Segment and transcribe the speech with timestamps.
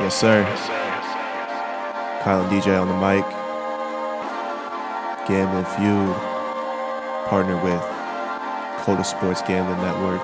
[0.00, 0.44] Yes, sir.
[2.22, 3.24] Kyle and DJ on the mic.
[5.28, 6.16] Gambling Feud.
[7.28, 7.82] Partnered with
[8.84, 10.22] Coda Sports Gambling Network.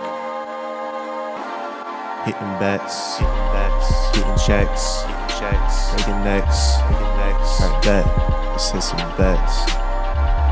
[2.25, 3.19] Hitting bets.
[3.19, 3.89] Hitting bets.
[4.17, 5.03] Getting checks.
[5.03, 5.93] Getting checks.
[5.97, 6.79] Making necks.
[6.91, 7.61] Making necks.
[7.63, 8.07] Alright, bet.
[8.51, 9.69] Let's hit some bets.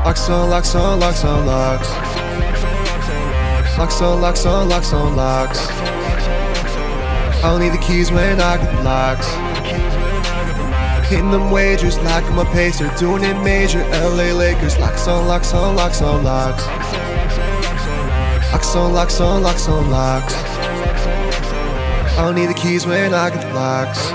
[0.05, 1.89] Locks on, locks on, locks on, locks.
[3.77, 5.59] Locks on, locks on, locks on, locks.
[5.69, 5.96] I don't
[7.59, 9.27] need the keys when I get the locks.
[11.07, 13.79] Hitting them wagers like I'm a pacer, doing it major.
[13.89, 16.65] LA Lakers, locks on, locks on, locks on, locks.
[18.51, 20.33] Locks on, locks on, locks on, locks.
[22.17, 24.09] I don't need the keys when I get the locks.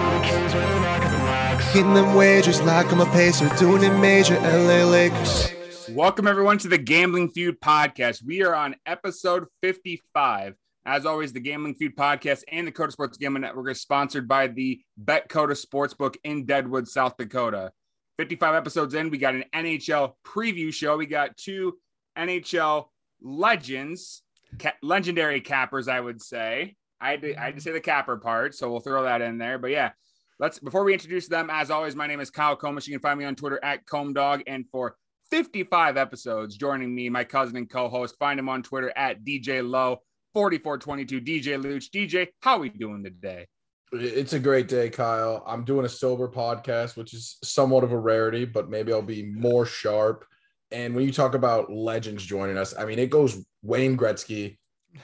[1.72, 4.34] Hitting them wagers like I'm a pacer, doing it major.
[4.40, 5.52] LA Lakers.
[5.90, 8.24] Welcome everyone to the Gambling Feud podcast.
[8.24, 10.56] We are on episode 55.
[10.84, 14.48] As always, the Gambling Feud podcast and the Coda Sports Gambling Network is sponsored by
[14.48, 17.72] the Bet Coda Sportsbook in Deadwood, South Dakota.
[18.18, 20.96] 55 episodes in, we got an NHL preview show.
[20.96, 21.74] We got two
[22.18, 22.86] NHL
[23.22, 24.22] legends,
[24.58, 26.74] ca- legendary cappers, I would say.
[27.00, 29.38] I had, to, I had to say the capper part, so we'll throw that in
[29.38, 29.58] there.
[29.58, 29.92] But yeah,
[30.40, 32.88] let's before we introduce them, as always, my name is Kyle Comas.
[32.88, 34.42] You can find me on Twitter at ComDog.
[34.48, 34.96] And for
[35.30, 40.00] 55 episodes, joining me, my cousin and co-host, find him on Twitter at DJ Low.
[40.34, 41.90] 4422 DJ Luch.
[41.90, 43.46] DJ, how are we doing today?
[43.92, 45.42] It's a great day, Kyle.
[45.46, 49.24] I'm doing a sober podcast, which is somewhat of a rarity, but maybe I'll be
[49.24, 50.24] more sharp.
[50.70, 54.56] And when you talk about legends joining us, I mean, it goes Wayne Gretzky,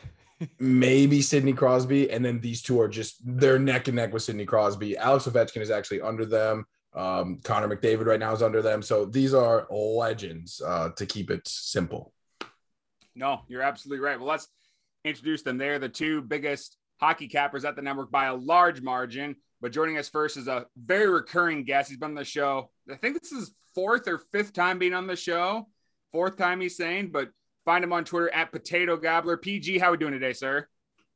[0.59, 4.47] maybe Sidney Crosby, and then these two are just they're neck and neck with Sidney
[4.47, 4.97] Crosby.
[4.97, 6.65] Alex Ovechkin is actually under them.
[6.95, 8.81] Um, Connor McDavid right now is under them.
[8.81, 12.15] So these are legends uh, to keep it simple.
[13.15, 14.19] No, you're absolutely right.
[14.19, 14.49] Well, let's
[15.09, 15.59] introduce them.
[15.59, 19.37] They're the two biggest hockey cappers at the network by a large margin.
[19.61, 21.89] But joining us first is a very recurring guest.
[21.89, 22.71] He's been on the show.
[22.91, 25.69] I think this is fourth or fifth time being on the show.
[26.13, 27.31] Fourth time he's saying, but
[27.65, 29.37] find him on Twitter at Potato Gobbler.
[29.37, 30.69] PG, how are we doing today, sir?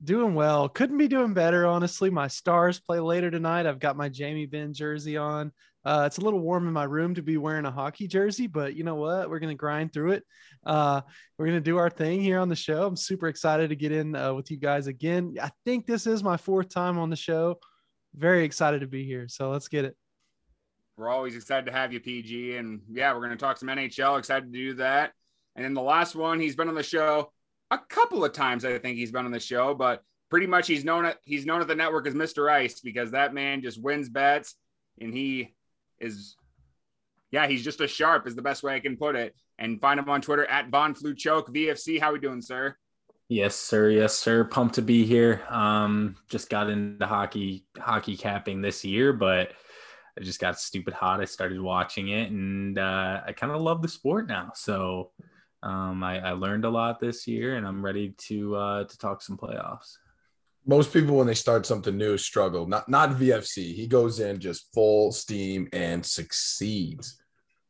[0.05, 0.69] Doing well.
[0.69, 2.11] Couldn't be doing better, honestly.
[2.11, 3.67] My stars play later tonight.
[3.67, 5.53] I've got my Jamie Benn jersey on.
[5.85, 8.77] Uh, it's a little warm in my room to be wearing a hockey jersey, but
[8.77, 9.29] you know what?
[9.29, 10.25] We're going to grind through it.
[10.65, 11.01] Uh,
[11.37, 12.87] we're going to do our thing here on the show.
[12.87, 15.37] I'm super excited to get in uh, with you guys again.
[15.43, 17.59] I think this is my fourth time on the show.
[18.15, 19.27] Very excited to be here.
[19.29, 19.97] So let's get it.
[20.97, 22.57] We're always excited to have you, PG.
[22.57, 24.19] And yeah, we're going to talk some NHL.
[24.19, 25.13] Excited to do that.
[25.57, 27.33] And then the last one, he's been on the show
[27.71, 28.65] a couple of times.
[28.65, 31.61] I think he's been on the show, but pretty much he's known at he's known
[31.61, 32.51] at the network as Mr.
[32.51, 34.55] Ice because that man just wins bets
[35.01, 35.55] and he
[36.01, 36.37] is
[37.31, 39.35] yeah, he's just a sharp is the best way I can put it.
[39.59, 42.01] And find him on Twitter at Von Flu Choke VFC.
[42.01, 42.77] How we doing, sir?
[43.29, 43.91] Yes, sir.
[43.91, 44.45] Yes, sir.
[44.45, 45.43] Pumped to be here.
[45.49, 49.53] Um, just got into hockey hockey capping this year, but
[50.19, 51.21] I just got stupid hot.
[51.21, 54.53] I started watching it, and uh, I kind of love the sport now.
[54.55, 55.13] So
[55.63, 59.23] um, I, I, learned a lot this year, and I'm ready to uh, to talk
[59.23, 59.97] some playoffs.
[60.65, 62.67] Most people, when they start something new, struggle.
[62.67, 63.75] Not not VFC.
[63.75, 67.21] He goes in just full steam and succeeds.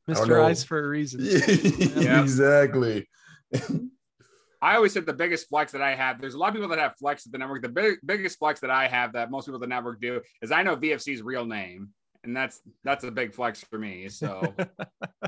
[0.08, 0.44] Mr.
[0.44, 1.20] Ice for a reason.
[1.96, 2.20] yeah.
[2.20, 3.08] Exactly.
[4.62, 6.20] I always said the biggest flex that I have.
[6.20, 7.62] There's a lot of people that have flex at the network.
[7.62, 10.52] The big, biggest flex that I have that most people at the network do is
[10.52, 11.90] I know VFC's real name,
[12.22, 14.08] and that's that's a big flex for me.
[14.08, 14.54] So.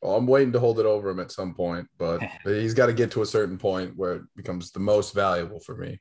[0.00, 2.94] well, I'm waiting to hold it over him at some point, but he's got to
[2.94, 6.00] get to a certain point where it becomes the most valuable for me.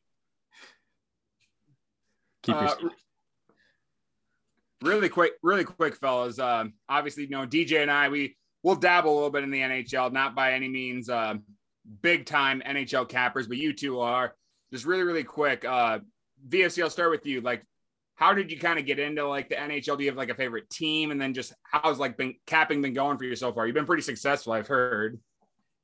[2.46, 2.68] Keep your.
[2.68, 2.76] Uh,
[4.82, 6.40] really quick, really quick, fellas.
[6.40, 9.60] Um, obviously, you know, DJ and I, we will dabble a little bit in the
[9.60, 11.10] NHL, not by any means.
[11.10, 11.44] Um,
[12.02, 14.36] big time NHL cappers, but you two are
[14.72, 15.66] just really, really quick.
[15.66, 16.00] Uh,
[16.48, 17.42] VFC, I'll start with you.
[17.42, 17.66] Like,
[18.16, 19.98] how did you kind of get into like the NHL?
[19.98, 21.12] Do you have like a favorite team?
[21.12, 23.66] And then just how's like been capping been going for you so far?
[23.66, 25.20] You've been pretty successful, I've heard.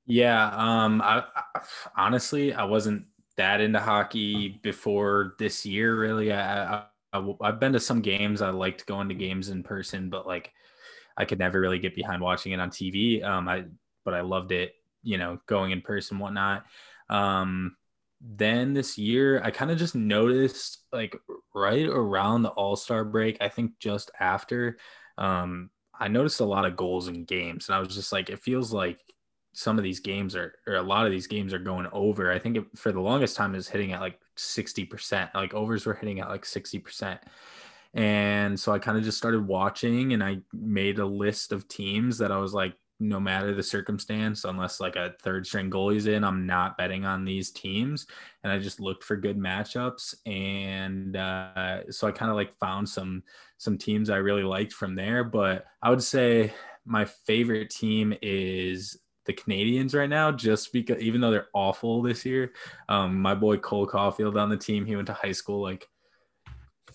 [0.05, 0.47] Yeah.
[0.47, 1.61] Um, I, I
[1.95, 3.05] honestly, I wasn't
[3.37, 6.31] that into hockey before this year, really.
[6.33, 6.83] I,
[7.13, 8.41] I, I've been to some games.
[8.41, 10.51] I liked going to games in person, but like,
[11.17, 13.23] I could never really get behind watching it on TV.
[13.23, 13.65] Um, I,
[14.05, 14.73] but I loved it
[15.03, 16.65] you know, going in person, whatnot.
[17.09, 17.75] Um,
[18.21, 21.15] then this year, I kind of just noticed like
[21.55, 24.77] right around the All Star break, I think just after,
[25.17, 25.69] um,
[25.99, 28.73] I noticed a lot of goals in games, and I was just like, it feels
[28.73, 28.99] like
[29.53, 32.31] some of these games are, or a lot of these games are going over.
[32.31, 35.93] I think it, for the longest time, is hitting at like 60%, like overs were
[35.93, 37.19] hitting at like 60%.
[37.93, 42.17] And so I kind of just started watching and I made a list of teams
[42.19, 46.23] that I was like, no matter the circumstance, unless like a third string goalie's in,
[46.23, 48.05] I'm not betting on these teams.
[48.43, 52.87] And I just looked for good matchups, and uh, so I kind of like found
[52.87, 53.23] some
[53.57, 55.23] some teams I really liked from there.
[55.23, 56.53] But I would say
[56.85, 62.25] my favorite team is the Canadiens right now, just because even though they're awful this
[62.25, 62.53] year,
[62.89, 65.87] um, my boy Cole Caufield on the team, he went to high school like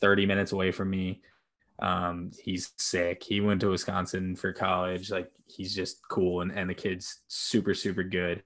[0.01, 1.23] 30 minutes away from me.
[1.79, 3.23] Um, he's sick.
[3.23, 5.11] He went to Wisconsin for college.
[5.11, 8.43] Like he's just cool and, and the kid's super, super good.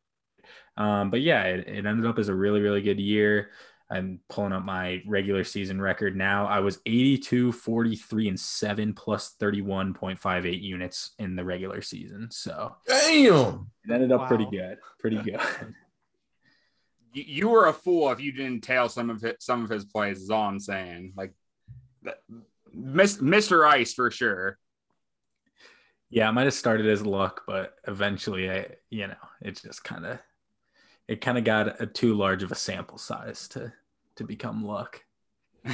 [0.77, 3.51] Um, but yeah, it, it ended up as a really, really good year.
[3.91, 6.47] I'm pulling up my regular season record now.
[6.47, 12.29] I was 82, 43, and 7 plus 31.58 units in the regular season.
[12.31, 13.67] So damn.
[13.85, 14.29] It ended up Wow.
[14.29, 14.79] pretty good.
[15.01, 15.41] Pretty good.
[17.13, 19.85] You, you were a fool if you didn't tail some of his, some of his
[19.85, 20.21] plays.
[20.23, 21.15] Is all I'm saying.
[21.17, 21.33] Like,
[22.05, 22.19] that,
[22.73, 23.67] Mr.
[23.69, 24.57] Ice for sure.
[26.11, 30.07] yeah, I might have started as luck, but eventually I, you know, it just kind
[30.07, 30.19] of
[31.09, 33.73] it kind of got a too large of a sample size to
[34.21, 35.03] to become luck.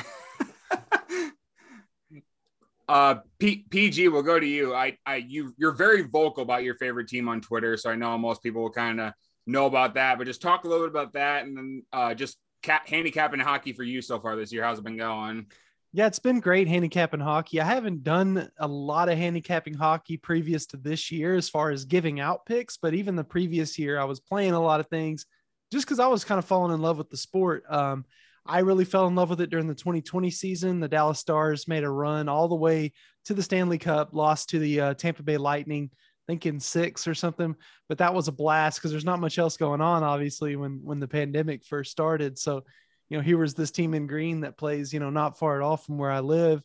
[2.88, 6.76] uh P- pg we'll go to you i i you you're very vocal about your
[6.76, 9.12] favorite team on twitter so i know most people will kind of
[9.46, 12.36] know about that but just talk a little bit about that and then uh just
[12.62, 15.46] cap handicapping hockey for you so far this year how's it been going
[15.92, 17.60] Yeah, it's been great handicapping hockey.
[17.60, 21.86] I haven't done a lot of handicapping hockey previous to this year as far as
[21.86, 25.24] giving out picks, but even the previous year, I was playing a lot of things
[25.72, 27.64] just because I was kind of falling in love with the sport.
[27.68, 28.04] Um,
[28.48, 30.80] I really fell in love with it during the 2020 season.
[30.80, 32.92] The Dallas Stars made a run all the way
[33.24, 37.06] to the Stanley Cup, lost to the uh, Tampa Bay Lightning, I think in six
[37.06, 37.54] or something.
[37.88, 41.00] But that was a blast because there's not much else going on, obviously, when when
[41.00, 42.38] the pandemic first started.
[42.38, 42.64] So
[43.08, 45.62] you know, here was this team in green that plays, you know, not far at
[45.62, 46.62] all from where I live,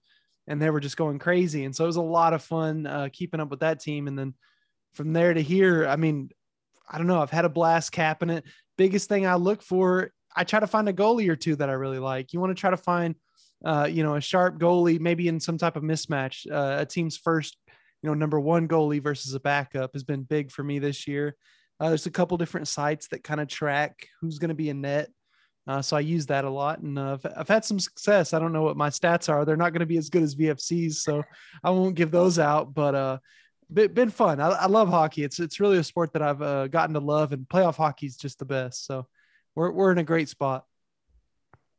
[0.47, 1.65] and they were just going crazy.
[1.65, 4.07] And so it was a lot of fun uh, keeping up with that team.
[4.07, 4.33] And then
[4.93, 6.29] from there to here, I mean,
[6.89, 8.45] I don't know, I've had a blast capping it.
[8.77, 11.73] Biggest thing I look for, I try to find a goalie or two that I
[11.73, 12.33] really like.
[12.33, 13.15] You want to try to find,
[13.65, 16.49] uh, you know, a sharp goalie, maybe in some type of mismatch.
[16.49, 17.57] Uh, a team's first,
[18.01, 21.35] you know, number one goalie versus a backup has been big for me this year.
[21.79, 24.81] Uh, there's a couple different sites that kind of track who's going to be in
[24.81, 25.09] net.
[25.67, 28.33] Uh, so I use that a lot, and uh, I've, I've had some success.
[28.33, 30.35] I don't know what my stats are; they're not going to be as good as
[30.35, 31.23] VFC's, so
[31.63, 32.73] I won't give those out.
[32.73, 33.17] But uh,
[33.71, 34.41] been, fun.
[34.41, 35.23] I, I love hockey.
[35.23, 38.17] It's it's really a sport that I've uh, gotten to love, and playoff hockey is
[38.17, 38.85] just the best.
[38.87, 39.07] So
[39.55, 40.65] we're we're in a great spot.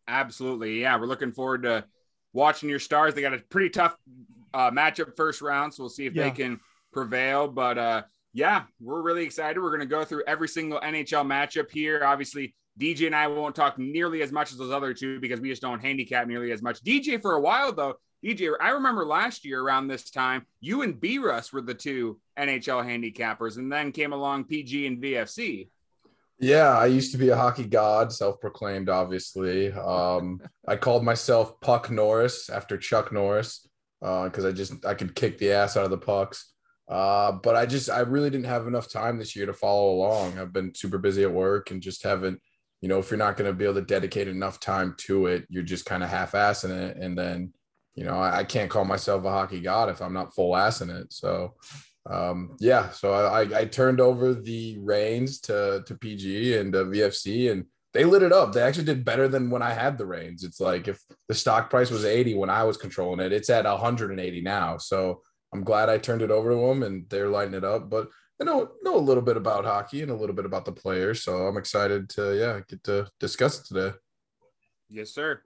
[0.09, 1.85] absolutely yeah we're looking forward to
[2.33, 3.97] watching your stars they got a pretty tough
[4.55, 6.25] uh matchup first round so we'll see if Yeah.
[6.25, 6.61] they can
[6.93, 8.03] prevail but uh
[8.33, 12.55] yeah we're really excited we're going to go through every single nhl matchup here obviously
[12.81, 15.61] DJ and I won't talk nearly as much as those other two because we just
[15.61, 16.83] don't handicap nearly as much.
[16.83, 20.99] DJ for a while though, DJ, I remember last year around this time, you and
[20.99, 25.69] B Russ were the two NHL handicappers, and then came along PG and VFC.
[26.43, 29.73] Yeah, I used to be a hockey god, self-proclaimed, obviously.
[29.73, 33.69] Um, I called myself Puck Norris after Chuck Norris
[34.01, 36.53] because I just I could kick the ass out of the pucks.
[36.89, 40.37] Uh, but I just I really didn't have enough time this year to follow along.
[40.37, 42.41] I've been super busy at work and just haven't,
[42.81, 45.47] you know, if you're not going to be able to dedicate enough time to it,
[45.49, 47.53] you're just kind of half-assing it, and then,
[47.95, 50.81] you know, I, I can't call myself a hockey god if I'm not full ass
[50.81, 51.13] in it.
[51.13, 51.55] So
[52.11, 57.53] um yeah so I, I turned over the reins to to pg and uh, vfc
[57.53, 57.65] and
[57.95, 58.53] they lit it up.
[58.53, 60.45] They actually did better than when i had the reins.
[60.45, 63.65] It's like if the stock price was 80 when i was controlling it it's at
[63.65, 64.79] 180 now.
[64.79, 67.89] So i'm glad i turned it over to them and they're lighting it up.
[67.91, 68.09] But
[68.41, 71.23] i know know a little bit about hockey and a little bit about the players
[71.23, 73.97] so i'm excited to yeah get to discuss it today.
[74.89, 75.41] Yes, sir.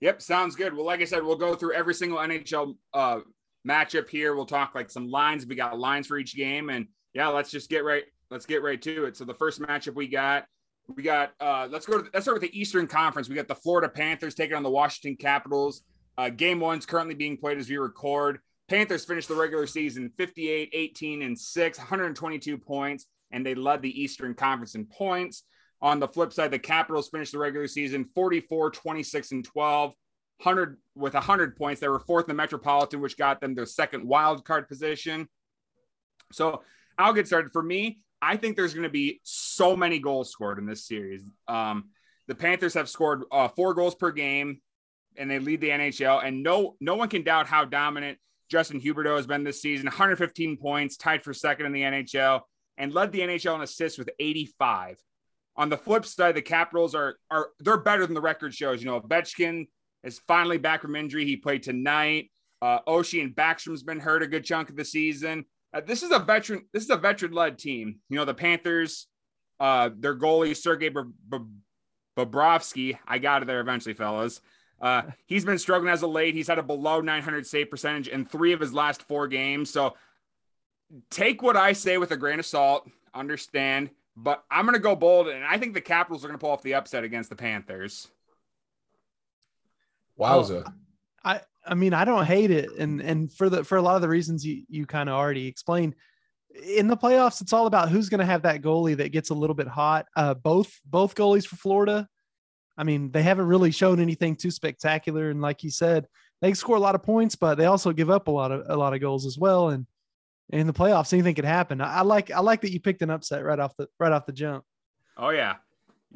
[0.00, 0.74] Yep, sounds good.
[0.74, 3.20] Well, like I said, we'll go through every single NHL uh,
[3.66, 4.34] matchup here.
[4.34, 5.46] We'll talk like some lines.
[5.46, 8.04] We got lines for each game, and yeah, let's just get right.
[8.30, 9.16] Let's get right to it.
[9.16, 10.46] So the first matchup we got,
[10.94, 11.32] we got.
[11.40, 12.02] Uh, let's go.
[12.02, 13.28] To, let's start with the Eastern Conference.
[13.28, 15.82] We got the Florida Panthers taking on the Washington Capitals.
[16.18, 18.38] Uh, game one's currently being played as we record.
[18.68, 24.02] Panthers finished the regular season 58, 18, and 6, 122 points, and they led the
[24.02, 25.44] Eastern Conference in points.
[25.82, 29.92] On the flip side, the Capitals finished the regular season 44, 26, and 12,
[30.38, 31.80] 100 with 100 points.
[31.80, 35.28] They were fourth in the Metropolitan, which got them their second wild card position.
[36.32, 36.62] So
[36.98, 37.52] I'll get started.
[37.52, 41.22] For me, I think there's going to be so many goals scored in this series.
[41.48, 41.90] Um,
[42.26, 44.60] the Panthers have scored uh, four goals per game,
[45.16, 46.24] and they lead the NHL.
[46.24, 48.18] And no, no one can doubt how dominant
[48.50, 49.86] Justin Huberdeau has been this season.
[49.86, 52.40] 115 points, tied for second in the NHL,
[52.78, 54.98] and led the NHL in assists with 85.
[55.56, 58.82] On the flip side, the Capitals are are they're better than the record shows.
[58.82, 59.66] You know, Ovechkin
[60.06, 61.24] is finally back from injury.
[61.24, 62.30] He played tonight.
[62.62, 65.44] Uh, Oshie and Backstrom's been hurt a good chunk of the season.
[65.74, 66.66] Uh, this is a veteran.
[66.72, 67.96] This is a veteran-led team.
[68.08, 69.08] You know, the Panthers,
[69.60, 70.90] uh, their goalie Sergei
[72.16, 72.98] Bobrovsky.
[73.06, 74.40] I got it there eventually, fellas.
[74.80, 76.34] Uh, he's been struggling as a late.
[76.34, 79.70] He's had a below 900 save percentage in three of his last four games.
[79.70, 79.94] So
[81.10, 82.88] take what I say with a grain of salt.
[83.14, 86.42] Understand, but I'm going to go bold, and I think the Capitals are going to
[86.42, 88.08] pull off the upset against the Panthers.
[90.18, 90.64] Wowza!
[90.64, 90.74] Well,
[91.24, 94.02] I I mean I don't hate it, and and for the for a lot of
[94.02, 95.94] the reasons you you kind of already explained.
[96.64, 99.34] In the playoffs, it's all about who's going to have that goalie that gets a
[99.34, 100.06] little bit hot.
[100.16, 102.08] Uh, both both goalies for Florida,
[102.76, 106.06] I mean, they haven't really shown anything too spectacular, and like you said,
[106.42, 108.76] they score a lot of points, but they also give up a lot of a
[108.76, 109.70] lot of goals as well.
[109.70, 109.86] And
[110.50, 111.80] in the playoffs, anything could happen.
[111.80, 114.26] I, I like I like that you picked an upset right off the right off
[114.26, 114.64] the jump.
[115.16, 115.56] Oh yeah,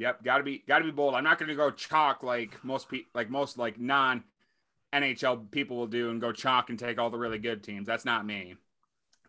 [0.00, 0.24] yep.
[0.24, 1.14] Got to be got to be bold.
[1.14, 4.24] I'm not to go chalk like most people like most like non
[4.92, 7.86] NHL people will do and go chalk and take all the really good teams.
[7.86, 8.56] That's not me.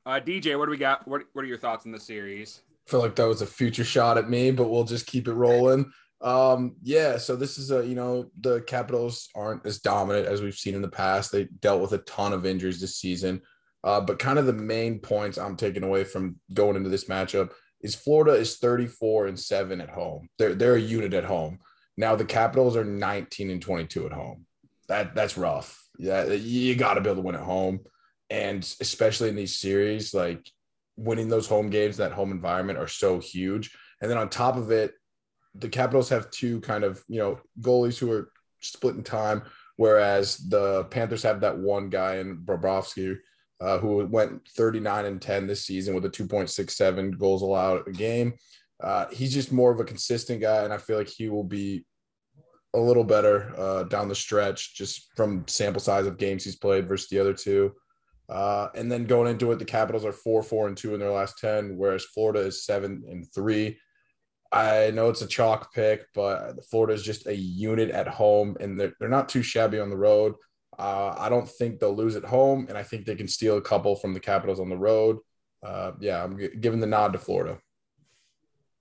[0.05, 1.07] Uh, DJ, what do we got?
[1.07, 2.61] What What are your thoughts on the series?
[2.87, 5.33] I feel like that was a future shot at me, but we'll just keep it
[5.33, 5.91] rolling.
[6.21, 10.55] Um, yeah, so this is a you know the Capitals aren't as dominant as we've
[10.55, 11.31] seen in the past.
[11.31, 13.41] They dealt with a ton of injuries this season,
[13.83, 17.51] uh, but kind of the main points I'm taking away from going into this matchup
[17.81, 20.29] is Florida is 34 and seven at home.
[20.37, 21.59] They're they're a unit at home.
[21.97, 24.45] Now the Capitals are 19 and 22 at home
[24.91, 25.81] that that's rough.
[25.97, 27.79] Yeah, you got to be able to win at home,
[28.29, 30.45] and especially in these series, like
[30.97, 33.75] winning those home games, that home environment are so huge.
[34.01, 34.93] And then on top of it,
[35.55, 39.43] the Capitals have two kind of you know goalies who are splitting time,
[39.77, 43.17] whereas the Panthers have that one guy in Bobrovsky.
[43.61, 48.33] Uh, who went 39 and 10 this season with a 2.67 goals allowed a game.
[48.81, 51.85] Uh, he's just more of a consistent guy, and I feel like he will be
[52.73, 56.87] a little better uh, down the stretch, just from sample size of games he's played
[56.87, 57.73] versus the other two.
[58.29, 61.11] Uh, and then going into it, the Capitals are four, four, and two in their
[61.11, 63.77] last ten, whereas Florida is seven and three.
[64.53, 68.79] I know it's a chalk pick, but Florida is just a unit at home, and
[68.79, 70.33] they're, they're not too shabby on the road.
[70.81, 73.61] Uh, I don't think they'll lose at home, and I think they can steal a
[73.61, 75.19] couple from the Capitals on the road.
[75.63, 77.59] Uh, yeah, I'm g- giving the nod to Florida.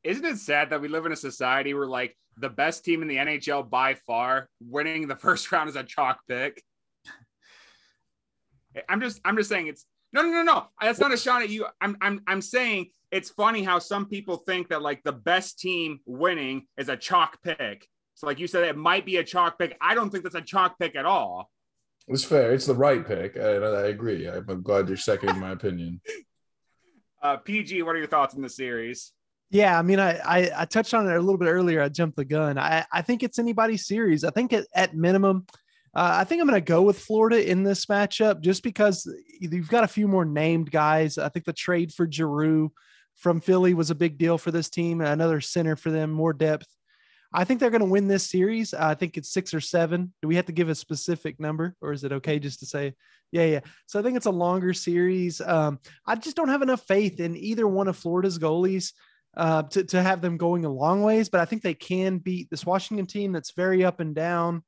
[0.02, 3.08] Isn't it sad that we live in a society where like the best team in
[3.08, 6.62] the NHL by far winning the first round is a chalk pick?
[8.88, 11.50] I'm just I'm just saying it's no no no no that's not a shot at
[11.50, 11.66] you.
[11.82, 16.00] I'm I'm I'm saying it's funny how some people think that like the best team
[16.06, 17.86] winning is a chalk pick.
[18.14, 19.76] So like you said, it might be a chalk pick.
[19.82, 21.50] I don't think that's a chalk pick at all.
[22.10, 22.52] It's fair.
[22.52, 23.36] It's the right pick.
[23.36, 24.26] I, I agree.
[24.26, 26.00] I'm glad you're second in my opinion.
[27.22, 29.12] Uh, PG, what are your thoughts on the series?
[29.50, 31.82] Yeah, I mean, I, I, I touched on it a little bit earlier.
[31.82, 32.56] I jumped the gun.
[32.56, 34.24] I I think it's anybody's series.
[34.24, 35.44] I think at, at minimum,
[35.94, 39.06] uh, I think I'm going to go with Florida in this matchup just because
[39.38, 41.18] you've got a few more named guys.
[41.18, 42.72] I think the trade for Giroux
[43.16, 45.02] from Philly was a big deal for this team.
[45.02, 46.68] Another center for them, more depth.
[47.32, 48.74] I think they're going to win this series.
[48.74, 50.12] I think it's six or seven.
[50.20, 52.94] Do we have to give a specific number, or is it okay just to say,
[53.30, 53.60] yeah, yeah?
[53.86, 55.40] So I think it's a longer series.
[55.40, 58.92] Um, I just don't have enough faith in either one of Florida's goalies
[59.36, 62.50] uh, to, to have them going a long ways, but I think they can beat
[62.50, 64.64] this Washington team that's very up and down.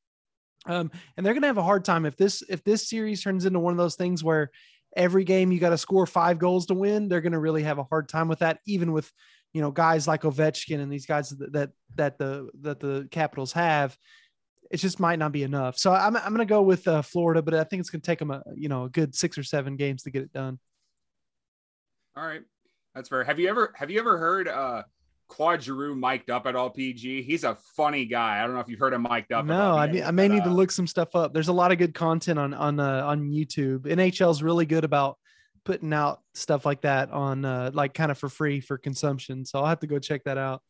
[0.66, 3.46] Um, and they're going to have a hard time if this if this series turns
[3.46, 4.52] into one of those things where
[4.96, 7.08] every game you got to score five goals to win.
[7.08, 9.10] They're going to really have a hard time with that, even with
[9.52, 13.52] you know guys like Ovechkin and these guys that that, that the that the Capitals
[13.52, 13.96] have.
[14.70, 15.76] It just might not be enough.
[15.76, 18.06] So I'm I'm going to go with uh, Florida, but I think it's going to
[18.06, 20.58] take them a you know a good six or seven games to get it done.
[22.16, 22.42] All right.
[22.94, 23.24] That's fair.
[23.24, 24.82] Have you ever have you ever heard uh
[25.28, 27.22] Claude Giroux mic'd up at all PG?
[27.22, 28.38] He's a funny guy.
[28.38, 29.46] I don't know if you've heard him mic'd up.
[29.46, 31.32] No, I, I may need to look some stuff up.
[31.32, 33.86] There's a lot of good content on on uh, on YouTube.
[33.86, 35.16] NHL's really good about
[35.64, 39.44] putting out stuff like that on uh, like kind of for free for consumption.
[39.44, 40.62] So I'll have to go check that out.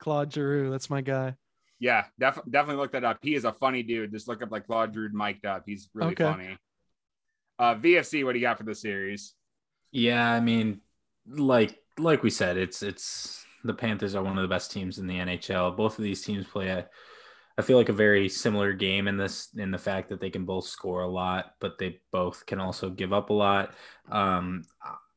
[0.00, 1.34] Claude Giroux, that's my guy.
[1.78, 3.18] Yeah, def- definitely look that up.
[3.22, 4.12] He is a funny dude.
[4.12, 5.64] Just look up like Claude Giroux mic'd up.
[5.66, 6.24] He's really okay.
[6.24, 6.56] funny.
[7.58, 9.34] Uh, VFC, what do you got for the series?
[9.92, 10.80] Yeah, I mean,
[11.28, 15.06] like like we said, it's it's the Panthers are one of the best teams in
[15.06, 15.76] the NHL.
[15.76, 16.88] Both of these teams play a
[17.56, 20.44] I feel like a very similar game in this in the fact that they can
[20.44, 23.74] both score a lot, but they both can also give up a lot.
[24.10, 24.64] Um,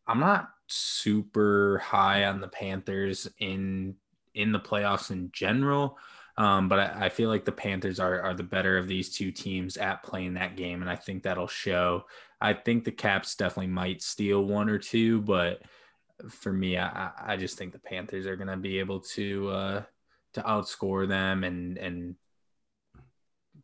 [0.08, 3.96] I'm not super high on the Panthers in
[4.36, 5.98] in the playoffs in general.
[6.38, 9.32] Um, but I, I, feel like the Panthers are, are the better of these two
[9.32, 10.82] teams at playing that game.
[10.82, 12.06] And I think that'll show.
[12.40, 15.64] I think the Caps definitely might steal one or two, but
[16.30, 19.84] for me, I, I just think the Panthers are going to be able to uh,
[20.34, 22.16] to outscore them and and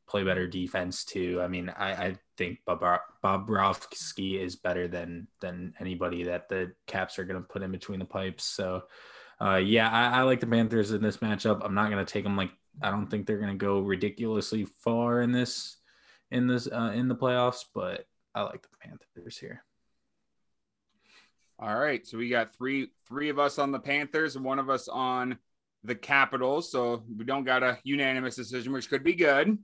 [0.07, 1.39] play better defense too.
[1.41, 2.81] I mean, I, I think Bob
[3.23, 7.99] Bobrovsky is better than than anybody that the Caps are going to put in between
[7.99, 8.43] the pipes.
[8.43, 8.83] So,
[9.41, 11.61] uh, yeah, I, I like the Panthers in this matchup.
[11.63, 14.65] I'm not going to take them like I don't think they're going to go ridiculously
[14.65, 15.77] far in this
[16.31, 18.05] in this uh, in the playoffs, but
[18.35, 19.63] I like the Panthers here.
[21.59, 24.69] All right, so we got three three of us on the Panthers and one of
[24.69, 25.37] us on
[25.83, 26.71] the Capitals.
[26.71, 29.57] So we don't got a unanimous decision, which could be good.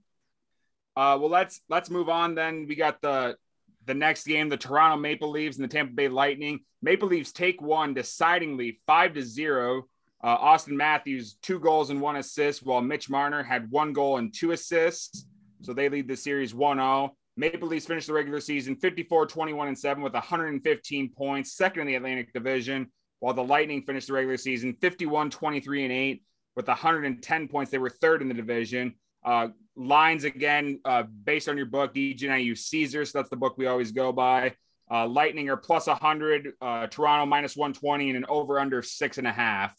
[0.99, 2.35] Uh, well, let's let's move on.
[2.35, 3.37] Then we got the
[3.85, 6.59] the next game, the Toronto Maple Leafs and the Tampa Bay Lightning.
[6.81, 9.83] Maple Leafs take one decidingly, five to zero.
[10.21, 14.33] Uh, Auston Matthews two goals and one assist, while Mitch Marner had one goal and
[14.33, 15.25] two assists.
[15.61, 17.11] So they lead the series 1-0.
[17.37, 21.87] Maple Leafs finished the regular season 54, 21, and 7 with 115 points, second in
[21.87, 22.89] the Atlantic Division
[23.19, 26.23] while the Lightning finished the regular season 51, 23, and 8
[26.55, 27.71] with 110 points.
[27.71, 28.95] They were third in the division.
[29.23, 29.49] Uh,
[29.79, 33.12] lines again, uh, based on your book, DJ, I use Caesars.
[33.12, 34.55] So that's the book we always go by.
[34.91, 39.27] Uh, Lightning are plus 100, uh, Toronto minus 120, and an over under six and
[39.27, 39.75] a half.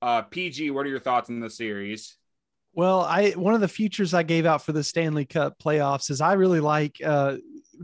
[0.00, 2.16] Uh, PG, what are your thoughts on the series?
[2.74, 6.22] Well, I one of the futures I gave out for the Stanley Cup playoffs is
[6.22, 7.36] I really like uh,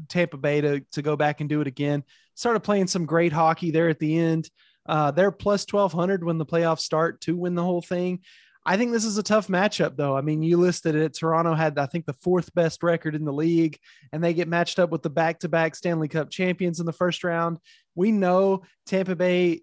[0.09, 2.03] Tampa Bay to to go back and do it again.
[2.35, 4.49] Started playing some great hockey there at the end.
[4.87, 8.21] Uh, they're plus 1200 when the playoffs start to win the whole thing.
[8.69, 10.15] I think this is a tough matchup, though.
[10.15, 11.15] I mean, you listed it.
[11.15, 13.79] Toronto had, I think, the fourth best record in the league,
[14.13, 16.93] and they get matched up with the back to back Stanley Cup champions in the
[16.93, 17.57] first round.
[17.95, 19.63] We know Tampa Bay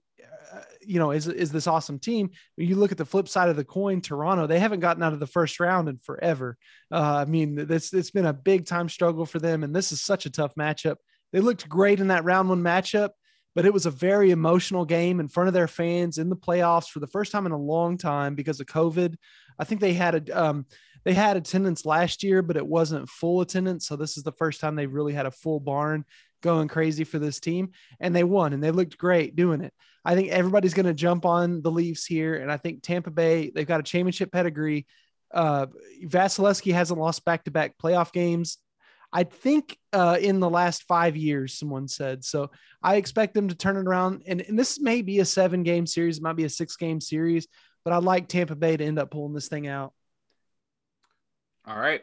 [0.51, 2.31] uh, you know, is is this awesome team.
[2.55, 5.13] When you look at the flip side of the coin, Toronto, they haven't gotten out
[5.13, 6.57] of the first round in forever.
[6.91, 10.01] Uh, I mean, this it's been a big time struggle for them, and this is
[10.01, 10.95] such a tough matchup.
[11.31, 13.09] They looked great in that round one matchup,
[13.55, 16.89] but it was a very emotional game in front of their fans in the playoffs
[16.89, 19.15] for the first time in a long time because of COVID.
[19.57, 20.65] I think they had a um,
[21.05, 23.87] they had attendance last year, but it wasn't full attendance.
[23.87, 26.03] So this is the first time they really had a full barn
[26.41, 29.73] going crazy for this team, and they won and they looked great doing it.
[30.03, 33.51] I think everybody's going to jump on the Leafs here, and I think Tampa Bay
[33.55, 34.85] they've got a championship pedigree.
[35.33, 35.67] Uh,
[36.03, 38.57] Vasilevskiy hasn't lost back to back playoff games
[39.11, 42.23] I think uh, in the last five years, someone said.
[42.23, 44.23] So I expect them to turn it around.
[44.27, 46.99] And, and this may be a seven game series, it might be a six game
[46.99, 47.47] series,
[47.83, 49.93] but I'd like Tampa Bay to end up pulling this thing out.
[51.67, 52.01] All right.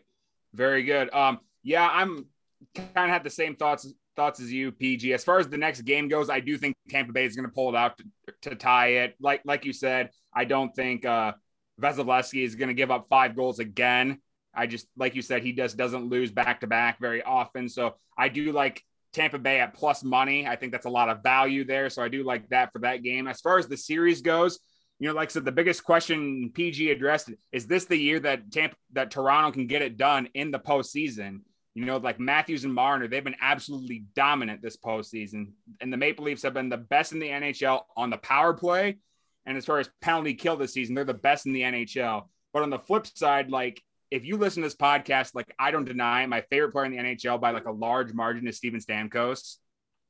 [0.54, 1.12] Very good.
[1.14, 2.26] Um, yeah, I'm
[2.74, 5.12] kind of had the same thoughts thoughts as you, PG.
[5.14, 7.54] As far as the next game goes, I do think Tampa Bay is going to
[7.54, 8.04] pull it out to,
[8.50, 9.14] to, tie it.
[9.20, 11.32] Like like you said, I don't think uh,
[11.80, 14.20] Vasilevskiy is going to give up five goals again.
[14.54, 17.68] I just, like you said, he just doesn't lose back to back very often.
[17.68, 20.46] So I do like Tampa Bay at plus money.
[20.46, 21.90] I think that's a lot of value there.
[21.90, 23.26] So I do like that for that game.
[23.26, 24.58] As far as the series goes,
[24.98, 28.50] you know, like I said, the biggest question PG addressed is this the year that
[28.52, 31.40] Tampa, that Toronto can get it done in the postseason?
[31.74, 35.52] You know, like Matthews and Marner, they've been absolutely dominant this postseason.
[35.80, 38.98] And the Maple Leafs have been the best in the NHL on the power play.
[39.46, 42.28] And as far as penalty kill this season, they're the best in the NHL.
[42.52, 43.82] But on the flip side, like
[44.12, 46.98] if you listen to this podcast, like I don't deny my favorite player in the
[46.98, 49.56] NHL by like a large margin is Steven Stamkos.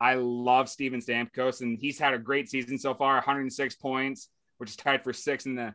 [0.01, 4.71] I love Steven Stamkos, and he's had a great season so far 106 points, which
[4.71, 5.73] is tied for six in the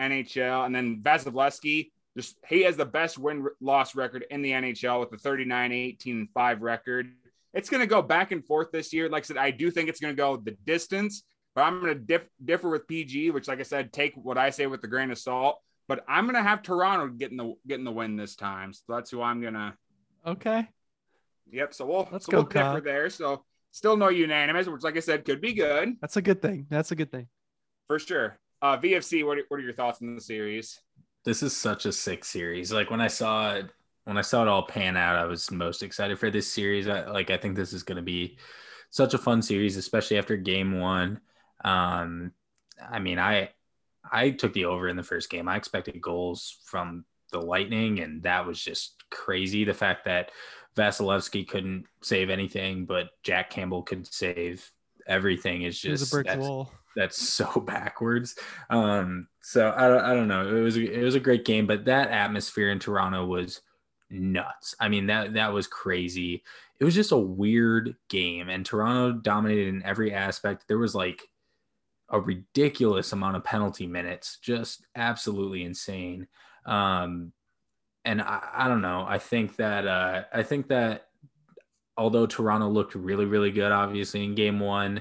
[0.00, 0.66] NHL.
[0.66, 5.10] And then Vasilevskiy, just he has the best win loss record in the NHL with
[5.10, 7.12] the 39, 18, 5 record.
[7.54, 9.08] It's going to go back and forth this year.
[9.08, 11.22] Like I said, I do think it's going to go the distance,
[11.54, 14.50] but I'm going to diff- differ with PG, which, like I said, take what I
[14.50, 17.90] say with a grain of salt but I'm gonna have Toronto getting the getting the
[17.90, 18.72] win this time.
[18.72, 19.76] So that's who I'm gonna.
[20.26, 20.68] Okay.
[21.50, 21.74] Yep.
[21.74, 23.10] So we'll let's so go we'll differ there.
[23.10, 25.96] So still no unanimous, which, like I said, could be good.
[26.00, 26.66] That's a good thing.
[26.68, 27.26] That's a good thing.
[27.86, 28.38] For sure.
[28.60, 30.80] Uh, VFC, what are, what are your thoughts on the series?
[31.24, 32.72] This is such a sick series.
[32.72, 33.70] Like when I saw it,
[34.04, 36.88] when I saw it all pan out, I was most excited for this series.
[36.88, 38.38] I, like I think this is going to be
[38.90, 41.20] such a fun series, especially after Game One.
[41.64, 42.32] Um,
[42.80, 43.50] I mean, I
[44.12, 45.48] I took the over in the first game.
[45.48, 49.64] I expected goals from the Lightning, and that was just crazy.
[49.64, 50.30] The fact that
[50.76, 54.70] Vasilevskiy couldn't save anything, but Jack Campbell could save
[55.06, 56.46] everything is just that's,
[56.94, 58.36] that's so backwards.
[58.70, 60.56] Um, so I, I don't know.
[60.56, 63.62] It was it was a great game, but that atmosphere in Toronto was
[64.10, 64.74] nuts.
[64.78, 66.42] I mean that that was crazy.
[66.78, 70.68] It was just a weird game, and Toronto dominated in every aspect.
[70.68, 71.28] There was like
[72.10, 76.26] a ridiculous amount of penalty minutes, just absolutely insane.
[76.64, 77.32] Um,
[78.04, 79.04] and I, I, don't know.
[79.06, 81.08] I think that uh, I think that
[81.96, 84.98] although Toronto looked really, really good, obviously in Game One,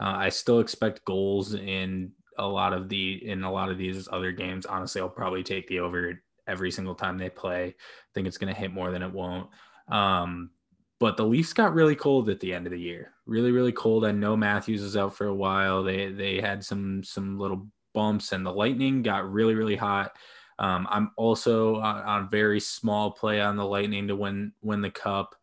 [0.00, 4.08] uh, I still expect goals in a lot of the in a lot of these
[4.10, 4.66] other games.
[4.66, 7.66] Honestly, I'll probably take the over every single time they play.
[7.66, 7.74] I
[8.14, 9.48] think it's going to hit more than it won't.
[9.88, 10.50] Um,
[10.98, 13.11] but the Leafs got really cold at the end of the year.
[13.26, 14.04] Really, really cold.
[14.04, 15.82] I know Matthews was out for a while.
[15.82, 20.12] They they had some some little bumps, and the Lightning got really, really hot.
[20.58, 24.90] Um, I'm also on, on, very small play on the Lightning to win win the
[24.90, 25.34] cup,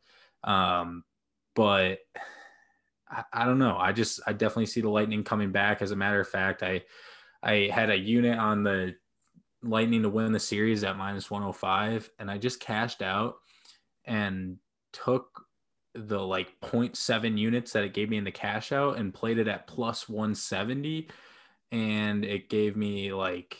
[0.43, 1.03] um,
[1.55, 1.99] but
[3.09, 3.77] I, I don't know.
[3.77, 5.81] I just I definitely see the Lightning coming back.
[5.81, 6.83] As a matter of fact, I
[7.41, 8.95] I had a unit on the
[9.63, 13.35] Lightning to win the series at minus 105, and I just cashed out
[14.05, 14.57] and
[14.93, 15.45] took
[15.95, 19.47] the like 0.7 units that it gave me in the cash out and played it
[19.47, 21.09] at plus 170
[21.71, 23.57] and it gave me like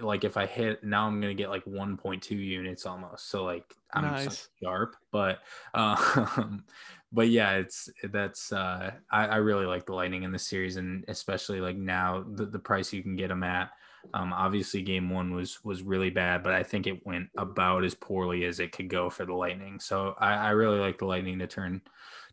[0.00, 3.30] like if I hit now I'm gonna get like 1.2 units almost.
[3.30, 4.48] So like I'm nice.
[4.62, 5.40] sharp, but
[5.74, 6.64] um,
[7.12, 11.04] but yeah, it's that's uh, I, I really like the Lightning in the series, and
[11.08, 13.70] especially like now the, the price you can get them at.
[14.14, 17.94] Um, obviously, game one was was really bad, but I think it went about as
[17.94, 19.80] poorly as it could go for the Lightning.
[19.80, 21.82] So I, I really like the Lightning to turn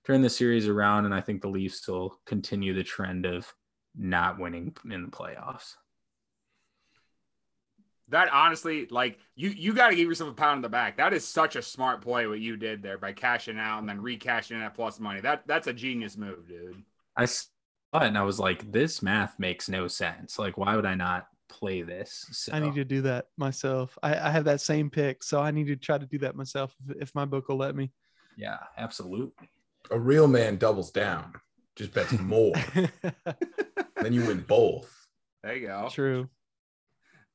[0.06, 3.51] turn the series around, and I think the Leafs will continue the trend of
[3.97, 5.75] not winning in the playoffs.
[8.10, 10.97] That honestly, like you, you got to give yourself a pound in the back.
[10.97, 13.99] That is such a smart play what you did there by cashing out and then
[13.99, 15.21] recashing that plus money.
[15.21, 16.84] That that's a genius move, dude.
[17.17, 17.47] I saw
[17.95, 20.38] it and I was like, this math makes no sense.
[20.38, 22.25] Like, why would I not play this?
[22.31, 22.53] So.
[22.53, 23.97] I need to do that myself.
[24.01, 26.75] I, I have that same pick, so I need to try to do that myself
[26.89, 27.91] if, if my book will let me.
[28.38, 29.49] Yeah, absolutely.
[29.91, 31.34] A real man doubles down,
[31.75, 32.53] just bets more.
[34.01, 34.91] then you win both.
[35.43, 35.89] There you go.
[35.91, 36.29] True.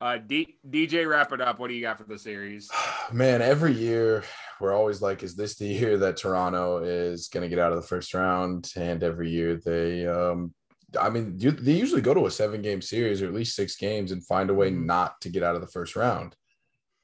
[0.01, 1.59] Uh, D- DJ, wrap it up.
[1.59, 2.71] What do you got for the series?
[3.13, 4.25] Man, every year
[4.59, 7.81] we're always like, is this the year that Toronto is going to get out of
[7.81, 8.73] the first round?
[8.77, 10.55] And every year they, um,
[10.99, 14.13] I mean, they usually go to a seven game series or at least six games
[14.13, 14.87] and find a way mm-hmm.
[14.87, 16.35] not to get out of the first round.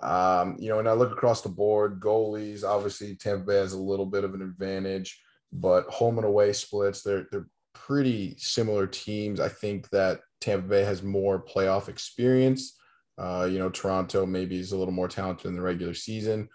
[0.01, 3.81] Um, you know, and I look across the board, goalies, obviously Tampa Bay has a
[3.81, 5.21] little bit of an advantage,
[5.53, 9.41] but home and away splits, they're, they're pretty similar teams.
[9.41, 12.77] I think that Tampa Bay has more playoff experience
[13.19, 16.49] uh, you know, Toronto maybe is a little more talented in the regular season,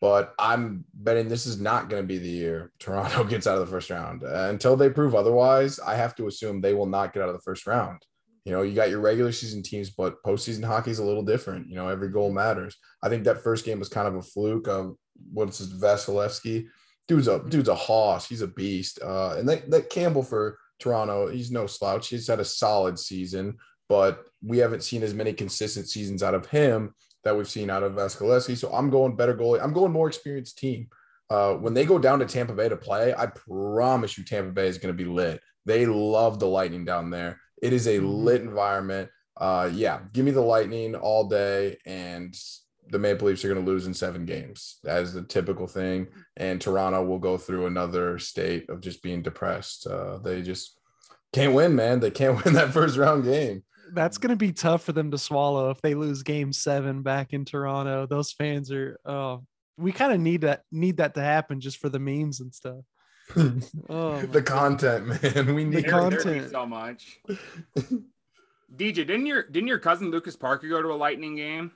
[0.00, 3.66] but I'm betting this is not going to be the year Toronto gets out of
[3.66, 4.24] the first round.
[4.24, 7.34] Uh, until they prove otherwise, I have to assume they will not get out of
[7.34, 8.02] the first round.
[8.44, 11.68] You know, you got your regular season teams, but postseason hockey is a little different.
[11.68, 12.76] You know, every goal matters.
[13.02, 14.96] I think that first game was kind of a fluke of
[15.32, 16.66] what's his Vasilevskiy.
[17.06, 18.28] Dude's a dude's a hoss.
[18.28, 19.00] He's a beast.
[19.02, 22.08] Uh, and that, that Campbell for Toronto, he's no slouch.
[22.08, 23.58] He's had a solid season
[23.90, 27.82] but we haven't seen as many consistent seasons out of him that we've seen out
[27.82, 28.56] of Vasilevskiy.
[28.56, 29.62] So I'm going better goalie.
[29.62, 30.88] I'm going more experienced team.
[31.28, 34.66] Uh, when they go down to Tampa Bay to play, I promise you Tampa Bay
[34.66, 35.40] is going to be lit.
[35.64, 37.40] They love the Lightning down there.
[37.62, 38.06] It is a mm-hmm.
[38.06, 39.10] lit environment.
[39.36, 42.36] Uh, yeah, give me the Lightning all day, and
[42.88, 44.78] the Maple Leafs are going to lose in seven games.
[44.82, 46.08] That is the typical thing.
[46.36, 49.86] And Toronto will go through another state of just being depressed.
[49.86, 50.76] Uh, they just
[51.32, 52.00] can't win, man.
[52.00, 55.18] They can't win that first round game that's going to be tough for them to
[55.18, 58.06] swallow if they lose game seven back in Toronto.
[58.06, 59.44] Those fans are, oh,
[59.76, 62.84] we kind of need that, need that to happen just for the memes and stuff.
[63.88, 65.54] oh, the content, man.
[65.54, 67.20] We need the content so much.
[68.76, 71.72] DJ, didn't your didn't your cousin Lucas Parker go to a Lightning game?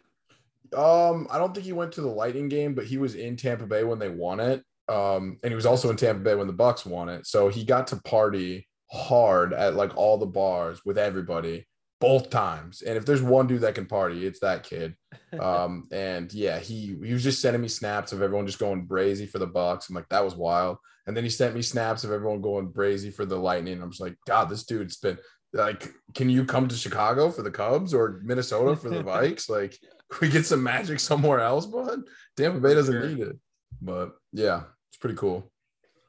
[0.77, 3.67] Um, I don't think he went to the Lightning game, but he was in Tampa
[3.67, 4.65] Bay when they won it.
[4.89, 7.27] Um, and he was also in Tampa Bay when the Bucs won it.
[7.27, 11.67] So he got to party hard at like all the bars with everybody
[12.05, 12.83] both times.
[12.83, 14.95] And if there's one dude that can party, it's that kid.
[15.35, 19.29] Um, and yeah, he he was just sending me snaps of everyone just going brazy
[19.29, 19.89] for the Bucs.
[19.89, 20.77] I'm like, that was wild.
[21.09, 23.83] And then he sent me snaps of everyone going brazy for the Lightning.
[23.83, 25.19] I'm just like, God, this dude's been
[25.53, 29.51] like, can you come to Chicago for the Cubs or Minnesota for the Vikes?
[29.51, 29.77] Like,
[30.21, 32.03] we get some magic somewhere else, bud.
[32.37, 33.09] Tampa Bay doesn't sure.
[33.09, 33.37] need it.
[33.83, 35.51] But yeah, it's pretty cool.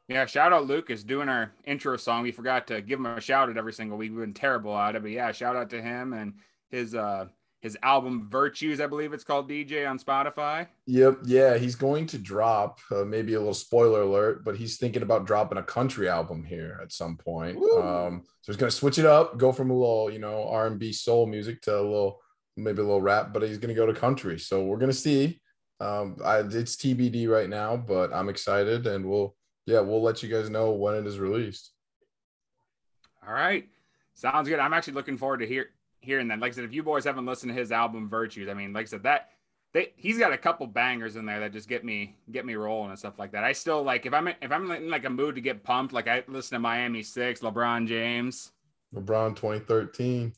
[0.07, 2.23] Yeah, shout out Lucas doing our intro song.
[2.23, 4.11] We forgot to give him a shout out every single week.
[4.11, 6.33] We've been terrible at it, but yeah, shout out to him and
[6.69, 7.27] his uh
[7.65, 10.67] his album Virtues, I believe it's called DJ on Spotify.
[10.85, 15.01] Yep, yeah, he's going to drop uh, maybe a little spoiler alert, but he's thinking
[15.01, 17.57] about dropping a country album here at some point.
[17.57, 20.67] Um, so he's going to switch it up, go from a little you know R
[20.67, 22.21] and B soul music to a little
[22.55, 24.37] maybe a little rap, but he's going to go to country.
[24.37, 25.41] So we're going to see.
[25.79, 30.29] Um, I, it's TBD right now, but I'm excited, and we'll yeah, we'll let you
[30.29, 31.71] guys know when it is released.
[33.25, 33.67] All right.
[34.13, 34.59] Sounds good.
[34.59, 36.39] I'm actually looking forward to hear hearing that.
[36.39, 38.83] Like I said, if you boys haven't listened to his album Virtues, I mean, like
[38.83, 39.29] I said, that
[39.73, 42.91] they he's got a couple bangers in there that just get me get me rolling
[42.91, 43.43] and stuff like that.
[43.43, 46.07] I still like if I'm if I'm in like a mood to get pumped, like
[46.07, 48.51] I listen to Miami Six, LeBron James.
[48.93, 50.31] LeBron 2013.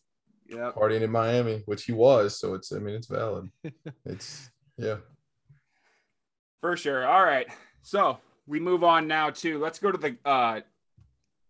[0.49, 0.71] Yeah.
[0.75, 2.39] Partying in Miami, which he was.
[2.39, 3.51] So it's I mean it's valid.
[4.05, 4.97] it's Yeah.
[6.61, 7.05] For sure.
[7.05, 7.47] All right.
[7.83, 10.62] So we move on now to let's go to the uh,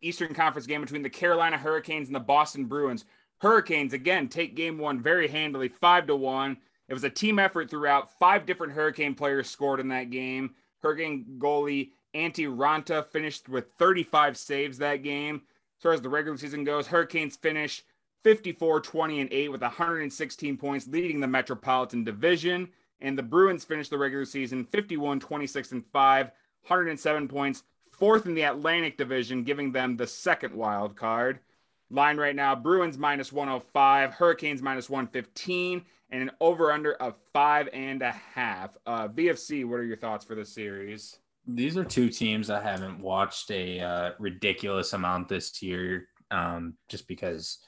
[0.01, 3.05] Eastern Conference game between the Carolina Hurricanes and the Boston Bruins.
[3.39, 6.57] Hurricanes again take game one very handily, five to one.
[6.89, 8.17] It was a team effort throughout.
[8.17, 10.55] Five different Hurricane players scored in that game.
[10.81, 15.41] Hurricane goalie Antti Raanta finished with 35 saves that game.
[15.77, 17.83] As far as the regular season goes, Hurricanes finished
[18.23, 22.69] 54, 20, and 8 with 116 points, leading the Metropolitan Division.
[22.99, 26.31] And the Bruins finished the regular season 51, 26, and 5,
[26.63, 31.39] 107 points, fourth in the Atlantic Division, giving them the second wild card.
[31.89, 37.69] Line right now Bruins minus 105, Hurricanes minus 115, and an over under of five
[37.71, 38.77] and a half.
[38.85, 41.17] Uh, VFC, what are your thoughts for this series?
[41.45, 47.07] These are two teams I haven't watched a uh, ridiculous amount this year, um, just
[47.07, 47.59] because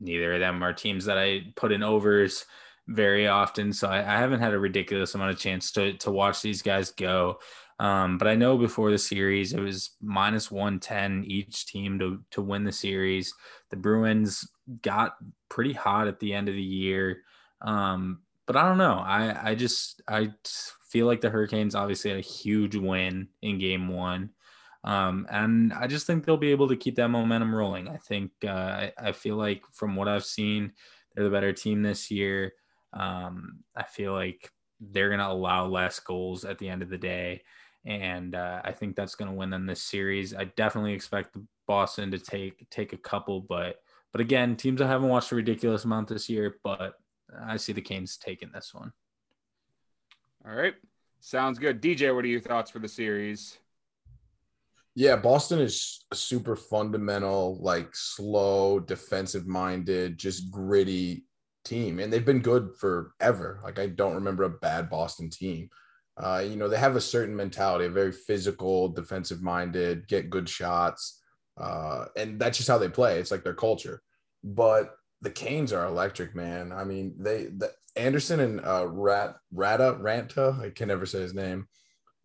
[0.00, 2.44] neither of them are teams that I put in overs
[2.88, 3.72] very often.
[3.72, 6.90] So I, I haven't had a ridiculous amount of chance to to watch these guys
[6.90, 7.38] go.
[7.78, 12.42] Um, but I know before the series it was minus 110 each team to to
[12.42, 13.34] win the series.
[13.70, 14.48] The Bruins
[14.82, 15.16] got
[15.48, 17.22] pretty hot at the end of the year.
[17.60, 18.98] Um, but I don't know.
[18.98, 20.32] I I just I
[20.88, 24.30] feel like the Hurricanes obviously had a huge win in game one.
[24.84, 27.88] Um, and I just think they'll be able to keep that momentum rolling.
[27.88, 30.72] I think uh, I, I, feel like from what I've seen,
[31.12, 32.52] they're the better team this year.
[32.92, 34.48] Um, I feel like
[34.80, 37.42] they're going to allow less goals at the end of the day.
[37.86, 40.34] And uh, I think that's going to win them this series.
[40.34, 43.76] I definitely expect Boston to take take a couple, but
[44.12, 46.94] but again, teams I haven't watched a ridiculous amount this year, but
[47.44, 48.92] I see the Canes taking this one.
[50.46, 50.74] All right,
[51.20, 51.80] sounds good.
[51.82, 53.58] DJ, what are your thoughts for the series?
[54.94, 61.26] Yeah, Boston is a super fundamental, like slow, defensive minded, just gritty
[61.64, 63.60] team, and they've been good forever.
[63.62, 65.68] Like I don't remember a bad Boston team.
[66.16, 70.48] Uh, you know, they have a certain mentality, a very physical, defensive minded, get good
[70.48, 71.20] shots,
[71.58, 73.18] uh, and that's just how they play.
[73.18, 74.02] It's like their culture.
[74.42, 76.72] But the Canes are electric, man.
[76.72, 81.34] I mean, they the Andersen and uh, Rat Rata Raanta, I can never say his
[81.34, 81.68] name,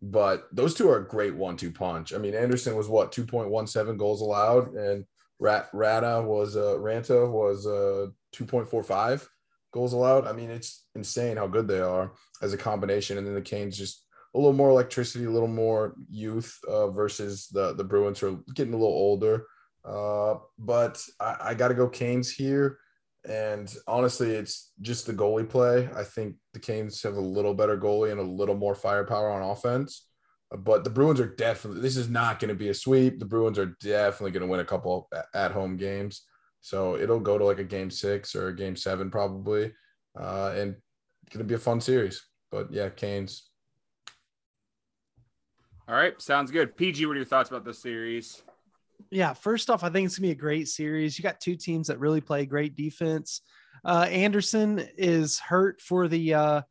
[0.00, 2.14] but those two are a great one-two punch.
[2.14, 5.04] I mean, Andersen was what 2.17 goals allowed, and
[5.38, 9.26] Rat Rata was uh, Raanta was uh 2.45
[9.72, 10.26] goals allowed.
[10.26, 13.18] I mean, it's insane how good they are as a combination.
[13.18, 14.04] And then the Canes just
[14.34, 18.54] a little more electricity, a little more youth uh, versus the the Bruins who are
[18.54, 19.46] getting a little older.
[19.84, 22.78] Uh, but I, I got to go Canes here.
[23.28, 25.88] And honestly, it's just the goalie play.
[25.94, 29.42] I think the Canes have a little better goalie and a little more firepower on
[29.42, 30.08] offense.
[30.50, 33.18] But the Bruins are definitely, this is not going to be a sweep.
[33.18, 36.22] The Bruins are definitely going to win a couple at home games.
[36.62, 39.72] So it'll go to like a game six or a game seven probably,
[40.18, 40.76] uh, and
[41.22, 42.24] it's gonna be a fun series.
[42.50, 43.50] But yeah, Canes.
[45.88, 46.76] All right, sounds good.
[46.76, 48.42] PG, what are your thoughts about this series?
[49.10, 51.18] Yeah, first off, I think it's gonna be a great series.
[51.18, 53.40] You got two teams that really play great defense.
[53.84, 56.62] Uh, Andersen is hurt for the uh,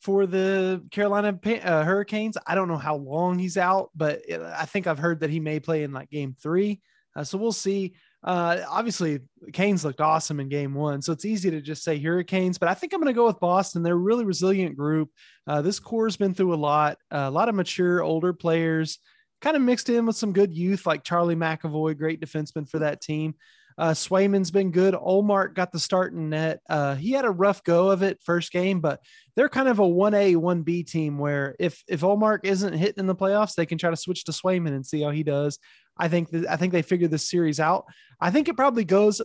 [0.00, 2.36] for the Carolina uh, Hurricanes.
[2.44, 5.60] I don't know how long he's out, but I think I've heard that he may
[5.60, 6.80] play in like game three.
[7.14, 7.94] Uh, so we'll see.
[8.24, 9.18] Uh, obviously,
[9.52, 12.74] Canes looked awesome in game one, so it's easy to just say Hurricanes, but I
[12.74, 13.82] think I'm going to go with Boston.
[13.82, 15.10] They're a really resilient group.
[15.46, 18.98] Uh, this core has been through a lot, uh, a lot of mature, older players,
[19.40, 23.00] kind of mixed in with some good youth like Charlie McAvoy, great defenseman for that
[23.00, 23.34] team.
[23.78, 24.94] Uh, Swayman's been good.
[24.94, 26.60] Ullmark got the start in net.
[26.68, 29.00] Uh, he had a rough go of it first game, but
[29.36, 33.14] they're kind of a 1A, 1B team where if if Ullmark isn't hitting in the
[33.14, 35.58] playoffs, they can try to switch to Swayman and see how he does.
[35.96, 37.84] I think I think they figured this series out.
[38.20, 39.20] I think it probably goes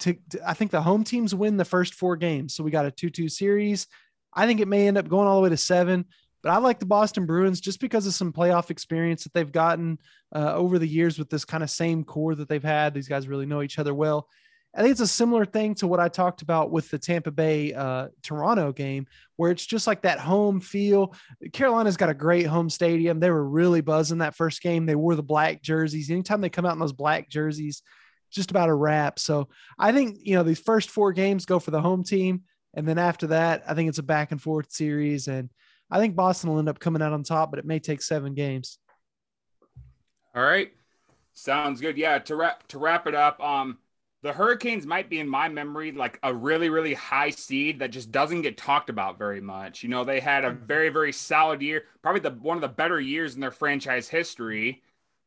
[0.00, 2.54] to, to, I think the home teams win the first four games.
[2.54, 3.86] So we got a 2-2 series.
[4.34, 6.04] I think it may end up going all the way to 7,
[6.44, 9.98] but I like the Boston Bruins just because of some playoff experience that they've gotten
[10.36, 12.92] uh, over the years with this kind of same core that they've had.
[12.92, 14.28] These guys really know each other well.
[14.76, 17.72] I think it's a similar thing to what I talked about with the Tampa Bay
[17.72, 21.14] uh, Toronto game, where it's just like that home feel.
[21.54, 23.20] Carolina's got a great home stadium.
[23.20, 24.84] They were really buzzing that first game.
[24.84, 26.10] They wore the black jerseys.
[26.10, 27.80] Anytime they come out in those black jerseys,
[28.30, 29.18] just about a wrap.
[29.18, 32.42] So I think, you know, these first four games go for the home team.
[32.74, 35.28] And then after that, I think it's a back and forth series.
[35.28, 35.48] And
[35.90, 38.34] I think Boston will end up coming out on top, but it may take seven
[38.34, 38.78] games.
[40.34, 40.72] All right.
[41.34, 41.96] Sounds good.
[41.96, 42.18] Yeah.
[42.18, 43.78] To wrap to wrap it up, um,
[44.24, 48.10] the Hurricanes might be in my memory like a really, really high seed that just
[48.10, 49.82] doesn't get talked about very much.
[49.82, 52.98] You know, they had a very, very solid year, probably the one of the better
[52.98, 54.82] years in their franchise history.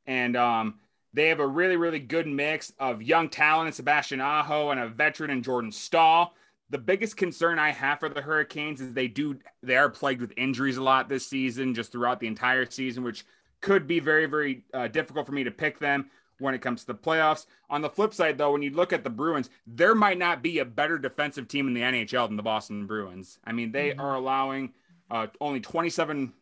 [0.08, 0.80] And um,
[1.14, 4.88] they have a really, really good mix of young talent, and Sebastian Aho, and a
[4.88, 6.34] veteran in Jordan Staal.
[6.70, 10.34] The biggest concern I have for the Hurricanes is they do they are plagued with
[10.38, 13.26] injuries a lot this season, just throughout the entire season, which
[13.62, 16.88] could be very very uh, difficult for me to pick them when it comes to
[16.88, 17.46] the playoffs.
[17.70, 20.60] On the flip side, though, when you look at the Bruins, there might not be
[20.60, 23.40] a better defensive team in the NHL than the Boston Bruins.
[23.44, 24.02] I mean, they mm-hmm.
[24.02, 24.74] are allowing
[25.10, 26.34] uh, only 27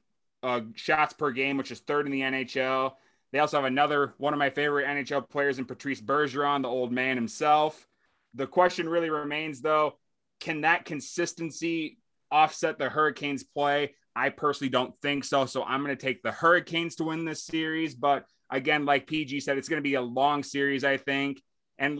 [0.44, 2.94] uh, shots per game, which is third in the NHL.
[3.32, 6.92] They also have another one of my favorite NHL players in Patrice Bergeron, the old
[6.92, 7.88] man himself.
[8.34, 9.96] The question really remains, though,
[10.40, 11.98] can that consistency
[12.32, 13.96] offset the Hurricanes' play?
[14.16, 15.46] I personally don't think so.
[15.46, 17.96] So I'm going to take the Hurricanes to win this series.
[17.96, 21.42] But again, like PG said, it's going to be a long series, I think.
[21.78, 22.00] And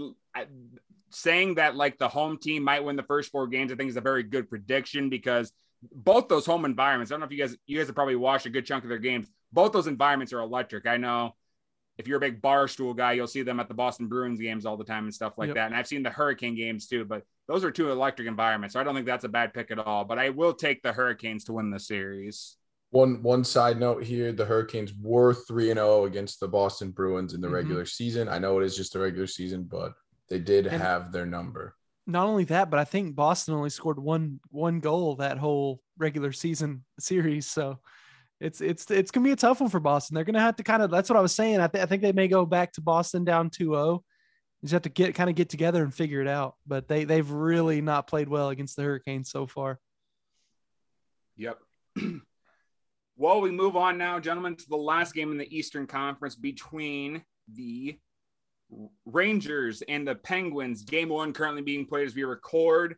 [1.10, 3.98] saying that like the home team might win the first four games, I think is
[3.98, 5.52] a very good prediction because
[5.92, 7.12] both those home environments.
[7.12, 8.90] I don't know if you guys you guys have probably watched a good chunk of
[8.90, 9.28] their games.
[9.52, 10.88] Both those environments are electric.
[10.88, 11.36] I know
[11.98, 14.78] if you're a big barstool guy, you'll see them at the Boston Bruins games all
[14.78, 15.56] the time and stuff like yep.
[15.56, 15.66] that.
[15.68, 18.74] And I've seen the Hurricane games too, but those are two electric environments.
[18.74, 20.04] So I don't think that's a bad pick at all.
[20.06, 22.58] But I will take the Hurricanes to win the series.
[22.92, 26.92] One one side note here: the Hurricanes were three and zero oh against the Boston
[26.92, 27.56] Bruins in the mm-hmm.
[27.56, 28.30] regular season.
[28.30, 29.94] I know it is just the regular season, but
[30.30, 31.76] they did and have their number.
[32.08, 36.32] Not only that, but I think Boston only scored one one goal that whole regular
[36.32, 37.48] season series.
[37.48, 37.80] So
[38.40, 40.16] it's it's it's gonna be a tough one for Boston.
[40.16, 40.92] They're gonna have to kind of.
[40.92, 41.60] That's what I was saying.
[41.60, 44.02] I, th- I think they may go back to Boston down 2-0
[44.66, 46.56] just have to get kind of get together and figure it out.
[46.66, 49.80] But they they've really not played well against the Hurricanes so far.
[51.38, 51.60] Yep.
[53.18, 57.24] well, we move on now, gentlemen, to the last game in the Eastern Conference between
[57.54, 57.98] the
[59.06, 60.84] Rangers and the Penguins.
[60.84, 62.96] Game one currently being played as we record.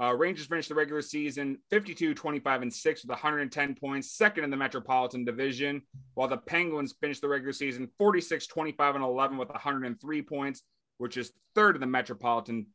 [0.00, 4.50] Uh, Rangers finished the regular season 52, 25, and 6 with 110 points, second in
[4.50, 5.82] the Metropolitan Division,
[6.14, 10.62] while the Penguins finished the regular season 46, 25, and 11 with 103 points,
[10.98, 12.66] which is third in the Metropolitan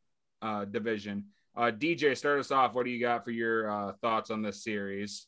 [0.41, 1.25] uh, Division.
[1.55, 2.73] Uh, DJ, start us off.
[2.73, 5.27] What do you got for your uh, thoughts on this series?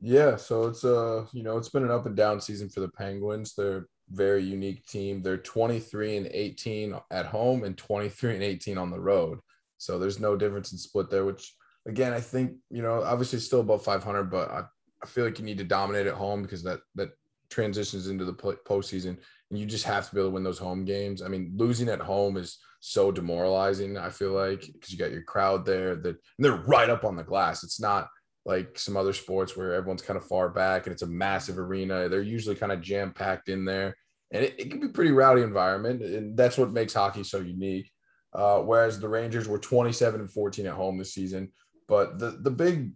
[0.00, 2.88] Yeah, so it's uh, you know it's been an up and down season for the
[2.88, 3.54] Penguins.
[3.54, 5.22] They're a very unique team.
[5.22, 9.38] They're 23 and 18 at home and 23 and 18 on the road.
[9.78, 11.24] So there's no difference in split there.
[11.24, 11.54] Which
[11.86, 14.64] again, I think you know obviously still above 500, but I,
[15.02, 17.10] I feel like you need to dominate at home because that that
[17.48, 19.18] transitions into the postseason
[19.50, 21.22] and you just have to be able to win those home games.
[21.22, 23.96] I mean, losing at home is so demoralizing.
[23.96, 27.22] I feel like because you got your crowd there that they're right up on the
[27.22, 27.62] glass.
[27.62, 28.08] It's not
[28.44, 32.08] like some other sports where everyone's kind of far back and it's a massive arena.
[32.08, 33.96] They're usually kind of jam packed in there,
[34.30, 37.90] and it, it, can be pretty rowdy environment, and that's what makes hockey so unique.
[38.32, 41.50] Uh, whereas the Rangers were 27 and 14 at home this season,
[41.88, 42.92] but the the big,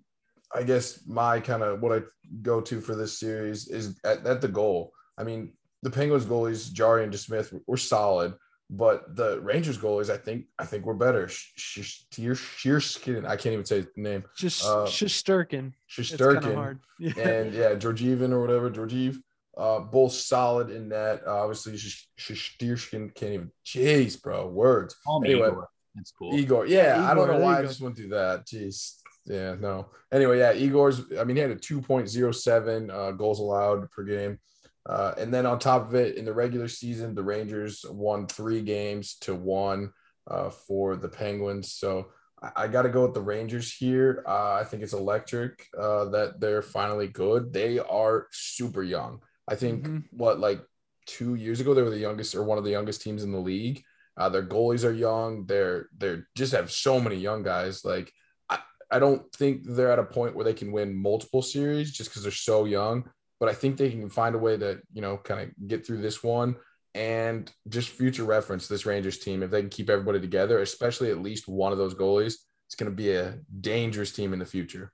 [0.54, 2.02] I guess my kind of what I
[2.42, 4.92] go to for this series is at, at the goal.
[5.18, 8.34] I mean, the Penguins goalies, Jarry and DeSmith, were solid,
[8.68, 11.26] but the Rangers goalies, I think, I think we're better.
[11.26, 14.24] Shearskin, I can't even say the name.
[14.36, 15.72] Just uh, Shesterkin.
[15.90, 16.78] Shesterkin.
[17.00, 17.18] Yeah.
[17.18, 19.18] And yeah, Georgievan or whatever, Georgiev.
[19.56, 21.26] Uh, both solid in that.
[21.26, 23.50] Uh, obviously, Shesterkin can't even.
[23.64, 24.94] Jeez, bro, words.
[25.24, 25.68] anyway, Igor.
[25.94, 26.34] That's cool.
[26.34, 26.66] Igor.
[26.66, 28.46] Yeah, Igor, I don't know why I just went through that.
[28.46, 28.96] Jeez.
[29.24, 29.88] Yeah, no.
[30.12, 31.00] Anyway, yeah, Igor's.
[31.18, 34.38] I mean, he had a 2.07 uh, goals allowed per game.
[34.86, 38.62] Uh, and then on top of it, in the regular season, the Rangers won three
[38.62, 39.92] games to one
[40.30, 41.72] uh, for the Penguins.
[41.72, 42.08] So
[42.42, 44.24] I, I got to go with the Rangers here.
[44.26, 47.52] Uh, I think it's electric uh, that they're finally good.
[47.52, 49.20] They are super young.
[49.48, 49.98] I think mm-hmm.
[50.16, 50.62] what like
[51.06, 53.38] two years ago they were the youngest or one of the youngest teams in the
[53.38, 53.82] league.
[54.16, 55.46] Uh, their goalies are young.
[55.46, 57.84] They're they're just have so many young guys.
[57.84, 58.12] Like
[58.48, 58.58] I,
[58.90, 62.22] I don't think they're at a point where they can win multiple series just because
[62.22, 63.08] they're so young
[63.40, 66.02] but I think they can find a way to, you know, kind of get through
[66.02, 66.56] this one
[66.94, 69.42] and just future reference this Rangers team.
[69.42, 72.34] If they can keep everybody together, especially at least one of those goalies,
[72.66, 74.92] it's going to be a dangerous team in the future.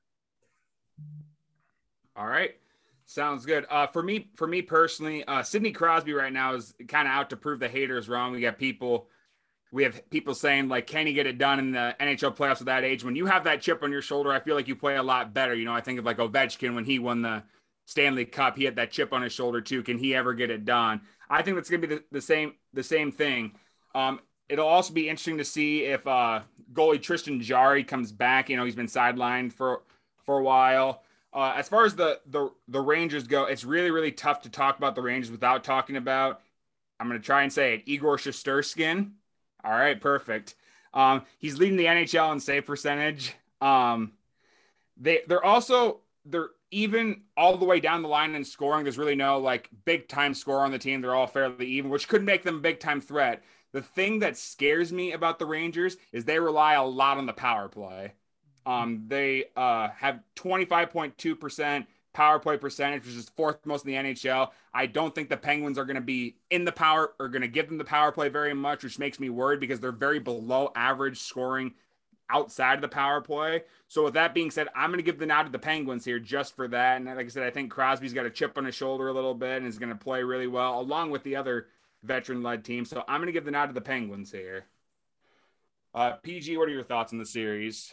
[2.14, 2.54] All right.
[3.04, 3.66] Sounds good.
[3.68, 7.30] Uh, for me, for me personally, uh, Sidney Crosby right now is kind of out
[7.30, 8.32] to prove the haters wrong.
[8.32, 9.08] We got people,
[9.72, 12.66] we have people saying like, can he get it done in the NHL playoffs at
[12.66, 13.04] that age?
[13.04, 15.34] When you have that chip on your shoulder, I feel like you play a lot
[15.34, 15.54] better.
[15.54, 17.42] You know, I think of like Ovechkin when he won the
[17.86, 18.56] Stanley Cup.
[18.56, 19.82] He had that chip on his shoulder too.
[19.82, 21.00] Can he ever get it done?
[21.30, 23.52] I think that's going to be the, the, same the same thing.
[23.94, 28.50] Um, it'll also be interesting to see if uh, goalie Tristan Jarry comes back.
[28.50, 29.82] You know, he's been sidelined for
[30.24, 31.02] for a while.
[31.32, 34.78] Uh, as far as the, the the Rangers go, it's really really tough to talk
[34.78, 36.40] about the Rangers without talking about.
[36.98, 37.82] I'm going to try and say it.
[37.86, 39.12] Igor Shesterkin.
[39.62, 40.54] All right, perfect.
[40.94, 43.34] Um, he's leading the NHL in save percentage.
[43.60, 44.12] Um,
[44.96, 48.84] they they're also they're even all the way down the line in scoring.
[48.84, 51.00] There's really no like big time score on the team.
[51.00, 53.42] They're all fairly even, which could make them a big time threat.
[53.72, 57.32] The thing that scares me about the Rangers is they rely a lot on the
[57.32, 58.14] power play.
[58.64, 64.50] Um, they uh, have 25.2% power play percentage, which is fourth most in the NHL.
[64.72, 67.48] I don't think the Penguins are going to be in the power or going to
[67.48, 70.72] give them the power play very much, which makes me worried because they're very below
[70.74, 71.74] average scoring
[72.30, 73.62] outside of the power play.
[73.88, 76.18] So with that being said, I'm going to give the nod to the Penguins here
[76.18, 76.96] just for that.
[76.96, 79.34] And like I said, I think Crosby's got a chip on his shoulder a little
[79.34, 81.68] bit and is going to play really well along with the other
[82.02, 82.84] veteran-led team.
[82.84, 84.64] So I'm going to give the nod to the Penguins here.
[85.94, 87.92] Uh, PG, what are your thoughts on the series?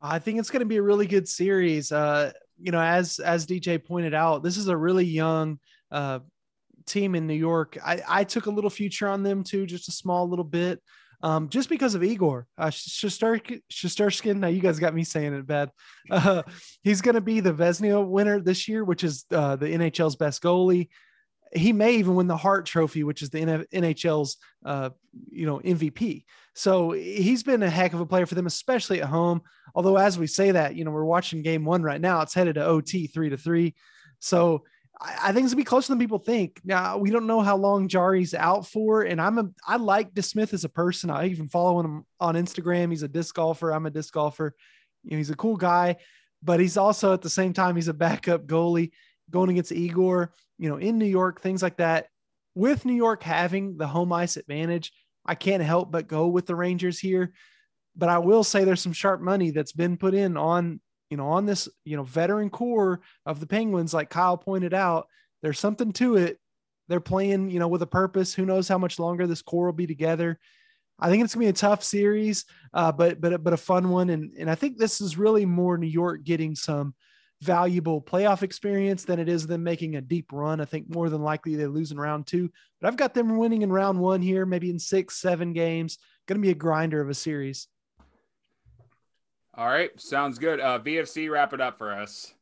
[0.00, 1.92] I think it's going to be a really good series.
[1.92, 5.58] Uh, you know, as as DJ pointed out, this is a really young
[5.90, 6.20] uh,
[6.86, 7.76] team in New York.
[7.84, 10.82] I, I took a little future on them too, just a small little bit,
[11.26, 12.70] um, just because of Igor uh.
[14.24, 15.70] Now you guys got me saying it bad.
[16.08, 16.42] Uh,
[16.84, 20.40] he's going to be the Vezina winner this year, which is uh, the NHL's best
[20.40, 20.88] goalie
[21.54, 23.38] he may even win the Hart Trophy, which is the
[23.72, 24.90] NHL's uh,
[25.30, 26.24] you know MVP.
[26.54, 29.42] So he's been a heck of a player for them, especially at home.
[29.74, 32.22] Although as we say that, you know, we're watching Game One right now.
[32.22, 33.74] It's headed to OT three to three.
[34.18, 34.64] So
[35.00, 36.60] I, think it's gonna be closer than people think.
[36.64, 40.54] Now we don't know how long Jarry's out for, and I'm a I like DeSmith
[40.54, 41.10] as a person.
[41.10, 42.90] I even follow him on Instagram.
[42.90, 43.72] He's a disc golfer.
[43.72, 44.54] I'm a disc golfer.
[45.04, 45.96] You know, he's a cool guy,
[46.42, 48.92] but he's also at the same time he's a backup goalie
[49.30, 52.08] going against Igor, you know, in New York, things like that.
[52.54, 54.92] With New York having the home ice advantage,
[55.26, 57.32] I can't help but go with the Rangers here.
[57.96, 60.80] But I will say there's some sharp money that's been put in on,
[61.10, 65.06] you know, on this, you know, veteran core of the Penguins, like Kyle pointed out.
[65.42, 66.38] There's something to it.
[66.88, 68.34] They're playing, you know, with a purpose.
[68.34, 70.38] Who knows how much longer this core will be together.
[70.98, 74.08] I think it's gonna be a tough series, uh, but but but a fun one,
[74.08, 76.94] and and I think this is really more New York getting some
[77.42, 80.60] valuable playoff experience than it is them making a deep run.
[80.60, 82.50] I think more than likely they lose in round two,
[82.80, 85.98] but I've got them winning in round one here, maybe in six, seven games.
[86.26, 87.68] Going to be a grinder of a series.
[89.56, 90.60] All right, sounds good.
[90.60, 92.34] Uh, VFC, wrap it up for us.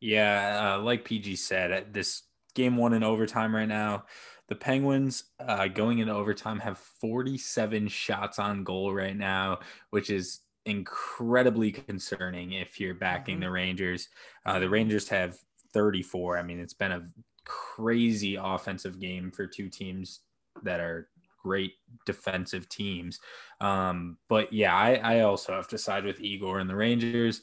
[0.00, 2.22] Yeah, uh, like PG said, this
[2.54, 4.04] game one in overtime right now.
[4.48, 9.60] The Penguins uh, going into overtime have 47 shots on goal right now,
[9.90, 13.44] which is incredibly concerning if you're backing mm-hmm.
[13.44, 14.08] the Rangers.
[14.44, 15.38] Uh, the Rangers have
[15.72, 16.38] 34.
[16.38, 17.08] I mean, it's been a
[17.44, 20.20] crazy offensive game for two teams
[20.62, 21.08] that are
[21.48, 21.72] great
[22.04, 23.20] defensive teams.
[23.62, 27.40] Um, but yeah, I, I, also have to side with Igor and the Rangers.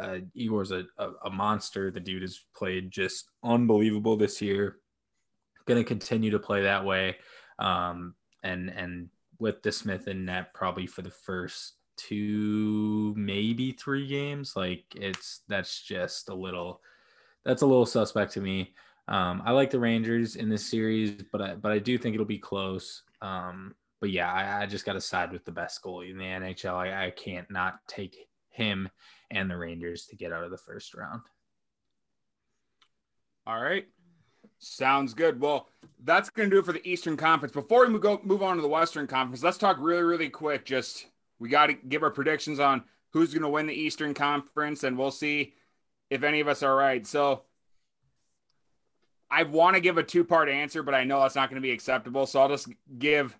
[0.00, 1.90] Uh, Igor's a, a, a monster.
[1.90, 4.78] The dude has played just unbelievable this year.
[5.66, 7.16] Going to continue to play that way.
[7.58, 14.56] Um, and and with DeSmith and net probably for the first two, maybe three games.
[14.56, 16.80] Like it's that's just a little
[17.44, 18.74] that's a little suspect to me.
[19.06, 22.26] Um, I like the Rangers in this series, but I but I do think it'll
[22.26, 23.02] be close.
[23.24, 26.24] Um, but yeah, I, I just got to side with the best goalie in the
[26.24, 26.74] NHL.
[26.74, 28.16] I, I can't not take
[28.50, 28.88] him
[29.30, 31.22] and the Rangers to get out of the first round.
[33.46, 33.86] All right.
[34.58, 35.40] Sounds good.
[35.40, 35.68] Well,
[36.02, 37.52] that's going to do it for the Eastern Conference.
[37.52, 41.06] Before we go move on to the Western Conference, let's talk really, really quick just
[41.38, 44.98] we got to give our predictions on who's going to win the Eastern Conference, and
[44.98, 45.54] we'll see
[46.10, 47.06] if any of us are right.
[47.06, 47.42] So
[49.34, 51.66] I want to give a two part answer, but I know that's not going to
[51.66, 52.24] be acceptable.
[52.26, 52.68] So I'll just
[52.98, 53.36] give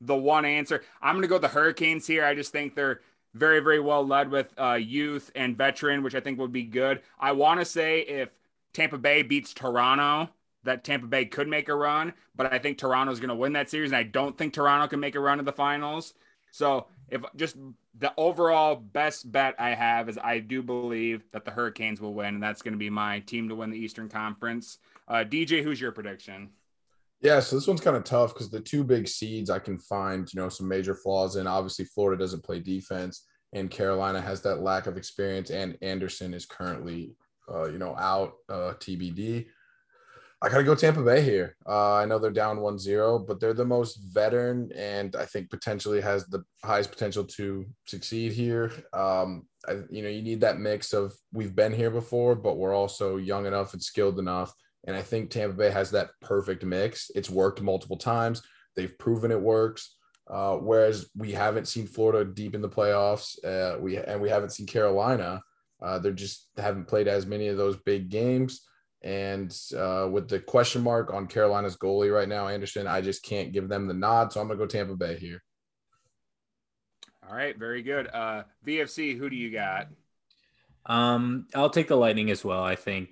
[0.00, 0.82] the one answer.
[1.00, 2.24] I'm going to go the Hurricanes here.
[2.24, 3.00] I just think they're
[3.34, 7.02] very, very well led with uh, youth and veteran, which I think would be good.
[7.18, 8.30] I want to say if
[8.72, 10.32] Tampa Bay beats Toronto,
[10.64, 13.70] that Tampa Bay could make a run, but I think Toronto's going to win that
[13.70, 16.12] series, and I don't think Toronto can make a run in the finals.
[16.50, 17.56] So if just
[17.98, 22.34] the overall best bet I have is I do believe that the Hurricanes will win,
[22.34, 24.78] and that's going to be my team to win the Eastern Conference.
[25.08, 26.50] Uh, DJ, who's your prediction?
[27.20, 30.32] Yeah, so this one's kind of tough because the two big seeds I can find,
[30.32, 31.46] you know, some major flaws in.
[31.46, 36.46] Obviously, Florida doesn't play defense, and Carolina has that lack of experience, and Andersen is
[36.46, 37.12] currently,
[37.52, 39.46] uh, you know, out uh, TBD.
[40.42, 41.54] I gotta go Tampa Bay here.
[41.68, 46.00] Uh, I know they're down 1-0, but they're the most veteran and I think potentially
[46.00, 48.72] has the highest potential to succeed here.
[48.94, 52.74] Um, I, you know, you need that mix of we've been here before, but we're
[52.74, 54.54] also young enough and skilled enough.
[54.86, 57.10] And I think Tampa Bay has that perfect mix.
[57.14, 58.40] It's worked multiple times.
[58.76, 59.96] They've proven it works.
[60.26, 63.36] Uh, whereas we haven't seen Florida deep in the playoffs.
[63.44, 65.42] Uh, we and we haven't seen Carolina.
[65.82, 68.62] Uh, they just haven't played as many of those big games.
[69.02, 73.52] And uh, with the question mark on Carolina's goalie right now, Andersen, I just can't
[73.52, 74.32] give them the nod.
[74.32, 75.42] So I'm going to go Tampa Bay here.
[77.28, 77.58] All right.
[77.58, 78.08] Very good.
[78.12, 79.88] Uh, VFC, who do you got?
[80.86, 82.62] Um, I'll take the Lightning as well.
[82.62, 83.10] I think,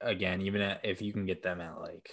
[0.00, 2.10] again, even if you can get them at like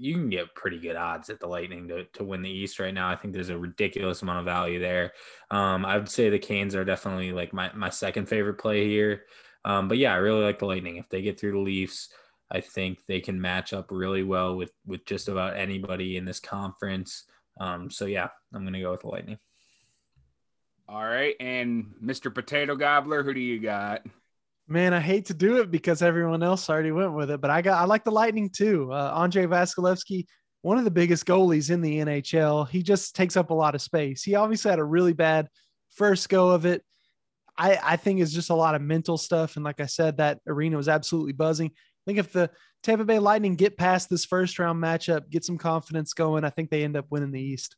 [0.00, 2.94] you can get pretty good odds at the Lightning to, to win the East right
[2.94, 3.10] now.
[3.10, 5.12] I think there's a ridiculous amount of value there.
[5.50, 9.24] Um, I would say the Canes are definitely like my, my second favorite play here.
[9.64, 10.96] Um, but yeah, I really like the Lightning.
[10.96, 12.08] If they get through the Leafs,
[12.50, 16.40] I think they can match up really well with with just about anybody in this
[16.40, 17.24] conference.
[17.60, 19.38] Um, so yeah, I'm gonna go with the Lightning.
[20.88, 22.34] All right, and Mr.
[22.34, 24.02] Potato Gobbler, who do you got?
[24.66, 27.62] Man, I hate to do it because everyone else already went with it, but I
[27.62, 28.92] got I like the Lightning too.
[28.92, 30.26] Uh, Andrei Vasilevskiy,
[30.62, 32.68] one of the biggest goalies in the NHL.
[32.68, 34.22] He just takes up a lot of space.
[34.22, 35.48] He obviously had a really bad
[35.90, 36.82] first go of it.
[37.56, 39.56] I, I think it's just a lot of mental stuff.
[39.56, 41.68] And like I said, that arena was absolutely buzzing.
[41.68, 42.50] I think if the
[42.82, 46.70] Tampa Bay Lightning get past this first round matchup, get some confidence going, I think
[46.70, 47.76] they end up winning the East.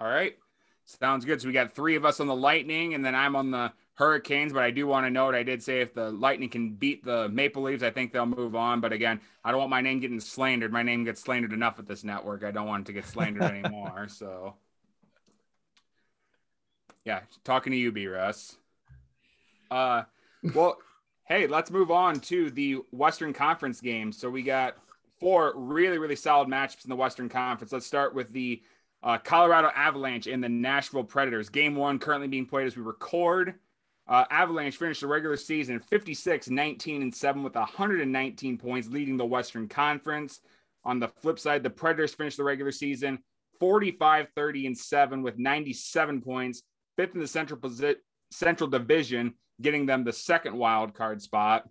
[0.00, 0.36] All right.
[0.86, 1.40] Sounds good.
[1.40, 4.52] So we got three of us on the Lightning, and then I'm on the Hurricanes.
[4.52, 7.28] But I do want to note I did say if the Lightning can beat the
[7.28, 8.80] Maple Leafs, I think they'll move on.
[8.80, 10.72] But again, I don't want my name getting slandered.
[10.72, 12.42] My name gets slandered enough at this network.
[12.42, 14.08] I don't want it to get slandered anymore.
[14.08, 14.56] So,
[17.04, 18.06] yeah, talking to you, B.
[18.06, 18.56] Russ.
[19.70, 20.02] Uh,
[20.54, 20.78] well,
[21.26, 24.18] hey, let's move on to the Western Conference games.
[24.18, 24.76] So we got
[25.18, 27.72] four really, really solid matchups in the Western Conference.
[27.72, 28.62] Let's start with the
[29.02, 31.48] uh, Colorado Avalanche and the Nashville Predators.
[31.48, 33.54] Game one currently being played as we record.
[34.08, 39.24] Uh, Avalanche finished the regular season 56, 19, and 7 with 119 points, leading the
[39.24, 40.40] Western Conference.
[40.84, 43.20] On the flip side, the Predators finished the regular season
[43.60, 46.62] 45, 30, and 7 with 97 points,
[47.00, 47.58] fifth in the Central,
[48.30, 49.32] Central Division,
[49.62, 51.66] getting them the second wild card spot.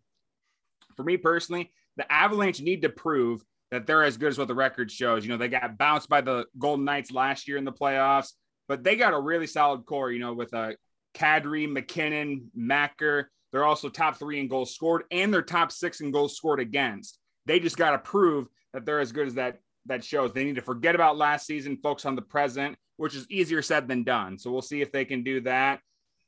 [0.95, 4.55] For me personally, the Avalanche need to prove that they're as good as what the
[4.55, 5.23] record shows.
[5.23, 8.31] You know, they got bounced by the Golden Knights last year in the playoffs,
[8.67, 10.75] but they got a really solid core, you know, with a
[11.13, 13.29] Kadri, MacKinnon, Makar.
[13.51, 17.19] They're also top three in goals scored and they're top six in goals scored against.
[17.45, 20.33] They just got to prove that they're as good as that that shows.
[20.33, 23.87] They need to forget about last season, focus on the present, which is easier said
[23.87, 24.37] than done.
[24.37, 25.79] So we'll see if they can do that.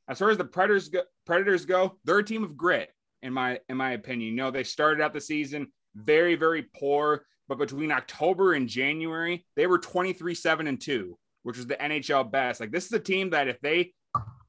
[0.08, 3.60] As far as the Predators go, Predators go, they're a team of grit, in my
[3.68, 4.30] in my opinion.
[4.30, 7.26] You know, they started out the season very, very poor.
[7.46, 12.30] But between October and January, they were 23 7 and 2, which was the NHL
[12.32, 12.58] best.
[12.58, 13.92] Like, this is a team that if they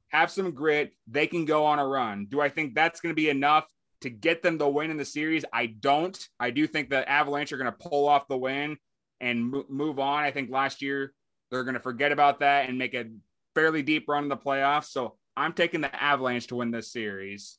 [0.08, 2.26] have some grit, they can go on a run.
[2.30, 3.66] Do I think that's going to be enough
[4.00, 5.44] to get them the win in the series?
[5.52, 6.18] I don't.
[6.40, 8.78] I do think the Avalanche are going to pull off the win
[9.20, 10.24] and move on.
[10.24, 11.12] I think last year
[11.54, 13.06] they're going to forget about that and make a
[13.54, 14.86] fairly deep run in the playoffs.
[14.86, 17.58] So I'm taking the Avalanche to win this series.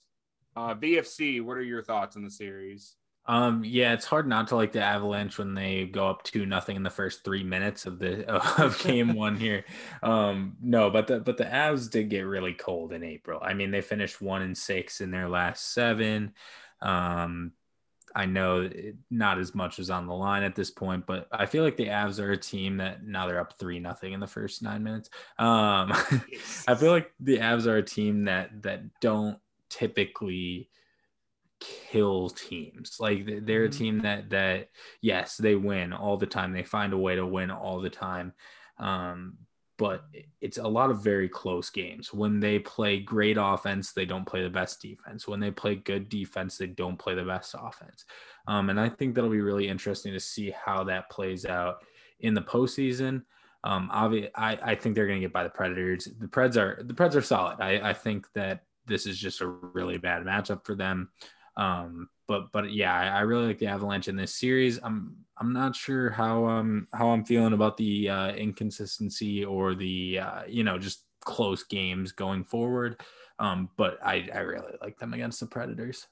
[0.56, 2.96] Uh, VFC, what are your thoughts on the series?
[3.26, 6.76] Um, yeah, it's hard not to like the Avalanche when they go up two nothing
[6.76, 8.30] in the first three minutes of the
[8.62, 9.64] of game one here.
[10.04, 13.39] Um, no, but the but the Avs did get really cold in April.
[13.41, 16.34] I mean, they finished one and six in their last seven.
[16.82, 17.54] Um,
[18.16, 18.70] I know
[19.11, 21.88] not as much as on the line at this point, but I feel like the
[21.88, 25.09] Avs are a team that now they're up three nothing in the first nine minutes.
[25.38, 25.91] Um,
[26.68, 29.38] I feel like the Avs are a team that that don't
[29.70, 30.70] typically
[31.59, 32.97] kill teams.
[32.99, 33.78] Like they're a mm-hmm.
[33.78, 34.70] team that that
[35.01, 36.53] yes, they win all the time.
[36.53, 38.32] They find a way to win all the time.
[38.78, 39.38] Um,
[39.78, 40.05] but
[40.41, 42.13] it's a lot of very close games.
[42.13, 45.28] When they play great offense, they don't play the best defense.
[45.28, 48.05] When they play good defense, they don't play the best offense.
[48.47, 51.84] Um, and I think that'll be really interesting to see how that plays out
[52.21, 53.23] in the postseason.
[53.65, 56.05] Um, obviously, I, I think they're going to get by the Predators.
[56.05, 57.59] The Preds are the Preds are solid.
[57.59, 61.09] I, I think that this is just a really bad matchup for them.
[61.57, 64.80] Um, but but yeah, I, I, really like the Avalanche in this series.
[64.84, 70.20] I'm I'm not sure how um how I'm feeling about the uh, inconsistency or the
[70.20, 73.02] uh, you know just close games going forward.
[73.40, 76.08] Um, but I I really like them against the Predators.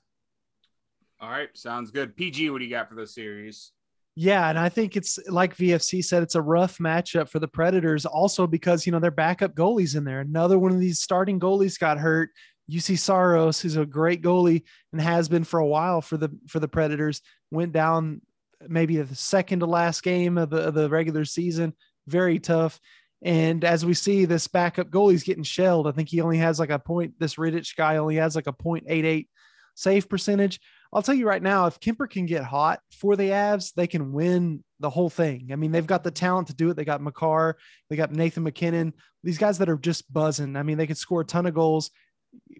[1.21, 2.17] All right, sounds good.
[2.17, 3.71] PG, what do you got for this series?
[4.15, 8.05] Yeah, and I think it's like VFC said, it's a rough matchup for the Predators,
[8.05, 10.19] also because you know their backup goalies in there.
[10.19, 12.29] Another one of these starting goalies got hurt.
[12.69, 16.59] Juuse Saros, who's a great goalie and has been for a while for the for
[16.59, 17.21] the Predators,
[17.51, 18.21] went down
[18.67, 21.73] maybe the second to last game of the, of the regular season.
[22.07, 22.79] Very tough.
[23.21, 25.87] And as we see, this backup goalie's getting shelled.
[25.87, 27.13] I think he only has like a point.
[27.19, 29.27] This Rittich guy only has like a 0.88
[29.75, 30.59] save percentage.
[30.91, 34.13] I'll tell you right now, if Kuemper can get hot for the Avs, they can
[34.13, 35.49] win the whole thing.
[35.51, 36.75] I mean, they've got the talent to do it.
[36.75, 37.57] They got Makar,
[37.89, 38.93] they got Nathan MacKinnon,
[39.23, 40.55] these guys that are just buzzing.
[40.55, 41.89] I mean, they could score a ton of goals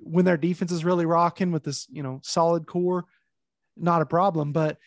[0.02, 3.06] when their defense is really rocking with this, you know, solid core,
[3.78, 4.52] not a problem.
[4.52, 4.78] But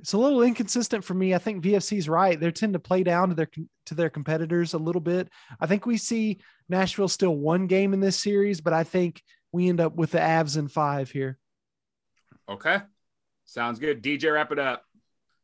[0.00, 1.34] it's a little inconsistent for me.
[1.34, 2.40] I think VFC is right.
[2.40, 3.50] They tend to play down to their
[3.86, 5.28] to their competitors a little bit.
[5.60, 9.22] I think we see Nashville still one game in this series, but I think
[9.52, 11.38] we end up with the Avs in five here.
[12.48, 12.78] Okay,
[13.44, 14.02] sounds good.
[14.02, 14.84] DJ, wrap it up.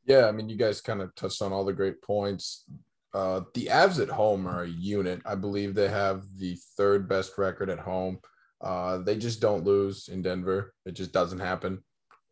[0.07, 2.64] Yeah, I mean, you guys kind of touched on all the great points.
[3.12, 5.20] Uh, the Avs at home are a unit.
[5.26, 8.20] I believe they have the third best record at home.
[8.61, 10.72] Uh, they just don't lose in Denver.
[10.86, 11.82] It just doesn't happen.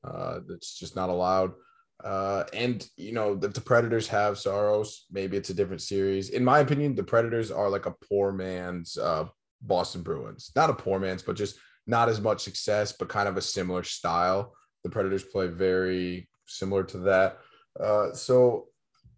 [0.02, 1.52] Uh, it's just not allowed.
[2.02, 6.30] Uh, and you know, if the Predators have Saros, maybe it's a different series.
[6.30, 9.26] In my opinion, the Predators are like a poor man's uh,
[9.62, 10.50] Boston Bruins.
[10.56, 13.82] Not a poor man's, but just not as much success, but kind of a similar
[13.82, 14.54] style.
[14.82, 17.38] The Predators play very similar to that.
[17.78, 18.66] Uh, so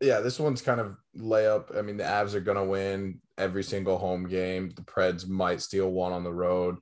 [0.00, 1.76] yeah, this one's kind of layup.
[1.76, 4.70] I mean, the Avs are gonna win every single home game.
[4.74, 6.76] The Preds might steal one on the road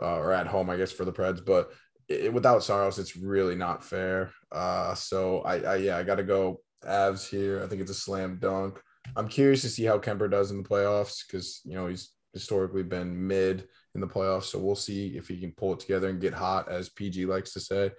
[0.00, 1.72] uh, or at home, I guess, for the Preds, but
[2.08, 4.32] it, without Saros, it's really not fair.
[4.50, 7.62] Uh, so I, I yeah, I got to go Avs here.
[7.62, 8.80] I think it's a slam dunk.
[9.16, 12.82] I'm curious to see how Kuemper does in the playoffs because you know he's historically
[12.82, 14.44] been mid in the playoffs.
[14.44, 17.52] So we'll see if he can pull it together and get hot, as PG likes
[17.52, 17.90] to say.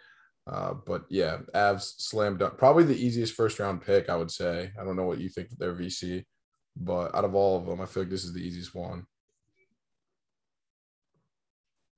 [0.48, 2.58] Uh, but yeah, Avs slam dunk.
[2.58, 4.72] Probably the easiest first round pick, I would say.
[4.80, 6.26] I don't know what you think of their VC,
[6.76, 9.06] but out of all of them, I feel like this is the easiest one.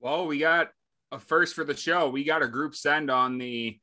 [0.00, 0.70] Well, we got
[1.12, 2.08] a first for the show.
[2.08, 3.78] We got a group send on the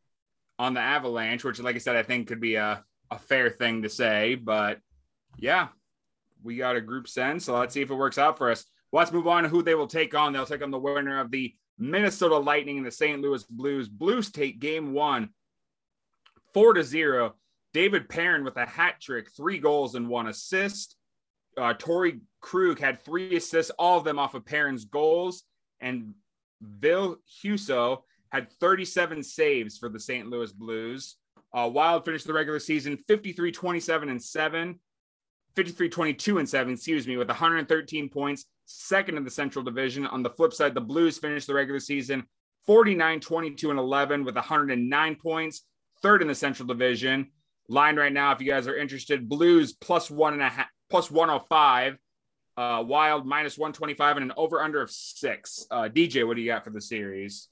[0.57, 3.83] on the Avalanche, which, like I said, I think could be a, a fair thing
[3.83, 4.35] to say.
[4.35, 4.79] But
[5.37, 5.69] yeah,
[6.43, 7.41] we got a group send.
[7.41, 8.65] So let's see if it works out for us.
[8.91, 10.33] Let's move on to who they will take on.
[10.33, 13.21] They'll take on the winner of the Minnesota Lightning and the St.
[13.21, 13.87] Louis Blues.
[13.87, 15.29] Blues take game one,
[16.53, 17.35] four to zero.
[17.71, 20.95] David Perron with a hat trick, three goals and one assist.
[21.55, 25.43] Uh, Torey Krug had three assists, all of them off of Perron's goals.
[25.79, 26.15] And
[26.61, 30.27] Ville Husso had 37 saves for the St.
[30.29, 31.17] Louis Blues.
[31.53, 34.79] Uh, Wild finished the regular season 53 27 and 7,
[35.55, 40.05] 53 22 and 7, excuse me, with 113 points, second in the Central Division.
[40.05, 42.23] On the flip side, the Blues finished the regular season
[42.65, 45.63] 49 22 and 11 with 109 points,
[46.01, 47.31] third in the Central Division.
[47.67, 51.09] Line right now, if you guys are interested, Blues plus one and a half, plus
[51.09, 51.97] 105
[52.59, 55.65] uh, Wild minus 125 and an over under of six.
[55.71, 57.47] Uh, DJ, what do you got for the series?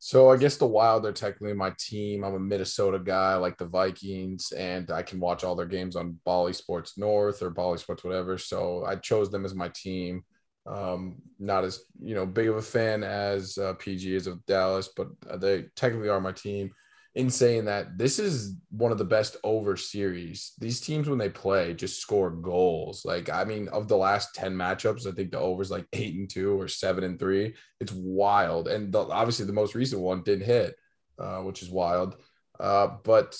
[0.00, 2.24] So I guess the Wild are technically my team.
[2.24, 6.18] I'm a Minnesota guy, like the Vikings, and I can watch all their games on
[6.24, 8.36] Bally Sports North or Bally Sports whatever.
[8.36, 10.24] So I chose them as my team.
[10.66, 14.88] Um, not as you know big of a fan as uh, PG is of Dallas,
[14.96, 15.08] but
[15.40, 16.72] they technically are my team
[17.14, 20.52] in saying that this is one of the best over series.
[20.58, 23.04] These teams, when they play, just score goals.
[23.04, 26.28] Like, I mean, of the last 10 matchups, I think the over's like eight and
[26.28, 27.54] two or seven and three.
[27.80, 28.68] It's wild.
[28.68, 30.74] And the, obviously, the most recent one didn't hit,
[31.18, 32.16] uh, which is wild.
[32.58, 33.38] Uh, but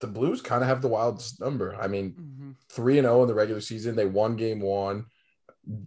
[0.00, 1.76] the Blues kind of have the wildest number.
[1.76, 2.50] I mean, mm-hmm.
[2.72, 3.94] 3 and 0 in the regular season.
[3.94, 5.06] They won game one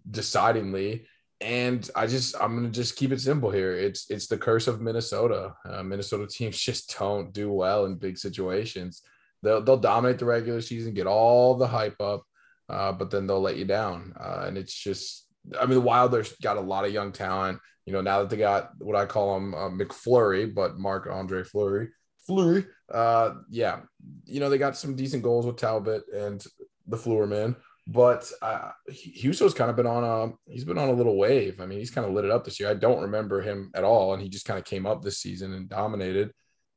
[0.09, 1.05] decidingly
[1.39, 3.73] and I just I'm gonna just keep it simple here.
[3.73, 5.53] It's it's the curse of Minnesota.
[5.65, 9.01] Uh, Minnesota teams just don't do well in big situations.
[9.43, 12.23] They'll they'll dominate the regular season, get all the hype up,
[12.69, 14.13] uh, but then they'll let you down.
[14.19, 15.27] Uh, and it's just
[15.59, 17.59] I mean the Wilders got a lot of young talent.
[17.85, 21.43] You know now that they got what I call them uh, McFlurry, but Marc Andre
[21.43, 21.89] Fleury.
[22.25, 23.81] Fleury, uh, yeah,
[24.25, 26.43] you know they got some decent goals with Talbot and
[26.87, 27.55] the Fleurman.
[27.89, 31.61] But uh, Husso's kind of been on a he's been on a little wave.
[31.61, 32.69] I mean, he's kind of lit it up this year.
[32.69, 35.53] I don't remember him at all, and he just kind of came up this season
[35.53, 36.31] and dominated.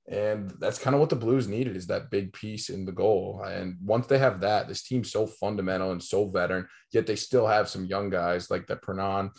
[0.09, 3.43] And that's kind of what the Blues needed is that big piece in the goal.
[3.45, 7.47] And once they have that, this team's so fundamental and so veteran, yet they still
[7.47, 9.31] have some young guys like that Perron.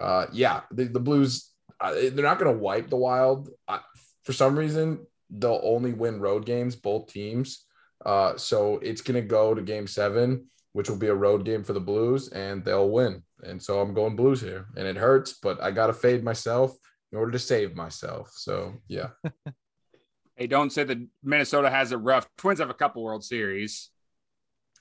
[0.00, 3.48] Uh, yeah, the, the Blues, uh, they're not going to wipe the Wild.
[3.68, 3.78] Uh,
[4.24, 7.64] for some reason, they'll only win road games, both teams.
[8.04, 11.64] Uh, so it's going to go to game seven which will be a road game
[11.64, 13.22] for the Blues, and they'll win.
[13.42, 16.76] And so I'm going Blues here, and it hurts, but I got to fade myself
[17.12, 18.30] in order to save myself.
[18.34, 19.08] So yeah.
[20.36, 22.28] hey, don't say that Minnesota has it rough.
[22.36, 23.90] Twins have a couple World Series.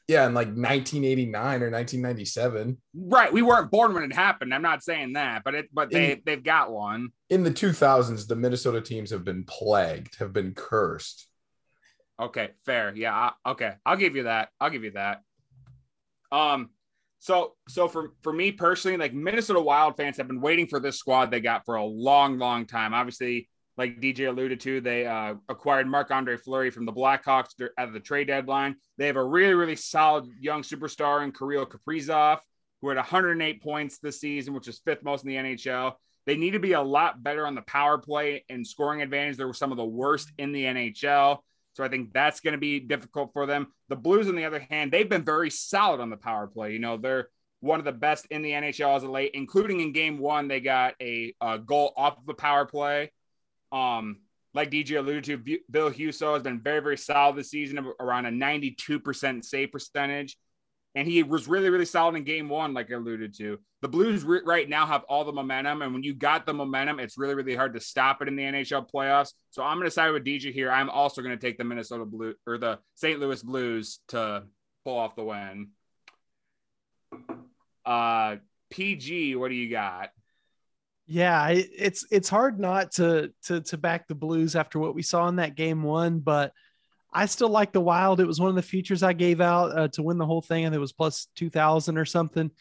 [0.07, 2.77] Yeah, in like 1989 or 1997.
[2.95, 4.53] Right, we weren't born when it happened.
[4.53, 7.09] I'm not saying that, but it, but they in, they've got one.
[7.29, 11.27] In the 2000s, the Minnesota teams have been plagued, have been cursed.
[12.19, 12.93] Okay, fair.
[12.95, 14.49] Yeah, okay, I'll give you that.
[14.61, 15.23] I'll give you that.
[16.31, 16.69] Um,
[17.19, 20.97] so so for for me personally, like Minnesota Wild fans have been waiting for this
[20.97, 22.93] squad they got for a long, long time.
[22.93, 27.93] Obviously, like DJ alluded to, they uh, acquired Marc Andre Fleury from the Blackhawks at
[27.93, 28.75] the trade deadline.
[28.97, 32.39] They have a really, really solid young superstar in Kirill Kaprizov,
[32.81, 35.93] who had 108 points this season, which is fifth most in the NHL.
[36.25, 39.37] They need to be a lot better on the power play and scoring advantage.
[39.37, 41.37] They were some of the worst in the NHL.
[41.77, 43.67] So I think that's going to be difficult for them.
[43.87, 46.73] The Blues, on the other hand, they've been very solid on the power play.
[46.73, 49.93] You know, they're one of the best in the NHL as of late, including in
[49.93, 53.11] game one, they got a, a goal off of the power play.
[53.71, 54.21] Um,
[54.55, 58.31] like DJ alluded to, Bill Husso has been very, very solid this season, around a
[58.31, 60.35] 92% save percentage.
[60.97, 63.59] And he was really, really solid in game one, like I alluded to.
[63.83, 65.83] The Blues re- right now have all the momentum.
[65.83, 68.41] And when you got the momentum, it's really, really hard to stop it in the
[68.41, 69.33] NHL playoffs.
[69.51, 70.71] So I'm going to side with DJ here.
[70.71, 73.19] I'm also going to take the Minnesota Blue or the St.
[73.19, 74.45] Louis Blues to
[74.83, 75.67] pull off the win.
[77.85, 78.37] Uh,
[78.71, 80.09] PG, what do you got?
[81.05, 85.27] Yeah, it's it's hard not to to to back the Blues after what we saw
[85.27, 86.53] in that game one, but
[87.17, 88.19] I still like the Wild.
[88.19, 90.65] It was one of the features I gave out uh, to win the whole thing,
[90.65, 92.51] and it was plus two thousand or something.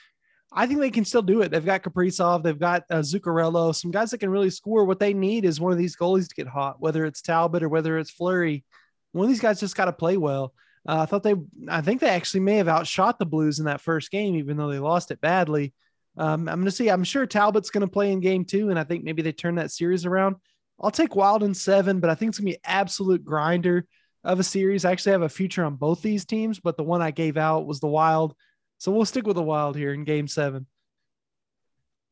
[0.50, 1.50] I think they can still do it.
[1.50, 4.86] They've got Kaprizov, they've got uh, Zuccarello, some guys that can really score.
[4.86, 7.68] What they need is one of these goalies to get hot, whether it's Talbot or
[7.68, 8.64] whether it's Fleury.
[9.12, 10.54] One of these guys just got to play well.
[10.88, 11.34] Uh, I thought they,
[11.68, 14.70] I think they actually may have outshot the Blues in that first game, even though
[14.70, 15.74] they lost it badly.
[16.16, 16.88] Um, I'm going to see.
[16.88, 19.56] I'm sure Talbot's going to play in game two, and I think maybe they turn
[19.56, 20.36] that series around.
[20.80, 23.86] I'll take Wild in seven, but I think it's going to be absolute grinder
[24.26, 24.84] of a series.
[24.84, 27.66] I actually have a future on both these teams, but the one I gave out
[27.66, 28.34] was the Wild.
[28.78, 30.66] So we'll stick with the Wild here in game seven.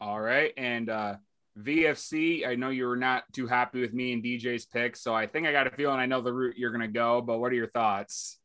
[0.01, 0.53] All right.
[0.57, 1.17] And uh,
[1.59, 4.97] VFC, I know you were not too happy with me and DJ's pick.
[4.97, 7.21] So I think I got a feeling I know the route you're going to go,
[7.21, 8.39] but what are your thoughts?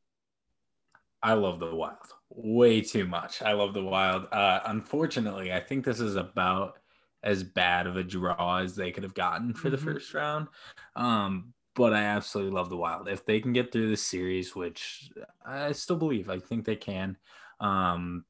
[1.22, 1.98] I love the wild
[2.30, 3.42] way too much.
[3.42, 4.28] I love the wild.
[4.32, 6.78] Uh, unfortunately, I think this is about
[7.24, 9.94] as bad of a draw as they could have gotten for the mm-hmm.
[9.94, 10.48] first round.
[10.96, 13.08] Um, but I absolutely love the wild.
[13.08, 15.10] If they can get through the series, which
[15.46, 17.16] I still believe, I think they can.
[17.62, 18.26] Um,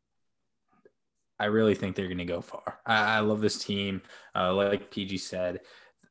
[1.39, 2.79] I really think they're going to go far.
[2.85, 4.03] I, I, love this team.
[4.35, 5.61] Uh, like PG said,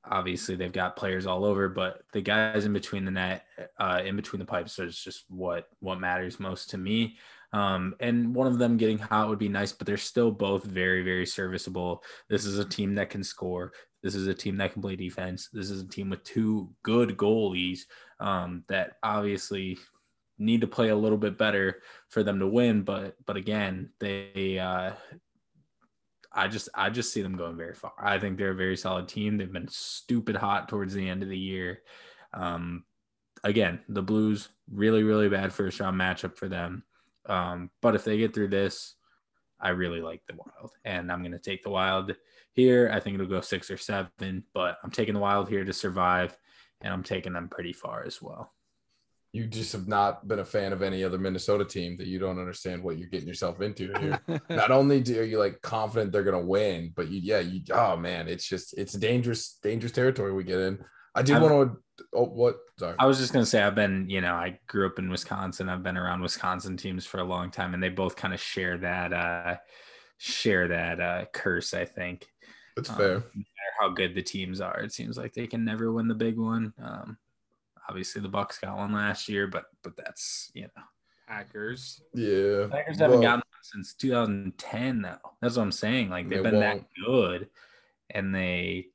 [0.05, 3.45] obviously they've got players all over, but the guys in between the net,
[3.79, 7.19] uh, in between the pipes, is just what what matters most to me.
[7.53, 11.03] Um, and one of them getting hot would be nice, but they're still both very,
[11.03, 12.03] very serviceable.
[12.29, 13.73] This is a team that can score.
[14.03, 15.49] This is a team that can play defense.
[15.53, 17.81] This is a team with two good goalies
[18.21, 19.79] um, that obviously
[20.39, 22.83] need to play a little bit better for them to win.
[22.83, 24.93] But but again, they uh,
[26.33, 27.93] I just I just see them going very far.
[27.99, 29.37] I think they're a very solid team.
[29.37, 31.83] They've been stupid hot towards the end of the year.
[32.33, 32.85] Um,
[33.43, 36.85] again, the Blues really really bad first round matchup for them.
[37.27, 38.95] Um, but if they get through this,
[39.61, 42.15] I really like the Wild, and I'm going to take the Wild
[42.59, 42.91] here.
[42.93, 46.37] I think it'll go six or seven, but I'm taking the Wild here to survive,
[46.81, 48.53] and I'm taking them pretty far as well
[49.33, 52.39] you just have not been a fan of any other Minnesota team that you don't
[52.39, 54.21] understand what you're getting yourself into here.
[54.49, 57.97] not only do are you like confident they're gonna win, but you yeah, you oh
[57.97, 60.79] man, it's just it's dangerous, dangerous territory we get in.
[61.15, 62.97] I did want to oh what sorry.
[62.99, 65.69] I was just gonna say I've been, you know, I grew up in Wisconsin.
[65.69, 68.79] I've been around Wisconsin teams for a long time and they both kind of share
[68.79, 69.57] that uh
[70.17, 72.27] share that uh curse, I think.
[72.79, 73.15] That's um, fair.
[73.15, 76.15] No matter how good the teams are, it seems like they can never win the
[76.15, 76.73] big one.
[76.79, 77.19] Um
[77.89, 80.83] Obviously, the Bucks got one last year, but but that's you know
[81.27, 82.03] Packers.
[82.15, 85.17] Yeah, Packers haven't well, gotten since 2010 though.
[85.41, 86.11] That's what I'm saying.
[86.11, 86.83] Like they've they been won't.
[86.83, 87.49] that good,
[88.11, 88.89] and they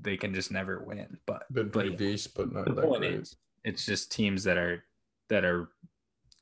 [0.00, 1.18] they can just never win.
[1.24, 3.14] But been pretty but, beast, but not the that point great.
[3.14, 4.82] Is, it's just teams that are
[5.28, 5.68] that are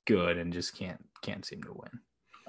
[0.07, 2.01] good and just can't can't seem to win.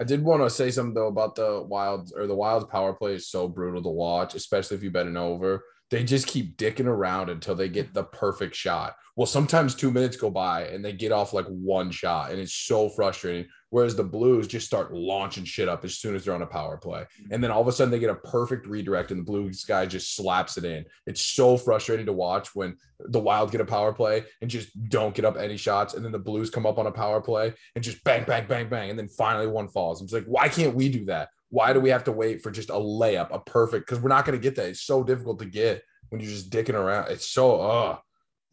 [0.02, 3.14] I did want to say something though about the Wild or the Wild's power play
[3.14, 6.88] is so brutal to watch, especially if you bet an over they just keep dicking
[6.88, 8.96] around until they get the perfect shot.
[9.18, 12.54] Well, sometimes two minutes go by and they get off like one shot, and it's
[12.54, 13.46] so frustrating.
[13.70, 16.78] Whereas the Blues just start launching shit up as soon as they're on a power
[16.78, 17.02] play.
[17.02, 17.34] Mm-hmm.
[17.34, 19.86] And then all of a sudden they get a perfect redirect, and the Blues guy
[19.86, 20.86] just slaps it in.
[21.08, 25.14] It's so frustrating to watch when the Wild get a power play and just don't
[25.14, 25.94] get up any shots.
[25.94, 28.70] And then the Blues come up on a power play and just bang, bang, bang,
[28.70, 28.90] bang.
[28.90, 30.02] And then finally one falls.
[30.02, 31.30] It's like, why can't we do that?
[31.52, 33.86] Why do we have to wait for just a layup, a perfect?
[33.86, 34.70] Because we're not going to get that.
[34.70, 37.12] It's so difficult to get when you're just dicking around.
[37.12, 37.98] It's so uh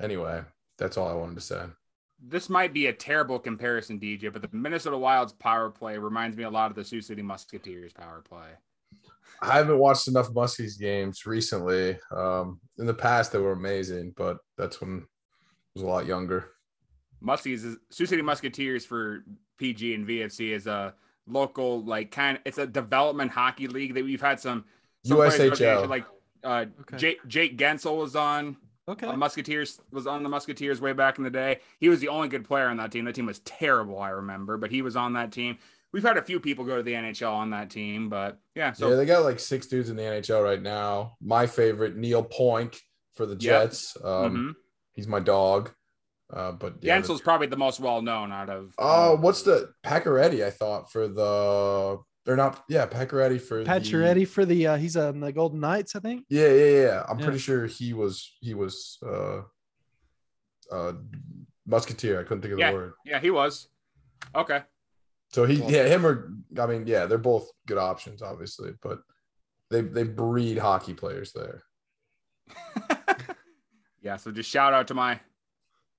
[0.01, 0.43] anyway,
[0.79, 1.63] that's all I wanted to say.
[2.21, 6.43] This might be a terrible comparison, DJ, but the Minnesota Wild's power play reminds me
[6.45, 8.49] a lot of the Sioux City Musketeers power play.
[9.41, 11.97] I haven't watched enough Muskies games recently.
[12.11, 15.05] Um, in the past, they were amazing, but that's when I
[15.75, 16.51] was a lot younger.
[17.23, 19.25] Muskies, is, Sioux City Musketeers for
[19.59, 20.95] PG and VFC is a
[21.29, 24.65] local like kind of it's a development hockey league that we've had some,
[25.05, 26.05] some USHL like
[26.45, 26.97] uh, okay.
[26.97, 28.57] Jake, Jake Guentzel was on.
[28.89, 29.07] Okay.
[29.07, 31.61] Uh, Musketeers was on the Musketeers way back in the day.
[31.79, 33.05] He was the only good player on that team.
[33.05, 35.59] That team was terrible, I remember, but he was on that team.
[35.93, 38.73] We've had a few people go to the NHL on that team, but yeah.
[38.73, 41.17] So yeah, they got like six dudes in the NHL right now.
[41.21, 42.79] My favorite, Neal Pionk
[43.15, 43.97] for the Jets.
[43.97, 44.05] Yep.
[44.05, 44.51] Um, mm-hmm.
[44.93, 45.71] He's my dog.
[46.33, 48.75] Uh, but yeah, Guentzel's probably the most well known out of.
[48.79, 50.45] Oh, uh, what's the Pacioretty?
[50.45, 52.65] I thought for the they're not.
[52.69, 54.67] Yeah, Pacioretty for Pacioretty the, for the.
[54.67, 56.25] Uh, he's on the Golden Knights, I think.
[56.29, 57.05] Yeah, yeah, yeah.
[57.09, 57.25] I'm yeah.
[57.25, 58.31] pretty sure he was.
[58.41, 58.99] He was.
[59.07, 59.43] uh
[60.71, 60.93] uh,
[61.67, 62.21] Musketeer.
[62.21, 62.71] I couldn't think of Yeah.
[62.71, 62.93] the word.
[63.05, 63.69] Yeah, he was.
[64.35, 64.63] Okay.
[65.31, 65.71] So he, Cool.
[65.71, 69.01] yeah, him or I mean, yeah, they're both good options, obviously, but
[69.71, 71.63] they they breed hockey players there.
[74.03, 75.21] yeah, so just shout out to my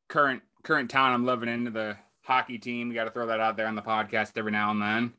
[0.10, 2.90] current current town I'm living in, the hockey team.
[2.90, 5.14] We got to throw that out there on the podcast every now and then.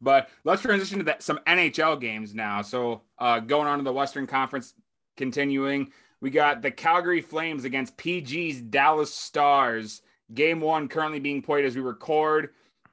[0.00, 2.62] But let's transition to that, some NHL games now.
[2.62, 4.74] So uh, going on to the Western Conference,
[5.16, 10.02] continuing, we got the Calgary Flames against PG's Dallas Stars.
[10.32, 12.50] Game one currently being played as we record.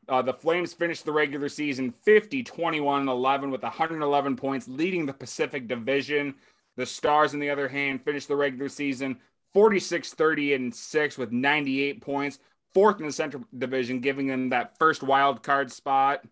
[0.09, 5.05] Uh, the Flames finished the regular season 50, 21, and 11 with 111 points, leading
[5.05, 6.35] the Pacific Division.
[6.77, 9.19] The Stars, on the other hand, finished the regular season
[9.57, 12.37] 46, 30, and 6 with 98 points,
[12.75, 16.23] fourth in the Central Division, giving them that first wild card spot.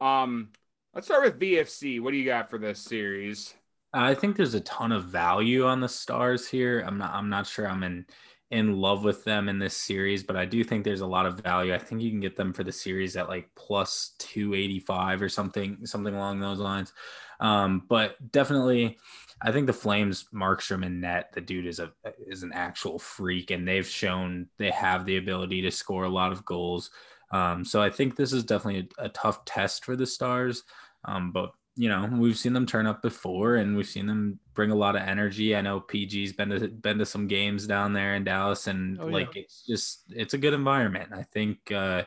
[0.00, 0.48] Um,
[0.94, 2.00] let's start with VFC.
[2.00, 3.52] What do you got for this series?
[3.92, 6.80] I think there's a ton of value on the stars here.
[6.80, 8.06] I'm not I'm not sure I'm in
[8.50, 11.40] in love with them in this series, but I do think there's a lot of
[11.40, 11.74] value.
[11.74, 15.84] I think you can get them for the series at like plus 285 or something,
[15.84, 16.94] something along those lines.
[17.40, 18.96] Um, but definitely
[19.44, 21.92] I think the Flames Markstrom and net, the dude is a
[22.26, 26.32] is an actual freak and they've shown they have the ability to score a lot
[26.32, 26.90] of goals.
[27.30, 30.62] Um, so I think this is definitely a, a tough test for the stars.
[31.04, 34.70] Um, but you know, we've seen them turn up before and we've seen them bring
[34.70, 35.56] a lot of energy.
[35.56, 39.08] I know PG's been to been to some games down there in Dallas and Oh,
[39.08, 39.12] yeah.
[39.12, 41.10] like it's just it's a good environment.
[41.12, 42.04] I think uh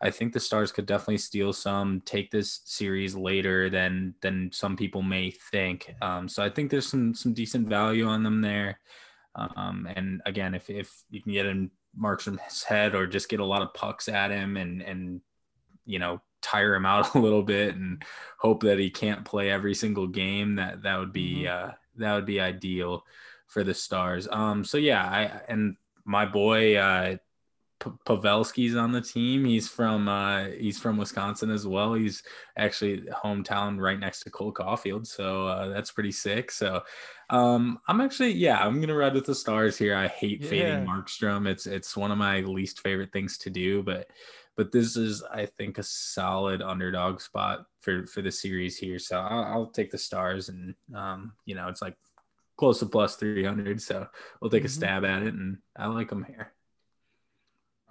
[0.00, 4.76] I think the Stars could definitely steal some, take this series later than than some
[4.76, 5.94] people may think.
[6.02, 8.80] Um, so I think there's some some decent value on them there.
[9.34, 13.44] Um, and again, if if you can get in Markstrom's head or just get a
[13.44, 15.20] lot of pucks at him and and
[15.84, 18.02] you know tire him out a little bit and
[18.38, 22.26] hope that he can't play every single game, that that would be uh, that would
[22.26, 23.04] be ideal
[23.46, 24.28] for the Stars.
[24.30, 27.16] Um, so yeah, I and my boy uh,
[27.78, 29.44] P- Pavelski's on the team.
[29.44, 31.94] He's from uh, he's from Wisconsin as well.
[31.94, 32.22] He's
[32.56, 36.50] actually hometown right next to Cole Caufield, so uh, that's pretty sick.
[36.50, 36.82] So
[37.28, 39.94] um, I'm actually yeah, I'm gonna ride with the Stars here.
[39.94, 40.48] I hate Yeah.
[40.48, 41.46] fading Markstrom.
[41.46, 44.08] It's it's one of my least favorite things to do, but
[44.56, 48.98] but this is I think a solid underdog spot for for the series here.
[48.98, 51.96] So I'll, I'll take the Stars, and um, you know it's like
[52.56, 53.82] close to plus 300.
[53.82, 54.06] So
[54.40, 54.70] we'll take a Mhm.
[54.70, 56.54] stab at it, and I like them here.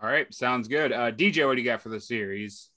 [0.05, 0.91] All right, sounds good.
[0.91, 2.69] Uh, DJ, what do you got for the series?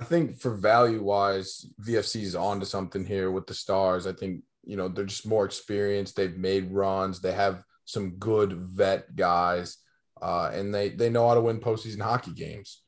[0.00, 4.06] I think for value wise, VFC is onto something here with the stars.
[4.06, 6.16] I think, you know, they're just more experienced.
[6.16, 7.20] They've made runs.
[7.20, 9.76] They have some good vet guys.
[10.22, 12.80] Uh, and they they know how to win postseason hockey games.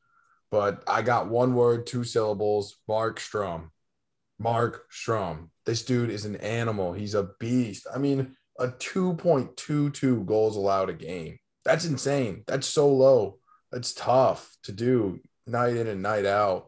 [0.49, 3.69] But I got one word, two syllables, Markstrom.
[4.39, 5.51] Mark Strum.
[5.67, 6.93] This dude is an animal.
[6.93, 7.85] He's a beast.
[7.93, 11.37] I mean, a 2.22 goals allowed a game.
[11.63, 12.43] That's insane.
[12.47, 13.37] That's so low.
[13.71, 16.67] That's tough to do night in and night out.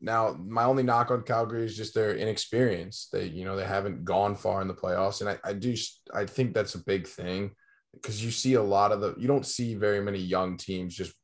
[0.00, 3.08] Now, my only knock on Calgary is just their inexperience.
[3.12, 5.74] They, you know, they haven't gone far in the playoffs, and I, I do,
[6.14, 7.52] I think that's a big thing
[7.94, 11.14] because you see a lot of the, you don't see very many young teams just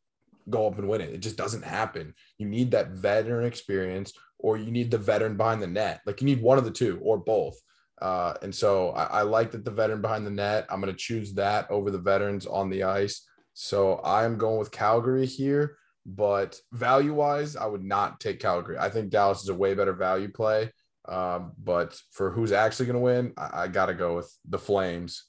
[0.48, 1.10] go up and win it.
[1.10, 2.14] It just doesn't happen.
[2.38, 6.00] You need that veteran experience, or you need the veteran behind the net.
[6.06, 7.56] Like you need one of the two or both.
[8.00, 10.66] Uh, and so I, I like that the veteran behind the net.
[10.70, 13.26] I'm going to choose that over the veterans on the ice.
[13.54, 15.76] So I'm going with Calgary here,
[16.06, 18.78] but value wise, I would not take Calgary.
[18.78, 20.70] I think Dallas is a way better value play.
[21.08, 24.58] Um, but for who's actually going to win, I, I got to go with the
[24.58, 25.24] Flames.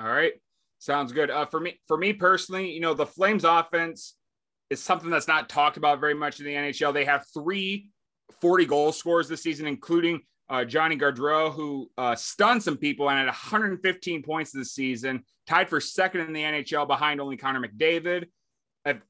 [0.00, 0.32] All right,
[0.78, 1.30] sounds good.
[1.30, 4.16] Uh, for me, for me personally, you know, the Flames offense
[4.70, 6.94] is something that's not talked about very much in the NHL.
[6.94, 7.88] They have three
[8.40, 10.20] 40 goal scorers this season, including
[10.50, 15.70] uh, Johnny Gaudreau, who uh, stunned some people and had 115 points this season, tied
[15.70, 18.26] for second in the NHL behind only Connor McDavid.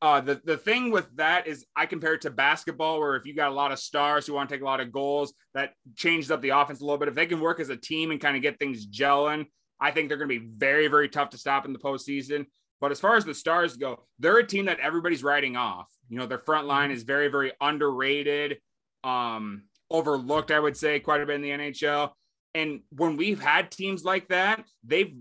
[0.03, 3.35] Uh, the, the thing with that is I compare it to basketball, where if you
[3.35, 6.31] got a lot of stars who want to take a lot of goals, that changes
[6.31, 7.09] up the offense a little bit.
[7.09, 9.47] If they can work as a team and kind of get things gelling,
[9.81, 12.47] I think they're going to be very, very tough to stop in the postseason.
[12.81, 15.87] But as far as the Stars go, they're a team that everybody's writing off.
[16.09, 18.59] You know, their front line is very, very underrated,
[19.05, 22.13] um, overlooked, I would say, quite a bit in the NHL.
[22.55, 25.15] And when we've had teams like that, they've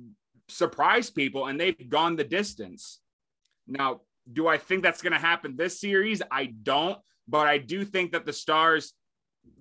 [0.47, 2.99] surprised people and they've gone the distance.
[3.67, 4.01] Now,
[4.31, 6.21] do I think that's going to happen this series?
[6.31, 6.97] I don't,
[7.27, 8.93] but I do think that the Stars,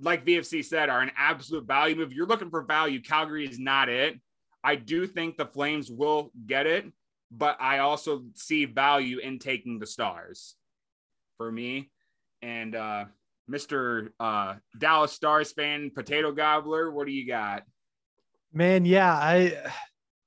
[0.01, 2.13] like VFC said, are an absolute value move.
[2.13, 3.01] You're looking for value.
[3.01, 4.19] Calgary is not it.
[4.65, 6.91] I do think the Flames will get it,
[7.31, 10.57] but I also see value in taking the Stars
[11.37, 11.91] for me.
[12.43, 13.05] And uh,
[13.51, 14.11] Mr.
[14.21, 17.65] Uh, Dallas Stars fan, Potato Gobbler, what do you got?
[18.53, 19.57] Man, yeah, I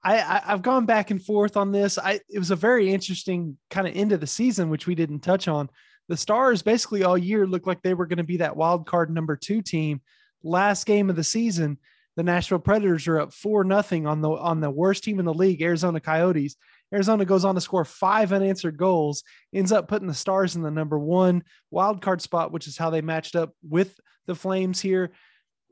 [0.03, 1.97] I, I have gone back and forth on this.
[1.97, 5.19] I it was a very interesting kind of end of the season, which we didn't
[5.19, 5.69] touch on.
[6.07, 9.11] The Stars basically all year looked like they were going to be that wild card
[9.11, 10.01] number two team.
[10.43, 11.77] Last game of the season,
[12.15, 15.33] the Nashville Predators are up four nothing on the on the worst team in the
[15.33, 16.55] league, Arizona Coyotes.
[16.93, 19.23] Arizona goes on to score five unanswered goals,
[19.53, 22.89] ends up putting the Stars in the number one wild card spot, which is how
[22.89, 25.11] they matched up with the Flames here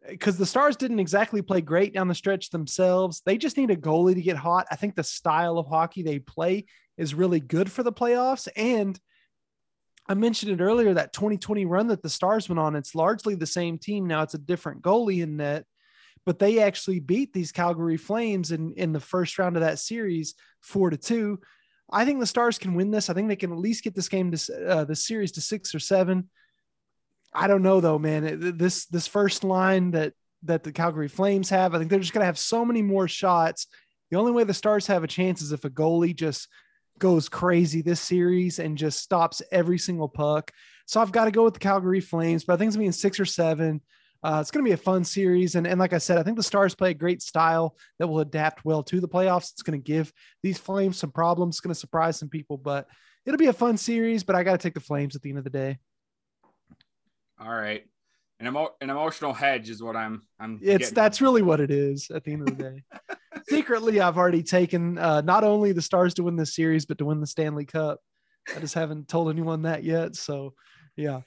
[0.07, 3.21] because the Stars didn't exactly play great down the stretch themselves.
[3.25, 4.67] They just need a goalie to get hot.
[4.71, 6.65] I think the style of hockey they play
[6.97, 8.47] is really good for the playoffs.
[8.55, 8.99] And
[10.07, 13.45] I mentioned it earlier that 2020 run that the Stars went on, it's largely the
[13.45, 14.07] same team.
[14.07, 15.65] Now it's a different goalie in net,
[16.29, 20.35] but they actually beat these Calgary Flames in, in the first round of that series,
[20.61, 21.39] four to two.
[21.91, 23.09] I think the Stars can win this.
[23.09, 25.73] I think they can at least get this game to uh, the series to six
[25.73, 26.29] or seven.
[27.33, 28.57] I don't know though, man.
[28.59, 30.13] This this first line that
[30.43, 33.07] that the Calgary Flames have, I think they're just going to have so many more
[33.07, 33.65] shots.
[34.11, 36.47] The only way the Stars have a chance is if a goalie just
[36.99, 40.51] goes crazy this series and just stops every single puck.
[40.85, 42.89] So I've got to go with the Calgary Flames, but I think it's going to
[42.91, 43.81] be in six or seven.
[44.21, 45.55] Uh, it's going to be a fun series.
[45.55, 48.19] And, and like I said, I think the Stars play a great style that will
[48.19, 49.51] adapt well to the playoffs.
[49.51, 50.11] It's going to give
[50.43, 51.55] these Flames some problems.
[51.55, 52.87] It's going to surprise some people, but
[53.25, 54.23] it'll be a fun series.
[54.23, 55.77] But I got to take the Flames at the end of the day.
[57.39, 57.85] All right.
[58.41, 60.23] An, emo- an emotional hedge is what I'm.
[60.39, 60.59] I'm.
[60.61, 60.95] It's getting.
[60.95, 62.83] that's really what it is at the end of the day.
[63.49, 67.05] Secretly, I've already taken uh, not only the Stars to win this series, but to
[67.05, 67.99] win the Stanley Cup.
[68.55, 70.15] I just haven't told anyone that yet.
[70.15, 70.53] So,
[70.95, 71.21] yeah.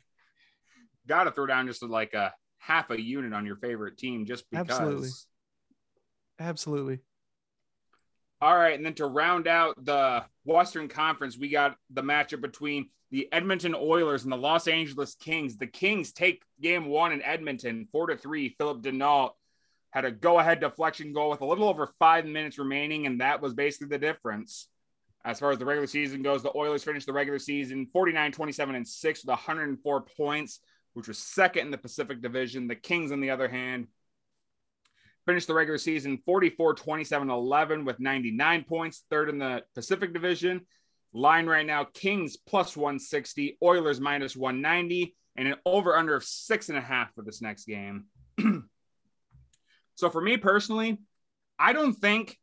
[1.06, 2.32] Got to throw down just like a
[2.62, 4.70] half a unit on your favorite team just because.
[4.70, 5.08] Absolutely.
[6.38, 6.98] Absolutely.
[8.40, 12.88] All right, and then to round out the Western Conference, we got the matchup between
[13.12, 15.56] the Edmonton Oilers and the Los Angeles Kings.
[15.56, 18.56] The Kings take game one in Edmonton, four to three.
[18.58, 19.32] Phillip Danault
[19.90, 23.54] had a go-ahead deflection goal with a little over five minutes remaining, and that was
[23.54, 24.68] basically the difference.
[25.24, 28.74] As far as the regular season goes, the Oilers finished the regular season 49, 27,
[28.74, 30.58] and 6 with 104 points,
[30.94, 32.68] which was second in the Pacific Division.
[32.68, 33.88] The Kings, on the other hand,
[35.26, 40.62] finished the regular season 44 27 11 with 99 points, third in the Pacific Division.
[41.14, 46.68] Line right now Kings plus 160, Oilers minus 190, and an over under of six
[46.68, 48.06] and a half for this next game.
[49.94, 50.98] so for me personally,
[51.58, 52.38] I don't think,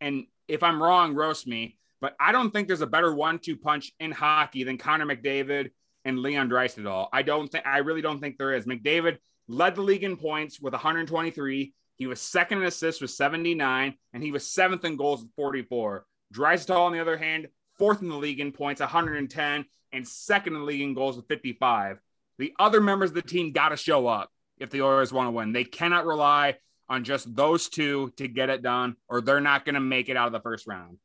[0.00, 3.56] and if I'm wrong, roast me, but I don't think there's a better one two
[3.56, 5.70] punch in hockey than Connor McDavid
[6.04, 7.08] and Leon Draisaitl.
[7.12, 8.66] I don't think, I really don't think there is.
[8.66, 11.74] McDavid led the league in points with 123.
[11.96, 16.04] He was second in assists with 79, and he was seventh in goals with 44.
[16.34, 17.48] Draisaitl, on the other hand,
[17.78, 21.28] fourth in the league in points, 110, and second in the league in goals with
[21.28, 21.98] 55.
[22.38, 25.32] The other members of the team got to show up if the Oilers want to
[25.32, 25.52] win.
[25.52, 26.56] They cannot rely
[26.88, 30.16] on just those two to get it done, or they're not going to make it
[30.16, 30.98] out of the first round.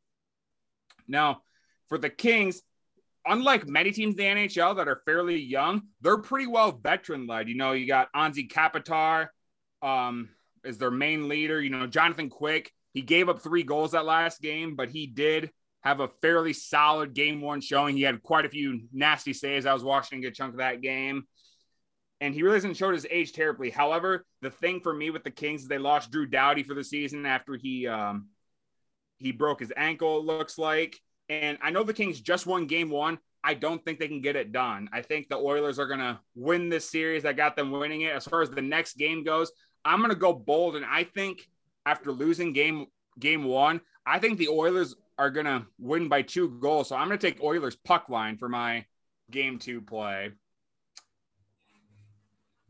[1.07, 1.41] Now,
[1.87, 2.61] for the Kings,
[3.29, 7.47] unlike many teams in the NHL that are fairly young, they're pretty well veteran led.
[7.47, 9.27] You know, you got Anze Kopitar
[9.81, 10.29] um,
[10.65, 11.61] is their main leader.
[11.61, 15.51] You know, Jonathan Quick, he gave up three goals that last game, but he did
[15.81, 17.95] have a fairly solid game one showing.
[17.95, 19.65] He had quite a few nasty saves.
[19.65, 21.23] I was watching a good chunk of that game.
[22.21, 23.69] And he really hasn't showed his age terribly.
[23.69, 26.83] However, the thing for me with the Kings is they lost Drew Doughty for the
[26.83, 28.27] season after he um,
[29.19, 30.99] he broke his ankle, looks like.
[31.29, 33.19] And I know the Kings just won game one.
[33.43, 34.89] I don't think they can get it done.
[34.91, 37.23] I think the Oilers are going to win this series.
[37.23, 38.15] I got them winning it.
[38.15, 39.51] As far as the next game goes,
[39.85, 40.75] I'm going to go bold.
[40.75, 41.47] And I think
[41.85, 46.49] after losing game game one, I think the Oilers are going to win by two
[46.59, 46.89] goals.
[46.89, 48.85] So I'm going to take Oilers puck line for my
[49.29, 50.31] game two play.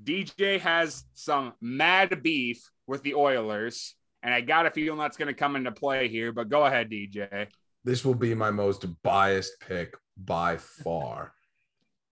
[0.04, 5.28] DJ has some mad beef with the Oilers, and I got a feeling that's going
[5.28, 6.32] to come into play here.
[6.32, 7.48] But go ahead, DJ.
[7.84, 11.34] This will be my most biased pick by far.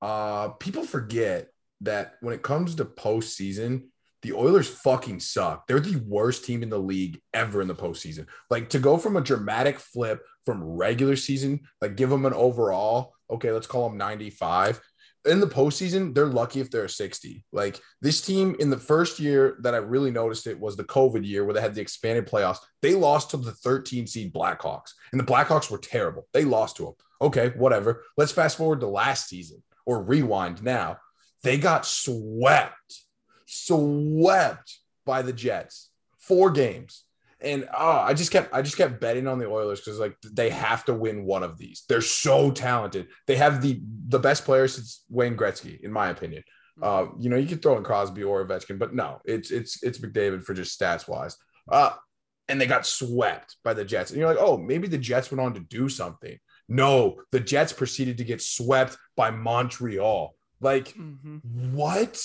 [0.03, 1.49] Uh, people forget
[1.81, 3.85] that when it comes to postseason,
[4.23, 5.67] the Oilers fucking suck.
[5.67, 8.27] They're the worst team in the league ever in the postseason.
[8.51, 13.15] Like to go from a dramatic flip from regular season, like give them an overall,
[13.31, 14.81] okay, let's call them 95.
[15.27, 17.45] In the postseason, they're lucky if they're a 60.
[17.53, 21.27] Like this team in the first year that I really noticed it was the COVID
[21.27, 22.59] year where they had the expanded playoffs.
[22.83, 26.27] They lost to the 13 seed Blackhawks, and the Blackhawks were terrible.
[26.33, 26.95] They lost to them.
[27.21, 28.05] Okay, whatever.
[28.17, 30.99] Let's fast forward to last season or rewind now.
[31.43, 33.07] They got swept
[33.47, 35.91] swept by the Jets.
[36.19, 37.05] Four games.
[37.41, 40.49] And oh, I just kept I just kept betting on the Oilers because like they
[40.51, 41.85] have to win one of these.
[41.89, 43.09] They're so talented.
[43.27, 46.43] They have the the best players since Wayne Gretzky, in my opinion.
[46.83, 49.99] Uh, you know, you could throw in Crosby or Ovechkin, but no, it's it's it's
[49.99, 51.37] McDavid for just stats wise.
[51.71, 51.93] Uh,
[52.49, 54.11] and they got swept by the Jets.
[54.11, 56.39] And you're like, oh, maybe the Jets went on to do something.
[56.69, 60.35] No, the Jets proceeded to get swept by Montreal.
[60.61, 61.41] Like, Mhm.
[61.73, 62.23] what?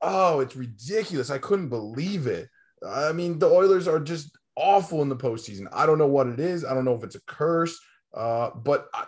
[0.00, 1.30] Oh, it's ridiculous.
[1.30, 2.48] I couldn't believe it.
[2.86, 5.66] I mean, the Oilers are just awful in the postseason.
[5.72, 6.64] I don't know what it is.
[6.64, 7.78] I don't know if it's a curse.
[8.14, 9.04] Uh, but I-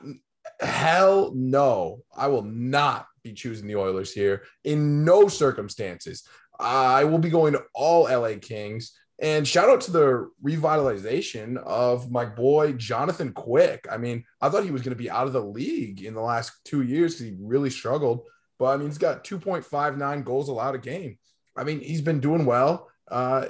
[0.60, 6.24] hell no, I will not be choosing the Oilers here in no circumstances.
[6.58, 8.92] I will be going to all LA Kings.
[9.20, 13.86] And shout out to the revitalization of my boy Jonathan Quick.
[13.90, 16.20] I mean, I thought he was going to be out of the league in the
[16.20, 18.22] last two years he really struggled.
[18.58, 21.18] But I mean, he's got 2.59 goals allowed a game.
[21.56, 22.88] I mean, he's been doing well.
[23.10, 23.46] Uh,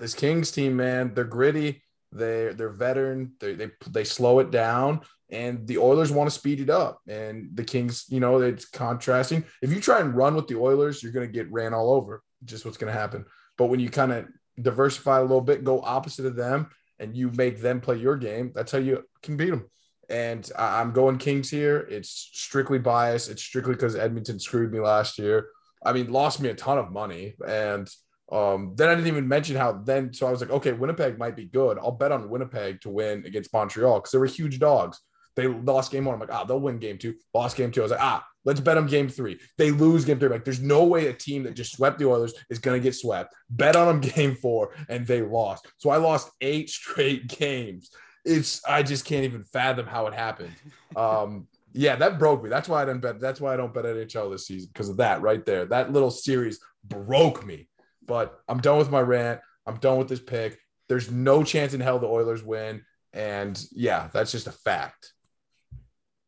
[0.00, 1.82] this Kings team, man, they're gritty.
[2.12, 3.32] They they're veteran.
[3.40, 7.00] They they they slow it down, and the Oilers want to speed it up.
[7.08, 9.44] And the Kings, you know, it's contrasting.
[9.62, 12.22] If you try and run with the Oilers, you're going to get ran all over.
[12.44, 13.24] Just what's going to happen.
[13.58, 14.26] But when you kind of
[14.60, 18.52] diversify a little bit, go opposite of them, and you make them play your game,
[18.54, 19.68] that's how you can beat them.
[20.08, 21.78] And I'm going Kings here.
[21.90, 23.30] It's strictly biased.
[23.30, 25.48] It's strictly because Edmonton screwed me last year.
[25.84, 27.34] I mean, lost me a ton of money.
[27.46, 27.88] And
[28.32, 30.12] um, then I didn't even mention how then.
[30.12, 31.78] So I was like, okay, Winnipeg might be good.
[31.78, 35.00] I'll bet on Winnipeg to win against Montreal because they were huge dogs.
[35.36, 36.14] They lost game one.
[36.14, 37.14] I'm like, ah, they'll win game two.
[37.34, 37.80] Lost game two.
[37.80, 39.40] I was like, ah, let's bet them game three.
[39.58, 40.28] They lose game three.
[40.28, 42.94] Like, there's no way a team that just swept the Oilers is going to get
[42.94, 43.34] swept.
[43.50, 45.66] Bet on them game four, and they lost.
[45.78, 47.90] So I lost eight straight games.
[48.24, 50.54] It's I just can't even fathom how it happened.
[50.96, 52.48] Um, yeah, that broke me.
[52.48, 53.20] That's why I didn't bet.
[53.20, 55.66] That's why I don't bet NHL this season because of that right there.
[55.66, 57.68] That little series broke me.
[58.06, 59.40] But I'm done with my rant.
[59.66, 60.58] I'm done with this pick.
[60.88, 62.82] There's no chance in hell the Oilers win.
[63.12, 65.12] And yeah, that's just a fact.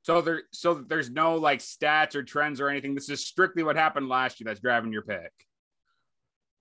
[0.03, 2.95] So there, so there's no like stats or trends or anything.
[2.95, 5.33] This is strictly what happened last year that's driving your pick,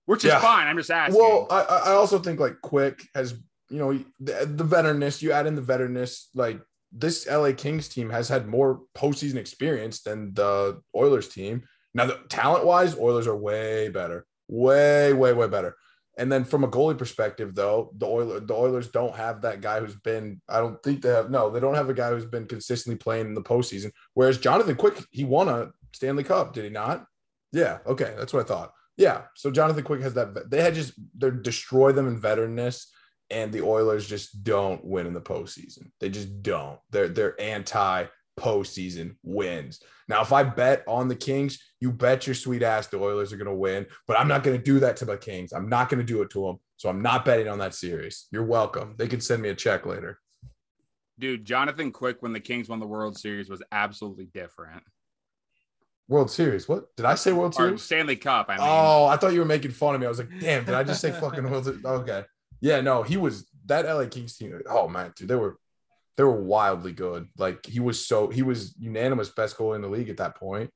[0.06, 0.40] which is Yeah.
[0.40, 0.66] fine.
[0.66, 1.20] I'm just asking.
[1.20, 3.34] Well, I, I also think like Quick has,
[3.70, 6.60] you know, the, the veteranness, you add in the veteranness, like
[6.92, 11.62] this LA Kings team has had more postseason experience than the Oilers team.
[11.94, 15.76] Now, the talent wise, Oilers are way better, way, way, way better.
[16.18, 19.80] And then from a goalie perspective, though, the Oilers, the Oilers don't have that guy
[19.80, 20.40] who's been.
[20.48, 21.30] I don't think they have.
[21.30, 23.92] No, they don't have a guy who's been consistently playing in the postseason.
[24.14, 27.04] Whereas Jonathan Quick, he won a Stanley Cup, did he not?
[27.52, 27.78] Yeah.
[27.86, 28.72] Okay, that's what I thought.
[28.96, 29.22] Yeah.
[29.34, 30.50] So Jonathan Quick has that.
[30.50, 32.86] They had just they destroy them in veteranness,
[33.28, 35.90] and the Oilers just don't win in the postseason.
[36.00, 36.78] They just don't.
[36.90, 38.06] They're they're anti
[38.38, 39.80] postseason wins.
[40.08, 43.36] Now, if I bet on the Kings, you bet your sweet ass the Oilers are
[43.36, 43.86] going to win.
[44.06, 45.52] But I'm not going to do that to the Kings.
[45.52, 46.58] I'm not going to do it to them.
[46.76, 48.26] So I'm not betting on that series.
[48.30, 48.94] You're welcome.
[48.98, 50.18] They can send me a check later.
[51.18, 54.82] dude, Jonathan Quick when the Kings won the World Series was absolutely different.
[56.08, 56.68] World Series.
[56.68, 57.32] What did I say?
[57.32, 57.82] World Or Series?
[57.82, 58.46] Stanley Cup.
[58.48, 60.06] I mean, Oh, I thought you were making fun of me.
[60.06, 61.84] I was like, damn, did I just say fucking World Series?
[61.84, 62.24] Okay.
[62.60, 64.60] Yeah, no, he was that LA Kings team.
[64.68, 65.58] Oh man, dude, they were
[66.16, 67.28] they were wildly good.
[67.36, 70.70] Like he was so he was unanimous best goalie in the league at that point.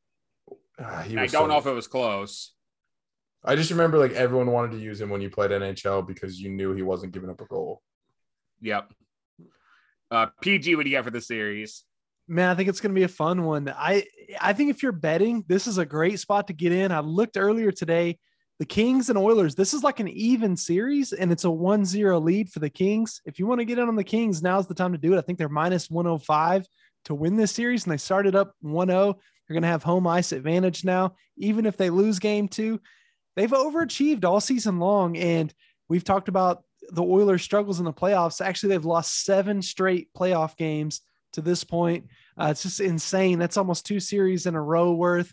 [0.79, 2.55] He I don't so- know if it was close.
[3.43, 6.51] I just remember like everyone wanted to use him when you played NHL because you
[6.51, 7.81] knew he wasn't giving up a goal.
[8.61, 8.93] Yep.
[10.11, 11.85] Uh, PG, what do you got for the series?
[12.29, 13.73] Man, I think it's going to be a fun one.
[13.75, 14.05] I
[14.41, 16.93] I think if you're betting, this is a great spot to get in.
[16.93, 18.19] I looked earlier today,
[18.61, 19.55] the Kings and Oilers.
[19.55, 23.23] This is like an even series, and it's a 1-0 lead for the Kings.
[23.25, 25.19] If you want to get in on the Kings, now's the time to do it.
[25.19, 26.67] I think they're minus 105
[27.07, 28.87] to win this series, and they started up 1-0.
[28.91, 32.83] They're going to have home ice advantage now, even if they lose game two.
[33.35, 35.55] They've overachieved all season long, and
[35.89, 38.45] we've talked about the Oilers' struggles in the playoffs.
[38.45, 41.01] Actually, they've lost seven straight playoff games
[41.33, 42.09] to this point.
[42.39, 43.39] Uh, it's just insane.
[43.39, 45.33] That's almost two series in a row worth.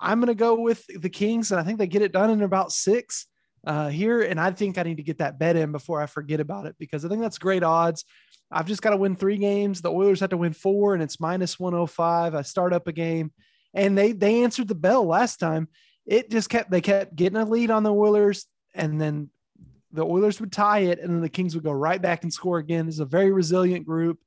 [0.00, 2.42] I'm going to go with the Kings, and I think they get it done in
[2.42, 3.26] about six
[3.66, 4.22] uh, here.
[4.22, 6.76] And I think I need to get that bet in before I forget about it
[6.78, 8.04] because I think that's great odds.
[8.50, 9.82] I've just got to win three games.
[9.82, 12.34] The Oilers have to win four, and it's minus 105.
[12.34, 13.32] I start up a game,
[13.74, 15.68] and they they answered the bell last time.
[16.06, 19.30] It just kept they kept getting a lead on the Oilers, and then
[19.92, 22.58] the Oilers would tie it, and then the Kings would go right back and score
[22.58, 22.86] again.
[22.86, 24.18] It's a very resilient group.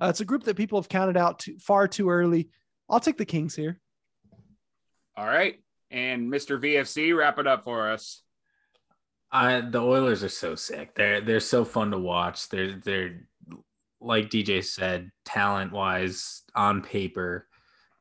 [0.00, 2.48] Uh, it's a group that people have counted out too, far too early.
[2.88, 3.78] I'll take the Kings here.
[5.16, 5.60] All right.
[5.90, 6.60] And Mr.
[6.60, 8.22] VFC, wrap it up for us.
[9.30, 10.94] I the Oilers are so sick.
[10.94, 12.48] They're they're so fun to watch.
[12.48, 13.26] They're they're
[14.00, 17.48] like DJ said, talent wise, on paper,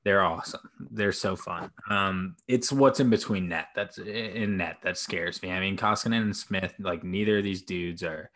[0.05, 0.69] they're awesome.
[0.91, 1.71] They're so fun.
[1.89, 5.51] Um, it's what's in between net that's in net that scares me.
[5.51, 8.29] I mean, Koskinen and Smith, like neither of these dudes are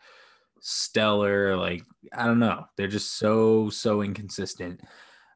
[0.60, 1.56] stellar.
[1.56, 4.80] Like I don't know, they're just so so inconsistent.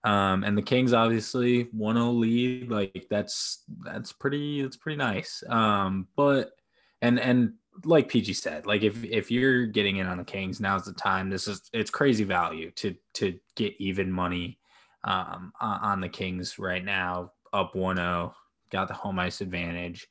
[0.05, 5.43] Um, and the Kings obviously 1-0 lead, like that's that's pretty that's pretty nice.
[5.48, 6.52] Um, but
[7.01, 7.55] and and
[7.85, 11.31] like PG said, like if if you're getting in on the Kings, now's the time.
[11.31, 14.59] This is it's crazy value to to get even money
[15.05, 18.32] um, on the Kings right now, up 1-0,
[18.70, 20.06] got the home ice advantage.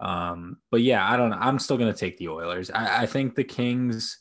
[0.00, 1.38] Um, but yeah, I don't know.
[1.38, 2.70] I'm still gonna take the Oilers.
[2.70, 4.20] I, I think the Kings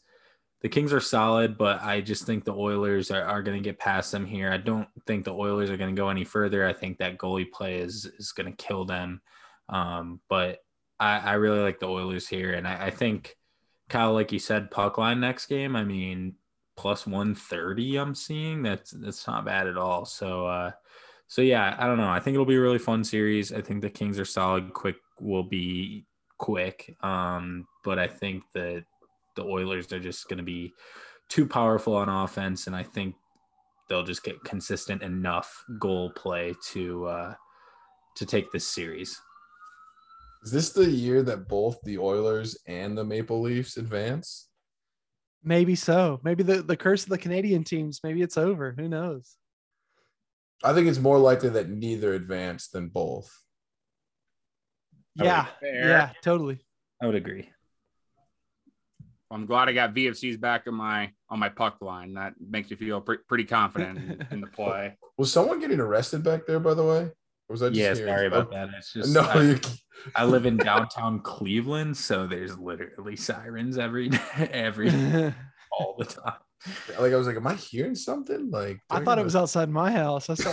[0.63, 3.77] the Kings are solid, but I just think the Oilers are, are going to get
[3.77, 4.49] past them here.
[4.49, 6.65] I don't think the Oilers are going to go any further.
[6.65, 9.21] I think that goalie play is is going to kill them.
[9.67, 10.59] Um, but
[10.99, 13.35] I, I, really like the Oilers here, and I, I, think
[13.89, 15.75] Kyle, like you said, puck line next game.
[15.75, 16.35] I mean,
[16.77, 17.97] plus one thirty.
[17.97, 20.05] I'm seeing that's that's not bad at all.
[20.05, 20.71] So, uh,
[21.27, 22.09] so yeah, I don't know.
[22.09, 23.51] I think it'll be a really fun series.
[23.51, 24.73] I think the Kings are solid.
[24.73, 26.05] Quick will be
[26.37, 26.95] quick.
[27.01, 28.85] Um, but I think that
[29.35, 30.73] the Oilers are just going to be
[31.29, 33.15] too powerful on offense, and I think
[33.89, 37.33] they'll just get consistent enough goal play to uh,
[38.15, 39.19] to take this series.
[40.43, 44.49] Is this the year that both the Oilers and the Maple Leafs advance?
[45.41, 46.19] Maybe so.
[46.23, 48.73] Maybe the, the curse of the Canadian teams, maybe it's over.
[48.77, 49.37] Who knows?
[50.63, 53.31] I think it's more likely that neither advance than both.
[55.15, 55.47] Yeah.
[55.61, 56.59] Yeah, totally.
[57.01, 57.49] I would agree.
[59.33, 62.13] I'm glad I got VFCs back on my on my puck line.
[62.13, 64.97] That makes me feel pre- pretty confident in, in, the play.
[65.17, 67.11] Was someone getting arrested back there, by the way?
[67.49, 67.93] Or was that yeah?
[67.93, 68.55] Sorry about oh.
[68.55, 68.69] that.
[68.77, 69.21] It's just no.
[69.21, 69.59] I,
[70.15, 74.89] I, live in downtown Cleveland, so there's literally sirens every every
[75.71, 76.33] all the time.
[76.97, 78.49] Like I was like, am I hearing something?
[78.49, 80.29] Like I thought it was outside my house.
[80.29, 80.51] I saw.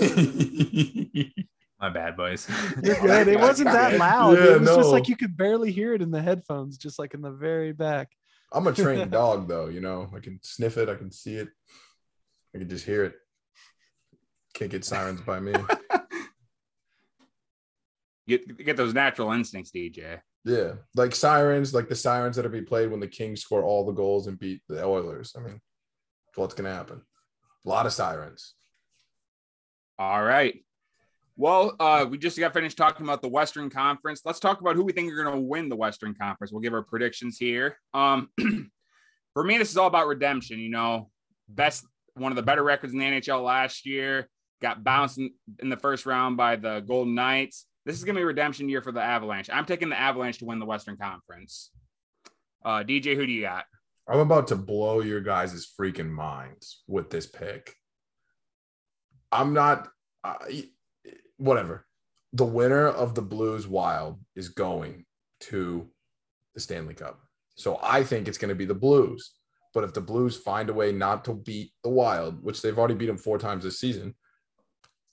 [1.80, 2.46] My bad, boys.
[2.82, 3.28] You're good.
[3.28, 4.36] It wasn't that loud.
[4.36, 4.76] Yeah, it was no.
[4.76, 7.72] just like you could barely hear it in the headphones, just like in the very
[7.72, 8.10] back.
[8.52, 10.10] I'm a trained dog though, you know.
[10.14, 11.48] I can sniff it, I can see it,
[12.54, 13.14] I can just hear it.
[14.54, 15.54] Can't get sirens by me.
[18.28, 20.20] Get get those natural instincts, DJ.
[20.44, 23.84] Yeah, like sirens, like the sirens that are be played when the Kings score all
[23.84, 25.34] the goals and beat the Oilers.
[25.36, 25.60] I mean,
[26.36, 27.02] what's gonna happen?
[27.66, 28.54] A lot of sirens.
[29.98, 30.64] All right.
[31.40, 34.20] Well, uh, we just got finished talking about the Western Conference.
[34.26, 36.52] Let's talk about who we think are going to win the Western Conference.
[36.52, 37.78] We'll give our predictions here.
[37.94, 38.28] Um,
[39.32, 40.58] for me, this is all about redemption.
[40.58, 41.08] You know,
[41.48, 44.28] best one of the better records in the NHL last year.
[44.60, 45.30] Got bounced in,
[45.60, 47.64] in the first round by the Golden Knights.
[47.86, 49.48] This is going to be redemption year for the Avalanche.
[49.50, 51.70] I'm taking the Avalanche to win the Western Conference.
[52.62, 53.64] Uh, DJ, who do you got?
[54.06, 57.76] I'm about to blow your guys' freaking minds with this pick.
[59.32, 59.88] I'm not.
[61.40, 61.86] Whatever.
[62.32, 65.04] The winner of the Blues Wild is going
[65.40, 65.88] to
[66.54, 67.20] the Stanley Cup.
[67.56, 69.32] So I think it's going to be the Blues.
[69.72, 72.94] But if the Blues find a way not to beat the Wild, which they've already
[72.94, 74.14] beat them four times this season,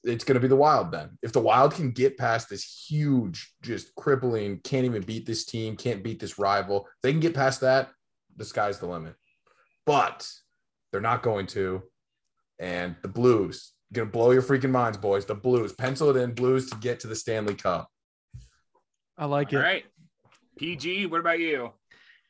[0.03, 1.17] it's going to be the Wild then.
[1.21, 5.75] If the Wild can get past this huge, just crippling, can't even beat this team,
[5.75, 7.89] can't beat this rival, they can get past that,
[8.35, 9.15] the sky's the limit.
[9.85, 10.29] But
[10.91, 11.83] they're not going to.
[12.59, 15.25] And the Blues, gonna blow your freaking minds, boys.
[15.25, 15.73] The Blues.
[15.73, 17.89] Pencil it in, Blues to get to the Stanley Cup.
[19.17, 19.57] I like All it.
[19.57, 19.85] All right.
[20.57, 21.71] PG, what about you?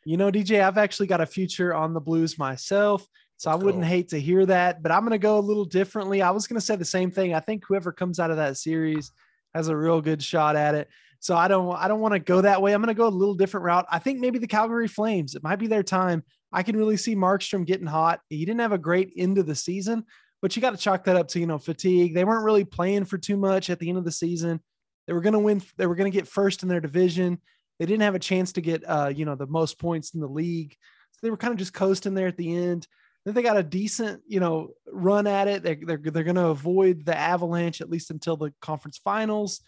[0.06, 3.06] You know, DJ, I've actually got a future on the Blues myself.
[3.38, 3.90] So Let's I wouldn't go.
[3.90, 6.22] hate to hear that, but I'm going to go a little differently.
[6.22, 7.34] I was going to say the same thing.
[7.34, 9.12] I think whoever comes out of that series
[9.54, 10.90] has a real good shot at it.
[11.20, 12.74] So I don't I don't want to go that way.
[12.74, 13.86] I'm going to go a little different route.
[13.92, 15.36] I think maybe the Calgary Flames.
[15.36, 16.24] It might be their time.
[16.52, 18.22] I can really see Markstrom getting hot.
[18.30, 20.06] He didn't have a great end of the season,
[20.42, 22.14] but you got to chalk that up to, you know, fatigue.
[22.14, 24.62] They weren't really playing for too much at the end of the season.
[25.08, 25.62] They were going to win.
[25.78, 27.40] They were going to get first in their division.
[27.80, 30.28] They didn't have a chance to get, uh, you know, the most points in the
[30.28, 30.76] league.
[31.14, 32.88] So they were kind of just coasting there at the end.
[33.26, 35.64] Then they got a decent, you know, run at it.
[35.64, 39.62] They're, they're, they're going to avoid the avalanche at least until the conference finals.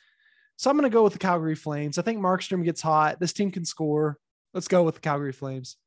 [0.57, 1.97] So I'm going to go with the Calgary Flames.
[1.97, 3.19] I think Markstrom gets hot.
[3.19, 4.17] This team can score.
[4.53, 5.77] Let's go with the Calgary Flames.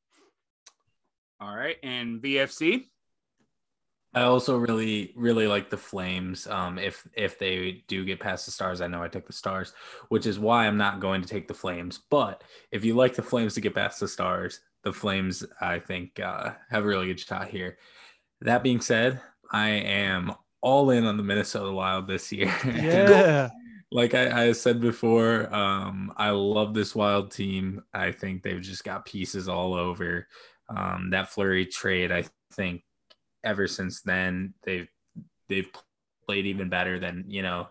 [1.41, 1.77] All right.
[1.83, 2.89] And VFC?
[4.15, 6.47] I also really, really like the Flames.
[6.47, 9.73] Um, if if they do get past the Stars, I know I took the Stars,
[10.09, 12.01] which is why I'm not going to take the Flames.
[12.11, 16.21] But if you like the Flames to get past the Stars, the Flames, I think,
[16.21, 17.79] uh, have a really good shot here.
[18.43, 19.21] That being said,
[19.51, 22.55] I am all in on the Minnesota Wild this year.
[22.65, 23.51] Yeah.
[23.91, 27.83] like I, I, said before, um, I love this Wild team.
[27.93, 30.27] I think they've just got pieces all over.
[30.69, 32.83] Um, that Fleury trade, I think
[33.45, 34.89] ever since then they've
[35.49, 35.71] they've
[36.27, 37.67] played even better than you know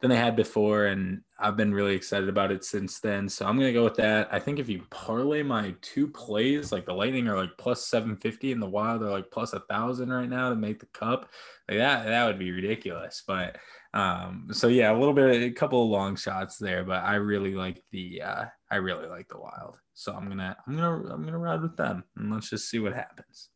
[0.00, 3.58] than they had before and i've been really excited about it since then so i'm
[3.58, 7.28] gonna go with that i think if you parlay my two plays like the lightning
[7.28, 10.56] are like plus 750 and the wild are like plus a thousand right now to
[10.56, 11.28] make the cup
[11.68, 13.56] like that that would be ridiculous but
[13.92, 17.54] Um, so yeah, a little bit, a couple of long shots there, but I really
[17.56, 19.78] like the, uh, I really like the Wild.
[19.94, 22.94] So I'm gonna, I'm gonna, I'm gonna ride with them, and let's just see what
[22.94, 23.49] happens.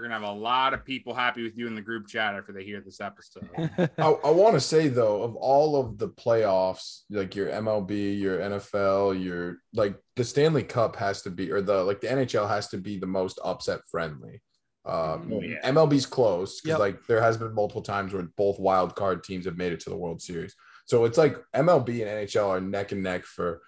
[0.00, 2.52] We're gonna have a lot of people happy with you in the group chat after
[2.52, 3.50] they hear this episode.
[3.98, 8.38] I, I want to say though, of all of the playoffs, like your MLB, your
[8.38, 12.68] NFL, your like the Stanley Cup has to be, or the like the NHL has
[12.68, 14.40] to be the most upset friendly.
[14.86, 15.70] Um, Oh, yeah.
[15.70, 16.78] MLB's close because Yep.
[16.78, 19.90] like there has been multiple times where both wild card teams have made it to
[19.90, 20.54] the World Series.
[20.86, 23.60] So it's like MLB and NHL are neck and neck for.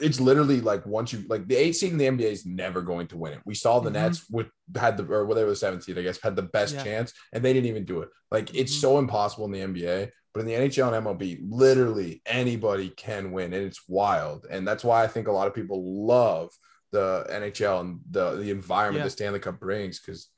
[0.00, 3.06] It's literally like once you like the eight seed in the NBA is never going
[3.08, 3.40] to win it.
[3.44, 3.94] We saw the Mhm.
[3.94, 6.84] Nets with had the or whatever the 17th, I guess, had the best Yeah.
[6.84, 8.08] chance and they didn't even do it.
[8.30, 8.80] Like it's Mhm.
[8.80, 13.52] so impossible in the NBA, but in the NHL and MLB, literally anybody can win,
[13.52, 14.46] and it's wild.
[14.50, 16.50] And that's why I think a lot of people love
[16.90, 19.04] the NHL and the the environment Yeah.
[19.04, 20.28] the Stanley Cup brings because,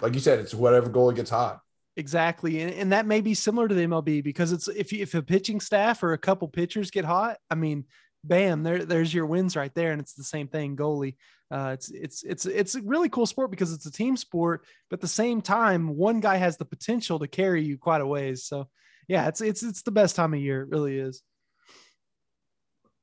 [0.00, 1.60] like you said, it's whatever goalie gets hot.
[1.96, 5.14] Exactly, and, and that may be similar to the MLB because it's if you, if
[5.14, 7.84] a pitching staff or a couple pitchers get hot, I mean,
[8.24, 11.16] bam, there there's your wins right there, and it's the same thing goalie.
[11.50, 14.98] Uh, it's it's it's it's a really cool sport because it's a team sport, but
[14.98, 18.44] at the same time, one guy has the potential to carry you quite a ways.
[18.44, 18.68] So,
[19.08, 20.62] yeah, it's it's it's the best time of year.
[20.62, 21.22] It really is.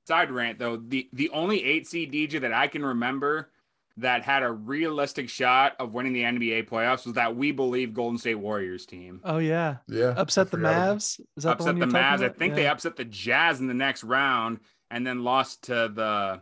[0.08, 3.52] Side rant though, the the only eight seed DJ that I can remember
[3.98, 8.18] that had a realistic shot of winning the NBA playoffs was that we believe Golden
[8.18, 9.20] State Warriors team.
[9.26, 11.20] Oh yeah, Yeah, upset I the Mavs.
[11.36, 12.10] Is that upset the, the, one you're Mavs.
[12.10, 12.38] talking I about?
[12.38, 14.60] think they upset the Jazz in the next round
[14.92, 16.42] and then lost to the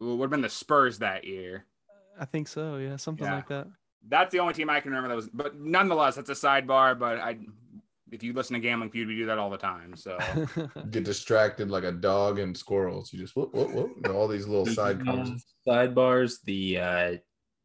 [0.00, 1.66] would have been the Spurs that year.
[2.18, 2.76] I think so.
[2.76, 3.34] Yeah, something Yeah.
[3.36, 3.66] like that.
[4.08, 6.98] That's the only team I can remember that was but nonetheless, that's a sidebar.
[6.98, 7.38] But I
[8.12, 9.94] if you listen to Gambling Feud, we do that all the time.
[9.94, 10.18] So
[10.90, 13.12] get distracted like a dog and squirrels.
[13.12, 14.08] You just whoop whoop whoop.
[14.12, 15.38] all these little side Um,
[15.68, 16.36] sidebars.
[16.44, 17.16] The uh,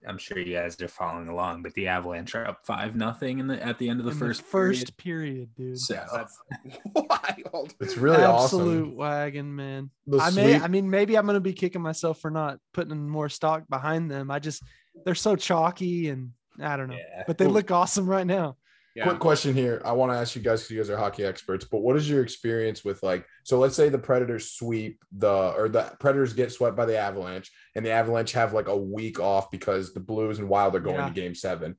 [0.07, 3.47] I'm sure you guys are following along, but the Avalanche are up five nothing in
[3.47, 5.79] the at the end of the In first first period, dude.
[5.79, 6.37] So that's
[6.95, 7.73] wild.
[7.79, 8.95] It's really Absolute awesome.
[8.95, 9.89] wagon, man.
[10.07, 13.09] The I may, sweep- I mean, maybe I'm gonna be kicking myself for not putting
[13.09, 14.31] more stock behind them.
[14.31, 14.63] I just
[15.03, 17.23] they're so chalky and I don't know, Yeah.
[17.27, 18.57] but they Well- look awesome right now.
[18.95, 19.03] Yeah.
[19.03, 19.81] Quick question here.
[19.83, 22.09] I want to ask you guys because you guys are hockey experts, but what is
[22.09, 26.51] your experience with like so let's say the Predators sweep the or the Predators get
[26.51, 30.39] swept by the Avalanche and the Avalanche have like a week off because the Blues
[30.39, 31.07] and Wild are going Yeah.
[31.09, 31.75] to game seven.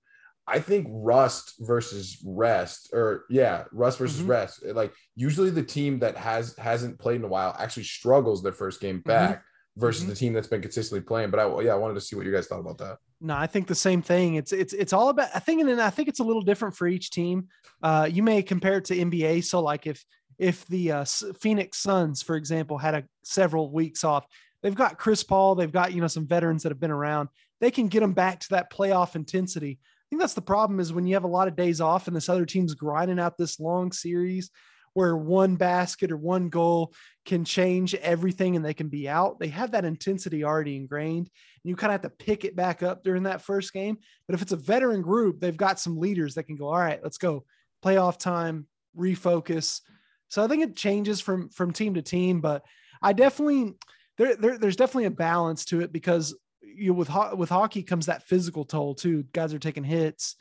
[0.46, 4.28] I think rust versus rest or yeah, rust versus Mhm.
[4.28, 4.64] rest.
[4.64, 8.78] Like usually the team that has hasn't played in a while actually struggles their first
[8.80, 9.42] game back
[9.76, 10.08] versus Mhm.
[10.08, 11.30] the team that's been consistently playing.
[11.30, 12.98] But I yeah, I wanted to see what you guys thought about that.
[13.20, 14.34] No, I think the same thing.
[14.34, 15.28] It's it's it's all about.
[15.34, 17.48] I think, and then I think it's a little different for each team.
[17.82, 19.40] Uh, you may compare it to NBA.
[19.42, 20.04] So, like if
[20.38, 21.04] if the uh,
[21.40, 24.26] Phoenix Suns, for example, had a several weeks off,
[24.62, 27.28] they've got Chris Paul, they've got you know some veterans that have been around.
[27.60, 29.78] They can get them back to that playoff intensity.
[29.82, 32.14] I think that's the problem is when you have a lot of days off and
[32.14, 34.50] this other team's grinding out this long series
[34.96, 36.94] where one basket or one goal
[37.26, 39.38] can change everything and they can be out.
[39.38, 42.82] They have that intensity already ingrained and you kind of have to pick it back
[42.82, 43.98] up during that first game.
[44.26, 46.98] But if it's a veteran group, they've got some leaders that can go, all right,
[47.02, 47.44] let's go
[47.84, 48.68] playoff time,
[48.98, 49.82] refocus.
[50.28, 52.64] So I think it changes from from team to team, but
[53.02, 53.74] I definitely
[54.16, 57.82] there, there there's definitely a balance to it because you know, with ho- with hockey
[57.82, 59.24] comes that physical toll too.
[59.34, 60.36] Guys are taking hits.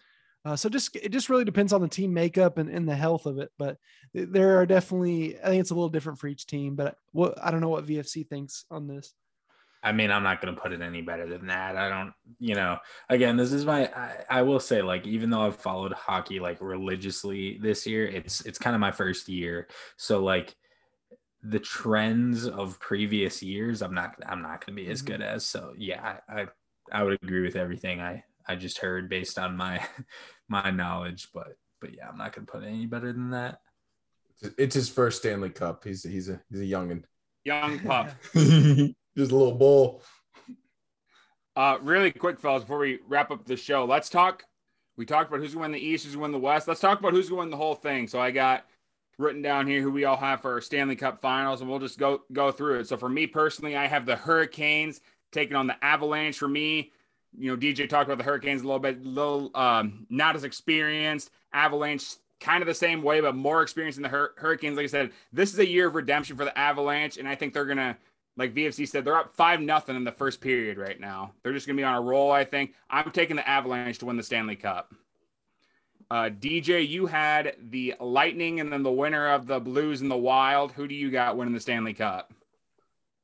[0.46, 3.26] Uh, so just it just really depends on the team makeup and, and the health
[3.26, 3.52] of it.
[3.58, 3.80] But
[4.14, 6.76] there are definitely I think it's a little different for each team.
[6.76, 9.14] But what I don't know what VFC thinks on this.
[9.84, 11.78] I mean, I'm not going to put it any better than that.
[11.78, 15.42] I don't, you know, again, this is my, I, I will say, like, even though
[15.42, 19.68] I've followed hockey like religiously this year, it's, it's kind of my first year.
[19.98, 20.56] So, like,
[21.44, 25.06] the trends of previous years, I'm not, I'm not going to be as Mhm.
[25.06, 25.46] good as.
[25.46, 26.48] So, yeah, I, I,
[26.92, 29.86] I would agree with everything I, I just heard based on my,
[30.50, 31.30] my knowledge.
[31.34, 33.60] But, but yeah, I'm not going to put it any better than that.
[34.58, 35.84] It's his first Stanley Cup.
[35.84, 37.04] He's he's a he's a youngin.
[37.46, 38.10] Young pup.
[38.34, 40.04] Just a little bull.
[41.56, 44.44] Uh, really quick, fellas, before we wrap up the show, let's talk.
[44.98, 46.68] We talked about who's going to win the East, who's going to win the West.
[46.68, 48.08] Let's talk about who's going to win the whole thing.
[48.08, 48.66] So I got
[49.18, 51.98] written down here who we all have for our Stanley Cup Finals, and we'll just
[51.98, 52.88] go go through it.
[52.88, 55.00] So for me personally, I have the Hurricanes
[55.32, 56.38] taking on the Avalanche.
[56.38, 56.92] For me,
[57.38, 61.32] you know, DJ talked about the Hurricanes a little bit, little um, not as experienced.
[61.54, 64.78] Avalanche kind of the same way, but more experienced in the Hur- Hurricanes.
[64.78, 67.54] Like I said, this is a year of redemption for the Avalanche, and I think
[67.54, 67.98] they're gonna
[68.38, 71.32] like VFC said, they're up five nothing in the first period right now.
[71.42, 72.32] They're just gonna be on a roll.
[72.32, 74.94] I think I'm taking the Avalanche to win the Stanley Cup.
[76.12, 80.18] Uh, DJ, you had the Lightning and then the winner of the Blues and the
[80.18, 80.72] Wild.
[80.74, 82.32] Who do you got winning the Stanley Cup?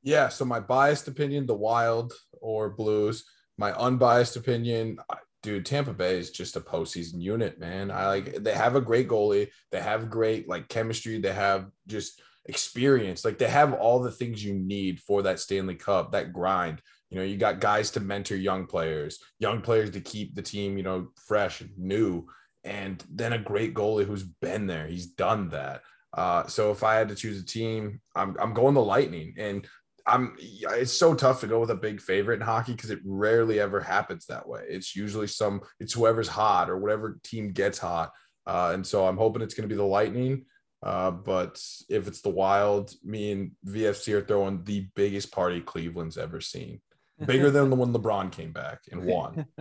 [0.02, 0.28] Yeah.
[0.28, 3.24] So my biased opinion, the Wild or Blues.
[3.58, 4.98] My unbiased opinion,
[5.42, 7.90] dude, Tampa Bay is just a postseason unit, man.
[7.90, 12.20] I like they have a great goalie, they have great like chemistry, they have just
[12.46, 13.24] experience.
[13.24, 16.80] Like they have all the things you need for that Stanley Cup, that grind.
[17.10, 20.76] You know, you got guys to mentor young players, young players to keep the team,
[20.76, 22.26] you know, fresh and new,
[22.64, 24.86] and then a great goalie who's been there.
[24.86, 25.82] He's done that.
[26.14, 29.66] Uh, so if I had to choose a team, I'm I'm going the Lightning, and
[30.06, 30.36] I'm.
[30.38, 33.80] It's so tough to go with a big favorite in hockey because it rarely ever
[33.80, 34.62] happens that way.
[34.68, 35.62] It's usually some.
[35.80, 38.12] It's whoever's hot or whatever team gets hot,
[38.46, 40.46] uh, and so I'm hoping it's going to be the Lightning.
[40.82, 46.18] Uh, but if it's the Wild, me and VFC are throwing the biggest party Cleveland's
[46.18, 46.80] ever seen,
[47.24, 49.46] bigger than the one LeBron came back and won.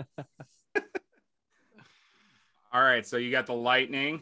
[2.74, 4.22] All right, so you got the Lightning.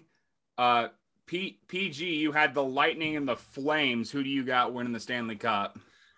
[0.58, 0.88] Uh,
[1.26, 4.10] P- PG, you had the Lightning and the Flames.
[4.12, 5.78] Who do you got winning the Stanley Cup?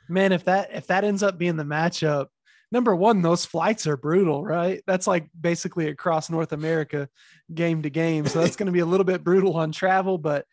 [0.10, 2.28] Man, if that if that ends up being the matchup,
[2.72, 4.82] number one, those flights are brutal, right?
[4.88, 7.10] That's like basically across North America,
[7.54, 8.26] game to game.
[8.26, 10.46] So that's going to be a little bit brutal on travel, but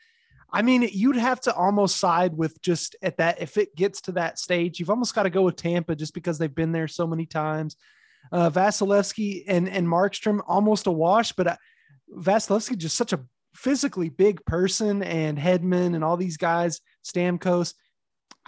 [0.51, 4.13] I mean, you'd have to almost side with just at that if it gets to
[4.13, 7.07] that stage, you've almost got to go with Tampa just because they've been there so
[7.07, 7.77] many times.
[8.33, 11.57] Uh, Vasilevskiy and and Markstrom almost a wash, but uh,
[12.17, 17.75] Vasilevskiy just such a physically big person, and Hedman and all these guys, Stamkos.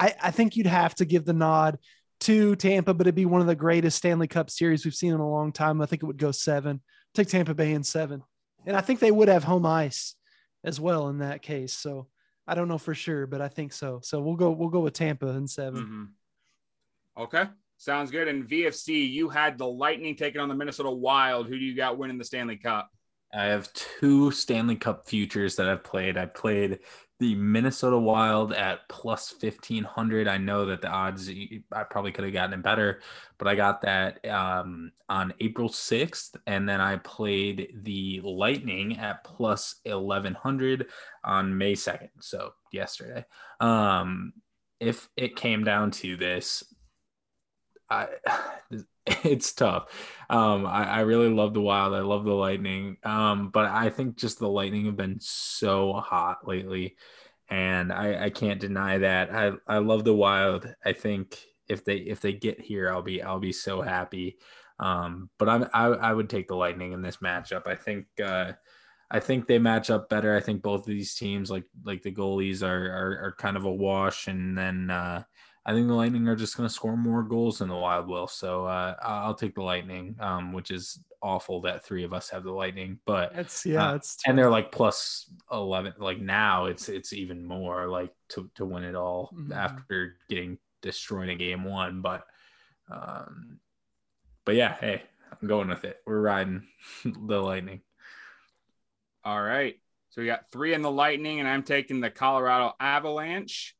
[0.00, 1.78] I, I think you'd have to give the nod
[2.20, 5.20] to Tampa, but it'd be one of the greatest Stanley Cup series we've seen in
[5.20, 5.80] a long time.
[5.80, 6.80] I think it would go seven.
[7.14, 8.22] Take Tampa Bay in seven,
[8.66, 10.14] and I think they would have home ice
[10.64, 11.72] as well in that case.
[11.72, 12.08] So
[12.46, 14.00] I don't know for sure, but I think so.
[14.02, 16.04] So we'll go we'll go with Tampa in 7 mm-hmm.
[17.22, 17.44] Okay,
[17.76, 18.28] sounds good.
[18.28, 21.48] And VFC, you had the Lightning taking on the Minnesota Wild.
[21.48, 22.88] Who do you got winning the Stanley Cup?
[23.34, 26.16] I have two Stanley Cup futures that I've played.
[26.16, 26.78] I played
[27.20, 30.26] the Minnesota Wild at plus 1500.
[30.26, 33.00] I know that the odds, I probably could have gotten it better,
[33.38, 36.36] but I got that um, on April 6th.
[36.46, 40.86] And then I played the Lightning at plus 1100
[41.22, 42.08] on May 2nd.
[42.20, 43.24] So yesterday.
[43.60, 44.32] Um,
[44.80, 46.64] if it came down to this,
[47.90, 48.08] I,
[49.06, 49.88] it's tough.
[50.28, 51.94] Um, I, I, really love the Wild.
[51.94, 52.96] I love the Lightning.
[53.02, 56.96] Um, but I think just the Lightning have been so hot lately,
[57.48, 59.34] and I, I can't deny that.
[59.34, 60.72] I, I love the Wild.
[60.84, 64.38] I think if they if they get here, I'll be I'll be so happy.
[64.78, 67.66] Um, but I'm I, I would take the Lightning in this matchup.
[67.66, 68.52] I think uh,
[69.10, 70.36] I think they match up better.
[70.36, 73.64] I think both of these teams, like like the goalies, are are, are kind of
[73.64, 74.90] a wash, and then.
[74.90, 75.24] Uh,
[75.70, 78.26] I think the Lightning are just going to score more goals than the Wild will.
[78.26, 82.42] So uh, I'll take the Lightning, um, which is awful that three of us have
[82.42, 82.98] the Lightning.
[83.06, 85.92] But it's yeah, uh, it's and they're like plus eleven.
[85.98, 89.52] Like now, it's it's even more like to to win it all mm-hmm.
[89.52, 92.02] after getting destroyed in game one.
[92.02, 92.24] But
[92.90, 93.60] um,
[94.44, 95.98] but yeah, hey, I'm going with it.
[96.04, 96.66] We're riding
[97.04, 97.80] the Lightning.
[99.24, 99.76] All right.
[100.08, 103.76] So we got three in the Lightning, and I'm taking the Colorado Avalanche.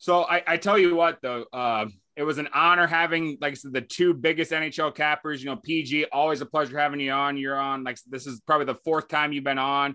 [0.00, 1.84] So I, I tell you what, though, uh,
[2.16, 5.42] it was an honor having, like I said, the two biggest NHL cappers.
[5.42, 7.36] You know, PG, always a pleasure having you on.
[7.36, 9.94] You're on, like, this is probably the fourth time you've been on.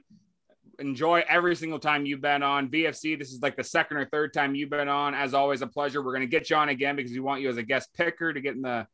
[0.78, 2.70] Enjoy every single time you've been on.
[2.70, 5.16] VFC, this is like the second or third time you've been on.
[5.16, 6.04] As always, a pleasure.
[6.04, 8.32] We're going to get you on again because we want you as a guest picker
[8.32, 8.86] to get in the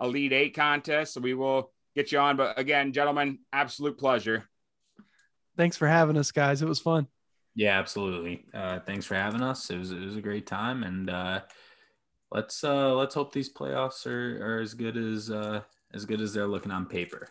[0.00, 1.14] Elite Eight contest.
[1.14, 2.36] So we will get you on.
[2.36, 4.48] But again, gentlemen, absolute pleasure.
[5.56, 6.62] Thanks for having us, guys.
[6.62, 7.06] It was fun.
[7.58, 8.44] Yeah, absolutely.
[8.54, 9.68] Uh, thanks for having us.
[9.68, 11.40] It was it was a great time, and uh,
[12.30, 15.62] let's uh, let's hope these playoffs are, are as good as uh,
[15.92, 17.26] as good as they're looking on paper.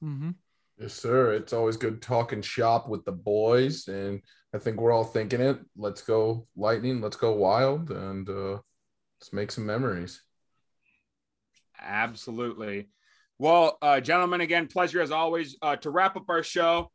[0.00, 0.30] Mm-hmm.
[0.78, 1.32] Yes, sir.
[1.32, 4.22] It's always good talking shop with the boys, and
[4.54, 5.58] I think we're all thinking it.
[5.76, 7.00] Let's go lightning.
[7.00, 8.58] Let's go wild, and uh,
[9.18, 10.22] let's make some memories.
[11.80, 12.88] Absolutely.
[13.36, 15.56] Well, uh, gentlemen, again, pleasure as always.
[15.60, 16.92] Uh, to wrap up our show,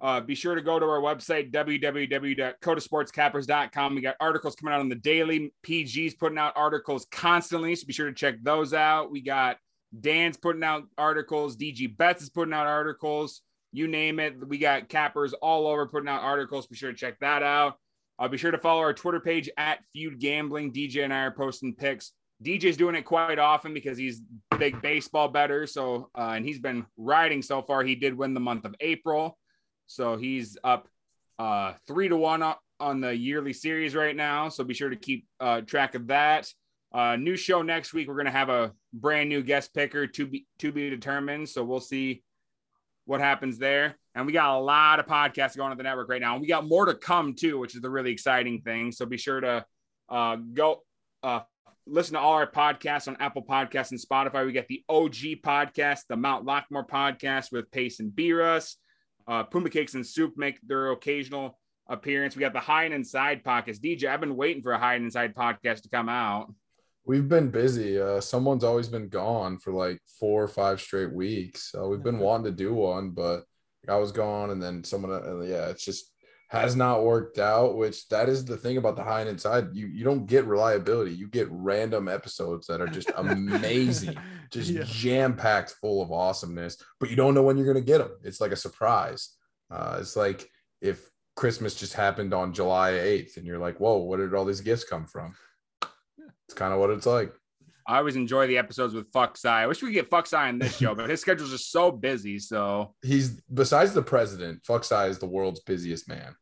[0.00, 3.94] uh, be sure to go to our website, www.codasportscappers.com.
[3.94, 5.52] We got articles coming out on the daily.
[5.62, 9.10] PG's putting out articles constantly, so be sure to check those out.
[9.10, 9.58] We got
[9.98, 11.54] Dan's putting out articles.
[11.56, 13.42] DG Betts is putting out articles.
[13.72, 14.48] You name it.
[14.48, 16.66] We got cappers all over putting out articles.
[16.66, 17.74] Be sure to check that out.
[18.18, 20.72] Uh, be sure to follow our Twitter page at Feud Gambling.
[20.72, 22.12] DJ and I are posting picks.
[22.42, 24.22] DJ's doing it quite often because he's
[24.58, 25.66] big baseball bettor.
[25.66, 27.82] So, uh, and he's been riding so far.
[27.82, 29.36] He did win the month of April.
[29.90, 30.86] So he's up
[31.36, 32.44] uh, three to one
[32.78, 34.48] on the yearly series right now.
[34.48, 36.46] So be sure to keep uh, track of that.
[36.92, 38.06] Uh, new show next week.
[38.06, 41.48] We're gonna have a brand new guest picker to be to be determined.
[41.48, 42.22] So we'll see
[43.04, 43.96] what happens there.
[44.14, 46.34] And we got a lot of podcasts going on the network right now.
[46.34, 48.92] And we got more to come too, which is the really exciting thing.
[48.92, 49.64] So be sure to
[50.08, 50.84] uh, go
[51.24, 51.40] uh,
[51.84, 54.46] listen to all our podcasts on Apple Podcasts and Spotify.
[54.46, 58.76] We got the OG podcast, the Mount Lockmore podcast with Pace and Beerus.
[59.26, 62.36] Uh, Puma Cakes and Soup make their occasional appearance.
[62.36, 63.80] We got the High and Inside podcast.
[63.80, 66.52] DJ, I've been waiting for a High and Inside podcast to come out.
[67.04, 68.00] We've been busy.
[68.00, 71.74] Uh, someone's always been gone for like four or five straight weeks.
[71.76, 73.42] Uh, we've been wanting to do one, but
[73.88, 75.10] I was gone, and then someone.
[75.12, 76.12] Uh, yeah, it's just
[76.50, 77.76] has not worked out.
[77.76, 79.68] Which that is the thing about the high and inside.
[79.72, 81.12] You you don't get reliability.
[81.14, 84.16] You get random episodes that are just amazing,
[84.50, 84.82] just Yeah.
[84.84, 86.76] jam packed full of awesomeness.
[86.98, 88.10] But you don't know when you're gonna get them.
[88.24, 89.36] It's like a surprise.
[89.70, 90.48] Uh, it's like
[90.80, 94.60] if Christmas just happened on July 8th, and you're like, "Whoa, where did all these
[94.60, 95.34] gifts come from?"
[96.46, 97.32] It's kind of what it's like.
[97.90, 99.64] I always enjoy the episodes with Fuck Sai.
[99.64, 101.90] I wish we could get Fuck Sai on this show, but his schedule's just so
[101.90, 102.38] busy.
[102.38, 106.36] So He's besides the president, Fucksai is the world's busiest man.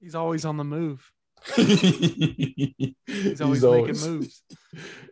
[0.00, 1.08] He's always on the move.
[1.54, 4.42] He's He's always making moves.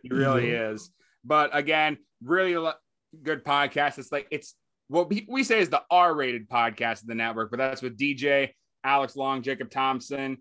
[0.03, 0.91] he really is.
[1.23, 2.73] But again, really lo-
[3.21, 3.99] good podcast.
[3.99, 4.55] It's like it's
[4.89, 8.49] what we, we say is the R-rated podcast of the network, but that's with DJ,
[8.83, 10.39] Alex Long, Jacob Thompson.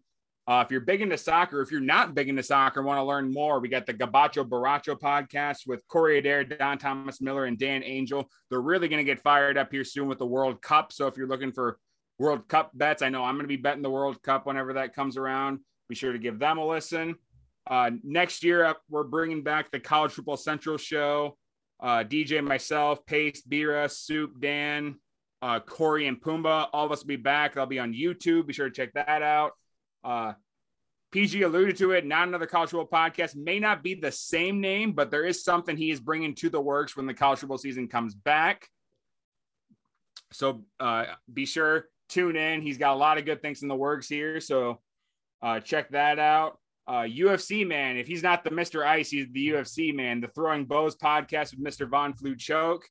[0.49, 3.05] Uh, if you're big into soccer, if you're not big into soccer, and want to
[3.05, 7.57] learn more, we got the Gabacho Baracho podcast with Corey Adair, Don Thomas Miller, and
[7.57, 8.29] Dan Angel.
[8.51, 10.93] They're really going to get fired up here soon with the World Cup.
[10.93, 11.79] So if you're looking for
[12.19, 14.95] World Cup bets, I know I'm going to be betting the World Cup whenever that
[14.95, 15.61] comes around.
[15.89, 17.15] Be sure to give them a listen.
[17.69, 21.37] Uh, next year, we're bringing back the College Football Central show.
[21.79, 24.97] Uh, DJ, myself, Pace, Bira, Soup, Dan,
[25.41, 26.69] uh, Corey, and Pumbaa.
[26.73, 27.57] All of us will be back.
[27.57, 28.47] I'll be on YouTube.
[28.47, 29.53] Be sure to check that out.
[30.05, 30.33] Uh,
[31.13, 32.07] PG alluded to it.
[32.07, 33.37] Not another college football podcast.
[33.37, 36.61] May not be the same name, but there is something he is bringing to the
[36.61, 38.69] works when the college football season comes back.
[40.33, 42.63] So uh, be sure tune in.
[42.63, 44.41] He's got a lot of good things in the works here.
[44.41, 44.81] So
[45.43, 46.59] uh, check that out.
[46.87, 48.85] Uh, UFC man, if he's not the Mr.
[48.85, 50.21] Ice, he's the UFC man.
[50.21, 51.89] The Throwing Bows podcast with Mr.
[51.89, 52.89] Von Flue Choke.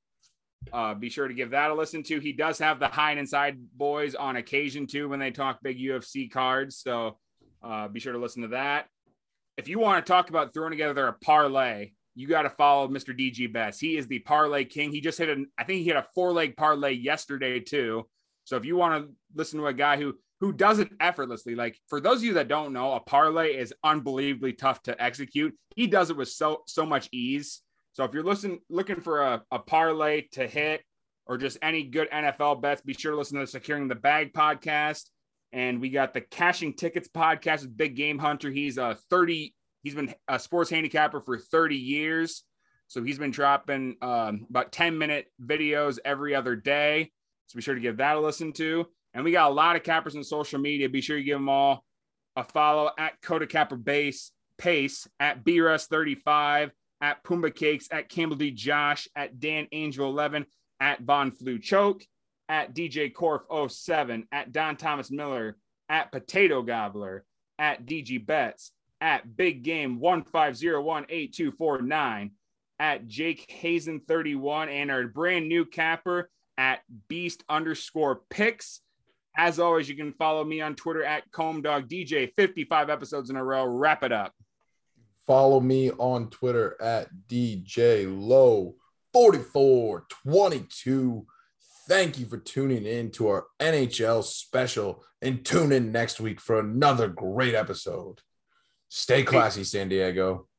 [0.71, 2.19] Uh, be sure to give that a listen to.
[2.19, 5.79] He does have the high and inside boys on occasion too when they talk big
[5.79, 6.77] UFC cards.
[6.77, 7.17] So
[7.63, 8.87] uh, be sure to listen to that.
[9.57, 13.17] If you want to talk about throwing together a parlay, you got to follow Mr.
[13.17, 13.79] DG Betts.
[13.79, 14.91] He is the parlay king.
[14.91, 18.07] He just hit a, I think he hit a four leg parlay yesterday too.
[18.43, 21.77] So if you want to listen to a guy who who does it effortlessly, like
[21.87, 25.55] for those of you that don't know, a parlay is unbelievably tough to execute.
[25.75, 27.61] He does it with so so much ease.
[27.93, 30.81] So if you're listening looking for a, a parlay to hit
[31.25, 34.33] or just any good NFL bets, be sure to listen to the Securing the Bag
[34.33, 35.09] podcast.
[35.51, 38.49] And we got the Cashing Tickets podcast with Big Game Hunter.
[38.49, 39.53] He's a 30,
[39.83, 42.43] he's been a sports handicapper for 30 years.
[42.87, 47.11] So he's been dropping um, about 10 minute videos every other day.
[47.47, 48.87] So be sure to give that a listen to.
[49.13, 50.87] And we got a lot of cappers on social media.
[50.87, 51.83] Be sure you give them all
[52.37, 56.71] a follow at Coda Capper Base Pace, at BRS35,
[57.01, 58.51] at Pumbaa Cakes, at Campbell D.
[58.51, 60.45] Josh, at Dan Angel 11,
[60.79, 62.03] at Von Flue Choke,
[62.47, 65.57] at DJ Corf 07, at Don Thomas Miller,
[65.89, 67.25] at Potato Gobbler,
[67.57, 72.31] at DG Betts, at Big Game 15018249,
[72.79, 78.81] at Jake Hazen 31, and our brand new capper at Beast underscore picks.
[79.37, 82.33] As always, you can follow me on Twitter at Comb Dog DJ.
[82.35, 83.65] 55 episodes in a row.
[83.65, 84.33] Wrap it up.
[85.31, 88.75] Follow me on Twitter at DJ Low
[89.13, 91.25] 4422.
[91.87, 96.59] Thank you for tuning in to our NHL special and tune in next week for
[96.59, 98.19] another great episode.
[98.89, 100.49] Stay classy, San Diego.